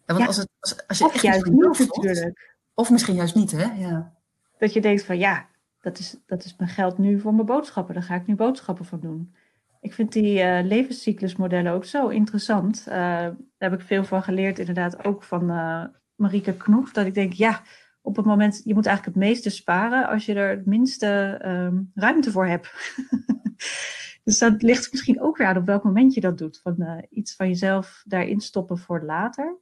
Ja, 0.05 0.13
want 0.13 0.27
als, 0.27 0.37
het, 0.37 0.49
als, 0.59 0.87
als 0.87 0.97
je 0.97 1.05
of 1.05 1.21
juist 1.21 1.45
niet 1.45 1.59
natuurlijk. 1.59 2.55
Of 2.73 2.89
misschien 2.89 3.15
juist 3.15 3.35
niet, 3.35 3.51
hè? 3.51 3.63
Ja. 3.63 4.13
Dat 4.57 4.73
je 4.73 4.81
denkt 4.81 5.03
van 5.03 5.17
ja, 5.17 5.47
dat 5.81 5.99
is, 5.99 6.15
dat 6.25 6.43
is 6.43 6.55
mijn 6.57 6.69
geld 6.69 6.97
nu 6.97 7.19
voor 7.19 7.33
mijn 7.33 7.45
boodschappen. 7.45 7.93
Daar 7.93 8.03
ga 8.03 8.15
ik 8.15 8.27
nu 8.27 8.35
boodschappen 8.35 8.85
van 8.85 8.99
doen. 8.99 9.35
Ik 9.81 9.93
vind 9.93 10.11
die 10.11 10.39
uh, 10.39 10.59
levenscyclusmodellen 10.63 11.71
ook 11.71 11.85
zo 11.85 12.07
interessant. 12.07 12.85
Uh, 12.87 12.93
daar 12.95 13.35
heb 13.57 13.73
ik 13.73 13.81
veel 13.81 14.03
van 14.03 14.23
geleerd, 14.23 14.59
inderdaad, 14.59 15.05
ook 15.05 15.23
van 15.23 15.51
uh, 15.51 15.83
Marieke 16.15 16.57
Knoef. 16.57 16.91
Dat 16.91 17.05
ik 17.05 17.13
denk, 17.13 17.33
ja, 17.33 17.61
op 18.01 18.15
het 18.15 18.25
moment, 18.25 18.61
je 18.63 18.73
moet 18.73 18.85
eigenlijk 18.85 19.17
het 19.17 19.25
meeste 19.25 19.49
sparen 19.49 20.07
als 20.07 20.25
je 20.25 20.33
er 20.33 20.49
het 20.49 20.65
minste 20.65 21.41
um, 21.45 21.91
ruimte 21.93 22.31
voor 22.31 22.47
hebt. 22.47 22.71
dus 24.23 24.37
dat 24.37 24.61
ligt 24.61 24.91
misschien 24.91 25.21
ook 25.21 25.37
weer 25.37 25.47
aan 25.47 25.57
op 25.57 25.65
welk 25.65 25.83
moment 25.83 26.13
je 26.13 26.21
dat 26.21 26.37
doet. 26.37 26.59
Van 26.63 27.05
iets 27.09 27.35
van 27.35 27.47
jezelf 27.47 28.03
daarin 28.05 28.39
stoppen 28.39 28.77
voor 28.77 29.01
later. 29.01 29.57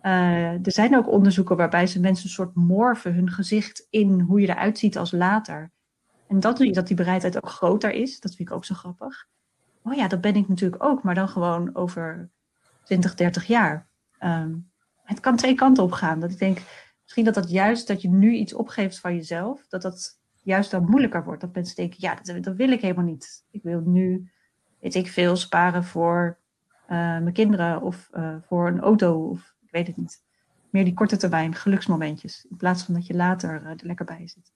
er 0.00 0.72
zijn 0.72 0.96
ook 0.96 1.08
onderzoeken 1.08 1.56
waarbij 1.56 1.86
ze 1.86 2.00
mensen 2.00 2.24
een 2.24 2.30
soort 2.30 2.54
morfen 2.54 3.14
hun 3.14 3.30
gezicht 3.30 3.86
in 3.90 4.20
hoe 4.20 4.40
je 4.40 4.48
eruit 4.48 4.78
ziet 4.78 4.98
als 4.98 5.12
later. 5.12 5.72
En 6.28 6.40
dat, 6.40 6.58
dat 6.58 6.86
die 6.86 6.96
bereidheid 6.96 7.36
ook 7.36 7.50
groter 7.50 7.90
is, 7.90 8.20
dat 8.20 8.34
vind 8.34 8.48
ik 8.48 8.54
ook 8.54 8.64
zo 8.64 8.74
grappig 8.74 9.26
oh 9.84 9.94
ja, 9.94 10.08
dat 10.08 10.20
ben 10.20 10.36
ik 10.36 10.48
natuurlijk 10.48 10.84
ook, 10.84 11.02
maar 11.02 11.14
dan 11.14 11.28
gewoon 11.28 11.74
over 11.74 12.30
20, 12.84 13.14
30 13.14 13.44
jaar. 13.44 13.86
Um, 14.20 14.72
het 15.04 15.20
kan 15.20 15.36
twee 15.36 15.54
kanten 15.54 15.82
op 15.82 15.92
gaan. 15.92 16.20
Dat 16.20 16.30
ik 16.30 16.38
denk, 16.38 16.58
misschien 17.02 17.24
dat 17.24 17.34
dat 17.34 17.50
juist, 17.50 17.86
dat 17.86 18.02
je 18.02 18.08
nu 18.08 18.32
iets 18.32 18.54
opgeeft 18.54 19.00
van 19.00 19.14
jezelf, 19.14 19.66
dat 19.68 19.82
dat 19.82 20.18
juist 20.42 20.70
dan 20.70 20.84
moeilijker 20.84 21.24
wordt. 21.24 21.40
Dat 21.40 21.54
mensen 21.54 21.76
denken, 21.76 21.96
ja, 22.00 22.14
dat, 22.22 22.42
dat 22.42 22.56
wil 22.56 22.70
ik 22.70 22.80
helemaal 22.80 23.04
niet. 23.04 23.44
Ik 23.50 23.62
wil 23.62 23.80
nu, 23.80 24.30
weet 24.80 24.94
ik 24.94 25.08
veel, 25.08 25.36
sparen 25.36 25.84
voor 25.84 26.38
uh, 26.84 26.88
mijn 26.98 27.32
kinderen 27.32 27.82
of 27.82 28.10
uh, 28.12 28.36
voor 28.46 28.66
een 28.66 28.80
auto 28.80 29.28
of 29.28 29.54
ik 29.62 29.70
weet 29.70 29.86
het 29.86 29.96
niet. 29.96 30.22
Meer 30.70 30.84
die 30.84 30.94
korte 30.94 31.16
termijn 31.16 31.54
geluksmomentjes, 31.54 32.46
in 32.50 32.56
plaats 32.56 32.82
van 32.82 32.94
dat 32.94 33.06
je 33.06 33.14
later 33.14 33.62
uh, 33.62 33.68
er 33.68 33.76
lekker 33.82 34.04
bij 34.04 34.28
zit. 34.28 34.52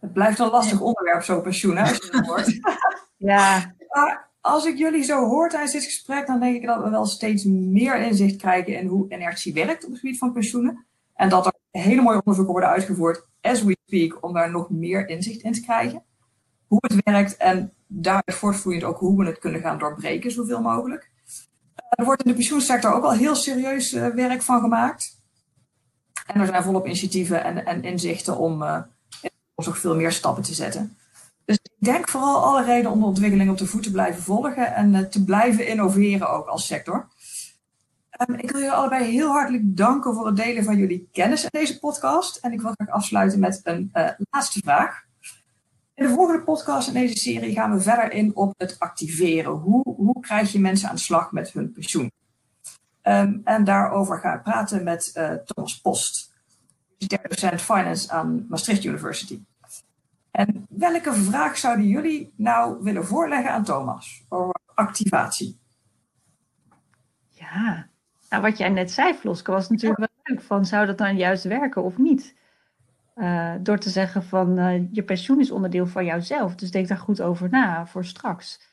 Het 0.00 0.12
blijft 0.12 0.38
een 0.38 0.50
lastig 0.50 0.80
onderwerp, 0.80 1.22
zo 1.22 1.40
pensioen, 1.40 1.76
hè, 1.76 1.82
als 1.82 1.96
je 1.96 2.16
het 2.16 2.26
hoort. 2.26 2.58
ja, 3.16 3.74
maar 3.90 4.28
als 4.40 4.66
ik 4.66 4.78
jullie 4.78 5.02
zo 5.02 5.26
hoor 5.26 5.48
tijdens 5.48 5.72
dit 5.72 5.84
gesprek, 5.84 6.26
dan 6.26 6.40
denk 6.40 6.56
ik 6.56 6.66
dat 6.66 6.82
we 6.82 6.90
wel 6.90 7.06
steeds 7.06 7.44
meer 7.44 7.96
inzicht 7.96 8.36
krijgen 8.36 8.78
in 8.78 8.86
hoe 8.86 9.08
inertie 9.08 9.52
werkt 9.52 9.84
op 9.84 9.90
het 9.90 10.00
gebied 10.00 10.18
van 10.18 10.32
pensioenen. 10.32 10.86
En 11.14 11.28
dat 11.28 11.46
er 11.46 11.54
hele 11.70 12.02
mooie 12.02 12.18
onderzoeken 12.18 12.52
worden 12.52 12.70
uitgevoerd 12.70 13.26
as 13.40 13.62
we 13.62 13.76
speak 13.86 14.24
om 14.24 14.32
daar 14.32 14.50
nog 14.50 14.70
meer 14.70 15.08
inzicht 15.08 15.42
in 15.42 15.52
te 15.52 15.60
krijgen. 15.60 16.02
hoe 16.66 16.78
het 16.82 17.04
werkt 17.04 17.36
en 17.36 17.72
daaruit 17.86 18.34
voortvloeiend 18.34 18.84
ook 18.84 18.98
hoe 18.98 19.18
we 19.18 19.26
het 19.26 19.38
kunnen 19.38 19.60
gaan 19.60 19.78
doorbreken, 19.78 20.30
zoveel 20.30 20.60
mogelijk. 20.60 21.10
Er 21.90 22.04
wordt 22.04 22.22
in 22.22 22.30
de 22.30 22.36
pensioensector 22.36 22.92
ook 22.92 23.04
al 23.04 23.12
heel 23.12 23.34
serieus 23.34 23.92
werk 23.92 24.42
van 24.42 24.60
gemaakt. 24.60 25.18
En 26.26 26.40
er 26.40 26.46
zijn 26.46 26.62
volop 26.62 26.86
initiatieven 26.86 27.44
en, 27.44 27.64
en 27.64 27.82
inzichten 27.82 28.36
om 28.36 28.62
uh, 28.62 28.82
nog 29.56 29.78
veel 29.78 29.96
meer 29.96 30.12
stappen 30.12 30.42
te 30.42 30.54
zetten. 30.54 30.96
Dus 31.50 31.58
ik 31.62 31.86
denk 31.86 32.08
vooral 32.08 32.44
alle 32.44 32.64
reden 32.64 32.90
om 32.90 33.00
de 33.00 33.06
ontwikkeling 33.06 33.50
op 33.50 33.58
de 33.58 33.66
voet 33.66 33.82
te 33.82 33.90
blijven 33.90 34.22
volgen 34.22 34.74
en 34.74 34.94
uh, 34.94 35.00
te 35.00 35.24
blijven 35.24 35.66
innoveren 35.66 36.30
ook 36.30 36.46
als 36.46 36.66
sector. 36.66 37.08
Um, 38.28 38.34
ik 38.34 38.50
wil 38.50 38.60
jullie 38.60 38.74
allebei 38.74 39.04
heel 39.04 39.28
hartelijk 39.28 39.76
danken 39.76 40.14
voor 40.14 40.26
het 40.26 40.36
delen 40.36 40.64
van 40.64 40.76
jullie 40.76 41.08
kennis 41.12 41.42
in 41.42 41.48
deze 41.52 41.78
podcast. 41.78 42.36
En 42.36 42.52
ik 42.52 42.60
wil 42.60 42.72
graag 42.76 42.88
afsluiten 42.88 43.38
met 43.38 43.60
een 43.62 43.90
uh, 43.92 44.08
laatste 44.30 44.60
vraag. 44.64 45.02
In 45.94 46.06
de 46.06 46.12
volgende 46.12 46.44
podcast 46.44 46.88
in 46.88 46.94
deze 46.94 47.16
serie 47.16 47.52
gaan 47.52 47.72
we 47.72 47.80
verder 47.80 48.12
in 48.12 48.36
op 48.36 48.54
het 48.56 48.78
activeren. 48.78 49.52
Hoe, 49.52 49.82
hoe 49.82 50.20
krijg 50.20 50.52
je 50.52 50.60
mensen 50.60 50.88
aan 50.88 50.94
de 50.94 51.00
slag 51.00 51.32
met 51.32 51.52
hun 51.52 51.72
pensioen? 51.72 52.12
Um, 53.02 53.40
en 53.44 53.64
daarover 53.64 54.18
ga 54.18 54.34
ik 54.34 54.42
praten 54.42 54.84
met 54.84 55.10
uh, 55.14 55.32
Thomas 55.32 55.80
Post, 55.80 56.32
docent 57.28 57.60
Finance 57.60 58.10
aan 58.10 58.46
Maastricht 58.48 58.84
University. 58.84 59.40
En 60.30 60.66
welke 60.68 61.14
vraag 61.14 61.56
zouden 61.56 61.86
jullie 61.86 62.32
nou 62.36 62.82
willen 62.82 63.06
voorleggen 63.06 63.52
aan 63.52 63.64
Thomas 63.64 64.24
over 64.28 64.60
activatie? 64.74 65.60
Ja, 67.28 67.88
nou, 68.30 68.42
wat 68.42 68.58
jij 68.58 68.68
net 68.68 68.90
zei, 68.90 69.14
Floske, 69.14 69.50
was 69.50 69.68
natuurlijk 69.68 70.00
wel 70.00 70.08
leuk. 70.22 70.42
Van, 70.42 70.66
zou 70.66 70.86
dat 70.86 70.98
dan 70.98 71.16
juist 71.16 71.44
werken 71.44 71.82
of 71.82 71.98
niet? 71.98 72.38
Uh, 73.16 73.54
door 73.60 73.78
te 73.78 73.90
zeggen 73.90 74.24
van 74.24 74.58
uh, 74.58 74.92
je 74.92 75.02
pensioen 75.02 75.40
is 75.40 75.50
onderdeel 75.50 75.86
van 75.86 76.04
jouzelf. 76.04 76.54
Dus 76.54 76.70
denk 76.70 76.88
daar 76.88 76.98
goed 76.98 77.20
over 77.20 77.48
na 77.50 77.86
voor 77.86 78.04
straks. 78.04 78.68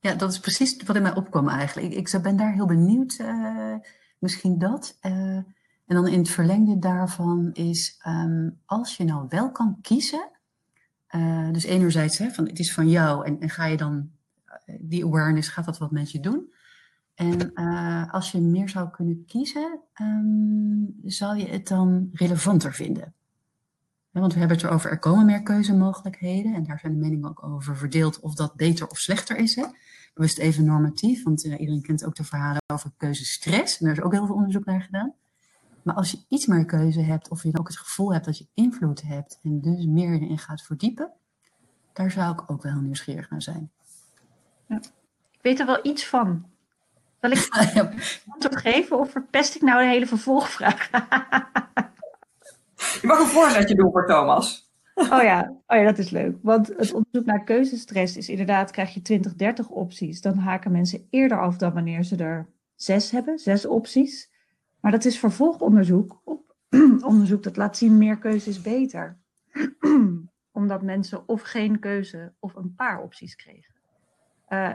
Ja, 0.00 0.14
dat 0.14 0.30
is 0.30 0.40
precies 0.40 0.82
wat 0.82 0.96
in 0.96 1.02
mij 1.02 1.14
opkwam 1.14 1.48
eigenlijk. 1.48 1.92
Ik, 1.92 2.12
ik 2.14 2.22
ben 2.22 2.36
daar 2.36 2.52
heel 2.52 2.66
benieuwd, 2.66 3.18
uh, 3.20 3.74
misschien 4.18 4.58
dat. 4.58 4.98
Uh, 5.02 5.12
en 5.86 5.96
dan 5.96 6.08
in 6.08 6.18
het 6.18 6.30
verlengde 6.30 6.78
daarvan 6.78 7.50
is, 7.52 8.00
um, 8.06 8.60
als 8.66 8.96
je 8.96 9.04
nou 9.04 9.26
wel 9.28 9.50
kan 9.50 9.78
kiezen, 9.82 10.30
uh, 11.16 11.50
dus 11.52 11.64
enerzijds, 11.64 12.18
hè, 12.18 12.30
van 12.30 12.46
het 12.46 12.58
is 12.58 12.72
van 12.72 12.88
jou 12.88 13.26
en, 13.26 13.40
en 13.40 13.50
ga 13.50 13.66
je 13.66 13.76
dan, 13.76 14.10
die 14.80 15.04
awareness, 15.04 15.48
gaat 15.48 15.64
dat 15.64 15.78
wat 15.78 15.90
met 15.90 16.10
je 16.10 16.20
doen? 16.20 16.52
En 17.14 17.54
als 18.10 18.32
je 18.32 18.40
meer 18.40 18.68
zou 18.68 18.90
kunnen 18.90 19.24
kiezen, 19.26 19.80
um, 20.00 20.96
zou 21.02 21.36
je 21.36 21.46
het 21.46 21.68
dan 21.68 22.08
relevanter 22.12 22.74
vinden? 22.74 23.14
Want 24.10 24.32
we 24.32 24.38
hebben 24.38 24.56
het 24.56 24.66
erover, 24.66 24.90
er 24.90 24.98
komen 24.98 25.26
meer 25.26 25.42
keuzemogelijkheden. 25.42 26.54
En 26.54 26.64
daar 26.64 26.78
zijn 26.78 26.92
de 26.92 26.98
meningen 26.98 27.28
ook 27.28 27.42
over 27.42 27.76
verdeeld 27.76 28.20
of 28.20 28.34
dat 28.34 28.56
beter 28.56 28.88
of 28.88 28.98
slechter 28.98 29.36
is. 29.36 29.54
Hè? 29.54 29.64
Bewust 30.14 30.38
even 30.38 30.64
normatief, 30.64 31.22
want 31.22 31.42
iedereen 31.44 31.82
kent 31.82 32.04
ook 32.04 32.14
de 32.14 32.24
verhalen 32.24 32.62
over 32.72 32.90
keuzestress. 32.96 33.80
En 33.80 33.86
daar 33.86 33.96
is 33.96 34.02
ook 34.02 34.12
heel 34.12 34.26
veel 34.26 34.34
onderzoek 34.34 34.64
naar 34.64 34.82
gedaan. 34.82 35.14
Maar 35.82 35.94
als 35.94 36.10
je 36.10 36.24
iets 36.28 36.46
meer 36.46 36.64
keuze 36.64 37.00
hebt, 37.00 37.28
of 37.28 37.42
je 37.42 37.58
ook 37.58 37.68
het 37.68 37.78
gevoel 37.78 38.12
hebt 38.12 38.24
dat 38.24 38.38
je 38.38 38.46
invloed 38.54 39.02
hebt 39.02 39.38
en 39.42 39.60
dus 39.60 39.86
meer 39.86 40.12
erin 40.12 40.38
gaat 40.38 40.62
verdiepen, 40.62 41.12
daar 41.92 42.10
zou 42.10 42.32
ik 42.32 42.50
ook 42.50 42.62
wel 42.62 42.80
nieuwsgierig 42.80 43.30
naar 43.30 43.42
zijn. 43.42 43.70
Ja. 44.66 44.76
Ik 45.30 45.40
weet 45.40 45.60
er 45.60 45.66
wel 45.66 45.80
iets 45.82 46.06
van. 46.06 46.46
Zal 47.20 47.30
ik 47.30 47.48
antwoord 48.32 48.56
geven 48.56 48.98
of 48.98 49.10
verpest 49.10 49.54
ik 49.54 49.62
nou 49.62 49.80
de 49.80 49.88
hele 49.88 50.06
vervolgvraag? 50.06 50.90
Je 53.00 53.06
mag 53.06 53.18
een 53.18 53.26
voorzetje 53.26 53.74
doen 53.74 53.90
voor 53.90 54.06
Thomas. 54.06 54.70
Oh 54.94 55.22
ja, 55.22 55.56
oh 55.66 55.76
ja, 55.76 55.84
dat 55.84 55.98
is 55.98 56.10
leuk. 56.10 56.36
Want 56.42 56.66
het 56.66 56.92
onderzoek 56.92 57.24
naar 57.24 57.44
keuzestress 57.44 58.16
is 58.16 58.28
inderdaad, 58.28 58.70
krijg 58.70 58.94
je 58.94 59.02
20, 59.02 59.34
30 59.34 59.68
opties. 59.68 60.20
Dan 60.20 60.38
haken 60.38 60.72
mensen 60.72 61.06
eerder 61.10 61.40
af 61.40 61.56
dan 61.56 61.72
wanneer 61.72 62.04
ze 62.04 62.16
er 62.16 62.48
zes 62.74 63.10
hebben, 63.10 63.38
zes 63.38 63.66
opties. 63.66 64.29
Maar 64.80 64.92
dat 64.92 65.04
is 65.04 65.18
vervolgonderzoek 65.18 66.20
op 66.24 66.56
onderzoek 67.10 67.42
dat 67.42 67.56
laat 67.56 67.76
zien 67.76 67.98
meer 67.98 68.18
keuze 68.18 68.48
is 68.48 68.60
beter. 68.60 69.18
Omdat 70.52 70.82
mensen 70.82 71.28
of 71.28 71.42
geen 71.42 71.78
keuze 71.78 72.32
of 72.38 72.54
een 72.54 72.74
paar 72.74 73.02
opties 73.02 73.36
kregen. 73.36 73.74
Uh, 74.48 74.74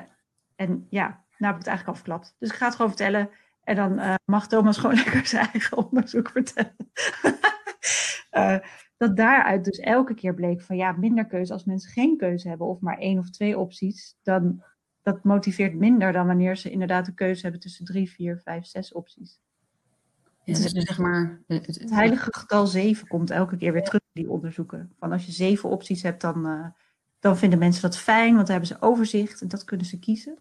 en 0.56 0.88
ja, 0.90 1.08
nou 1.08 1.54
heb 1.54 1.56
ik 1.56 1.58
het 1.58 1.68
eigenlijk 1.68 1.88
al 1.88 1.96
verklapt. 1.96 2.36
Dus 2.40 2.50
ik 2.50 2.56
ga 2.56 2.66
het 2.66 2.76
gewoon 2.76 2.92
vertellen. 2.92 3.30
En 3.64 3.76
dan 3.76 4.00
uh, 4.00 4.16
mag 4.26 4.48
Thomas 4.48 4.78
gewoon 4.80 4.96
lekker 4.96 5.26
zijn 5.26 5.50
eigen 5.52 5.78
onderzoek 5.78 6.30
vertellen. 6.30 6.76
uh, 8.32 8.58
dat 8.98 9.18
daaruit 9.18 9.64
dus 9.64 9.78
elke 9.80 10.14
keer 10.14 10.34
bleek 10.34 10.62
van 10.62 10.76
ja, 10.76 10.92
minder 10.92 11.26
keuze 11.26 11.54
als 11.54 11.66
mensen 11.66 11.92
geen 11.92 12.18
keuze 12.18 12.48
hebben 12.48 12.68
of 12.68 12.80
maar 12.80 12.98
één 12.98 13.20
of 13.20 13.30
twee 13.30 13.58
opties, 13.58 14.18
dan 14.24 14.64
dat 15.02 15.24
motiveert 15.24 15.74
minder 15.74 16.12
dan 16.12 16.28
wanneer 16.28 16.58
ze 16.58 16.72
inderdaad 16.72 17.06
de 17.06 17.14
keuze 17.14 17.42
hebben 17.42 17.62
tussen 17.62 17.86
drie, 17.86 18.12
vier, 18.12 18.40
vijf, 18.40 18.66
zes 18.66 18.94
opties. 18.94 19.40
Ja, 20.46 20.54
dus 20.54 20.72
zeg 20.72 20.98
maar, 20.98 21.42
het, 21.48 21.66
het, 21.66 21.80
het, 21.80 21.90
heilige 21.90 22.34
getal 22.34 22.68
zeven 22.68 23.08
komt 23.08 23.30
elke 23.30 23.58
keer 23.58 23.74
weer 23.74 23.84
terug 23.84 24.02
in 24.14 24.22
die 24.22 24.32
onderzoeken. 24.32 24.92
Van 25.00 25.12
als 25.12 25.26
je 25.26 25.32
zeven 25.32 25.70
opties 25.70 26.02
hebt, 26.02 26.22
dan, 26.22 26.48
uh, 26.48 26.66
dan 27.20 27.38
vinden 27.38 27.60
mensen 27.60 27.82
dat 27.82 27.98
fijn, 27.98 28.36
want 28.36 28.48
dan 28.48 28.58
hebben 28.58 28.76
ze 28.76 28.82
overzicht 28.82 29.42
en 29.42 29.48
dat 29.48 29.64
kunnen 29.64 29.86
ze 29.86 30.00
kiezen. 30.00 30.38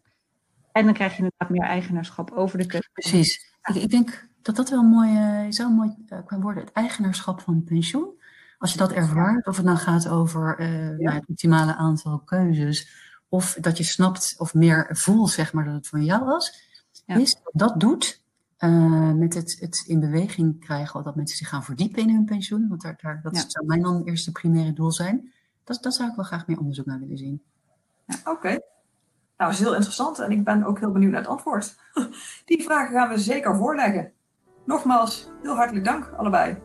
En 0.72 0.84
dan 0.84 0.94
krijg 0.94 1.16
je 1.16 1.22
inderdaad 1.22 1.50
meer 1.50 1.68
eigenaarschap 1.68 2.30
over 2.30 2.58
de 2.58 2.66
keuze. 2.66 2.88
Precies. 2.92 3.54
Ik, 3.62 3.74
ik 3.74 3.90
denk 3.90 4.28
dat 4.42 4.56
dat 4.56 4.70
wel 4.70 4.82
mooi, 4.82 5.10
uh, 5.10 5.52
zou 5.52 5.72
mooi 5.72 5.94
uh, 6.08 6.18
kan 6.26 6.40
worden. 6.40 6.64
Het 6.64 6.72
eigenaarschap 6.72 7.40
van 7.40 7.64
pensioen. 7.64 8.22
Als 8.58 8.72
je 8.72 8.78
dat 8.78 8.92
ervaart, 8.92 9.46
of 9.46 9.56
het 9.56 9.66
nou 9.66 9.78
gaat 9.78 10.08
over 10.08 10.60
uh, 10.60 10.66
ja. 10.68 10.96
nou, 10.96 11.14
het 11.14 11.28
optimale 11.28 11.74
aantal 11.74 12.18
keuzes, 12.18 12.88
of 13.28 13.56
dat 13.60 13.78
je 13.78 13.84
snapt 13.84 14.34
of 14.38 14.54
meer 14.54 14.88
voelt, 14.90 15.30
zeg 15.30 15.52
maar, 15.52 15.64
dat 15.64 15.74
het 15.74 15.88
van 15.88 16.04
jou 16.04 16.24
was, 16.24 16.62
ja. 17.06 17.16
is 17.16 17.36
dat 17.52 17.80
doet 17.80 18.23
uh, 18.58 19.12
met 19.12 19.34
het, 19.34 19.56
het 19.60 19.84
in 19.86 20.00
beweging 20.00 20.60
krijgen, 20.60 21.04
dat 21.04 21.16
mensen 21.16 21.36
zich 21.36 21.48
gaan 21.48 21.64
verdiepen 21.64 22.02
in 22.02 22.08
hun 22.08 22.24
pensioen, 22.24 22.68
want 22.68 22.82
daar, 22.82 22.98
daar, 23.02 23.20
dat 23.22 23.36
ja. 23.36 23.44
zou 23.48 23.66
mijn 23.66 23.82
dan 23.82 24.02
eerste 24.04 24.32
primaire 24.32 24.72
doel 24.72 24.92
zijn. 24.92 25.32
Dat, 25.64 25.82
dat 25.82 25.94
zou 25.94 26.08
ik 26.10 26.16
wel 26.16 26.24
graag 26.24 26.46
meer 26.46 26.58
onderzoek 26.58 26.86
naar 26.86 27.00
willen 27.00 27.18
zien. 27.18 27.42
Oké. 28.06 28.30
Okay. 28.30 28.60
Nou, 29.36 29.50
dat 29.50 29.52
is 29.52 29.58
heel 29.58 29.74
interessant 29.74 30.18
en 30.18 30.30
ik 30.30 30.44
ben 30.44 30.64
ook 30.64 30.78
heel 30.78 30.92
benieuwd 30.92 31.10
naar 31.10 31.20
het 31.20 31.30
antwoord. 31.30 31.76
Die 32.44 32.62
vragen 32.62 32.94
gaan 32.94 33.08
we 33.08 33.18
zeker 33.18 33.56
voorleggen. 33.56 34.12
Nogmaals, 34.64 35.30
heel 35.42 35.54
hartelijk 35.54 35.84
dank 35.84 36.12
allebei. 36.16 36.56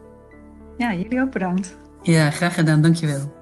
Ja, 0.77 0.93
jullie 0.93 1.21
ook 1.21 1.31
bedankt. 1.31 1.77
Ja, 2.01 2.31
graag 2.31 2.53
gedaan. 2.53 2.81
Dankjewel. 2.81 3.37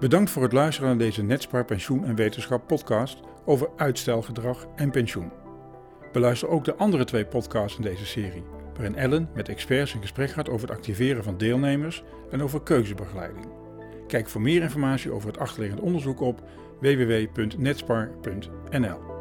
Bedankt 0.00 0.30
voor 0.30 0.42
het 0.42 0.52
luisteren 0.52 0.88
naar 0.88 0.98
deze 0.98 1.22
Netspaar 1.22 1.64
Pensioen 1.64 2.04
en 2.04 2.14
Wetenschap 2.14 2.66
podcast 2.66 3.20
over 3.44 3.68
uitstelgedrag 3.76 4.66
en 4.76 4.90
pensioen. 4.90 5.47
Beluister 6.12 6.48
ook 6.48 6.64
de 6.64 6.74
andere 6.74 7.04
twee 7.04 7.24
podcasts 7.24 7.76
in 7.76 7.82
deze 7.82 8.06
serie, 8.06 8.44
waarin 8.74 8.96
Ellen 8.96 9.30
met 9.34 9.48
experts 9.48 9.94
in 9.94 10.00
gesprek 10.00 10.30
gaat 10.30 10.48
over 10.48 10.68
het 10.68 10.76
activeren 10.76 11.24
van 11.24 11.38
deelnemers 11.38 12.02
en 12.30 12.42
over 12.42 12.62
keuzebegeleiding. 12.62 13.46
Kijk 14.06 14.28
voor 14.28 14.40
meer 14.40 14.62
informatie 14.62 15.10
over 15.10 15.28
het 15.28 15.38
achterliggende 15.38 15.82
onderzoek 15.82 16.20
op 16.20 16.42
www.netspar.nl. 16.80 19.17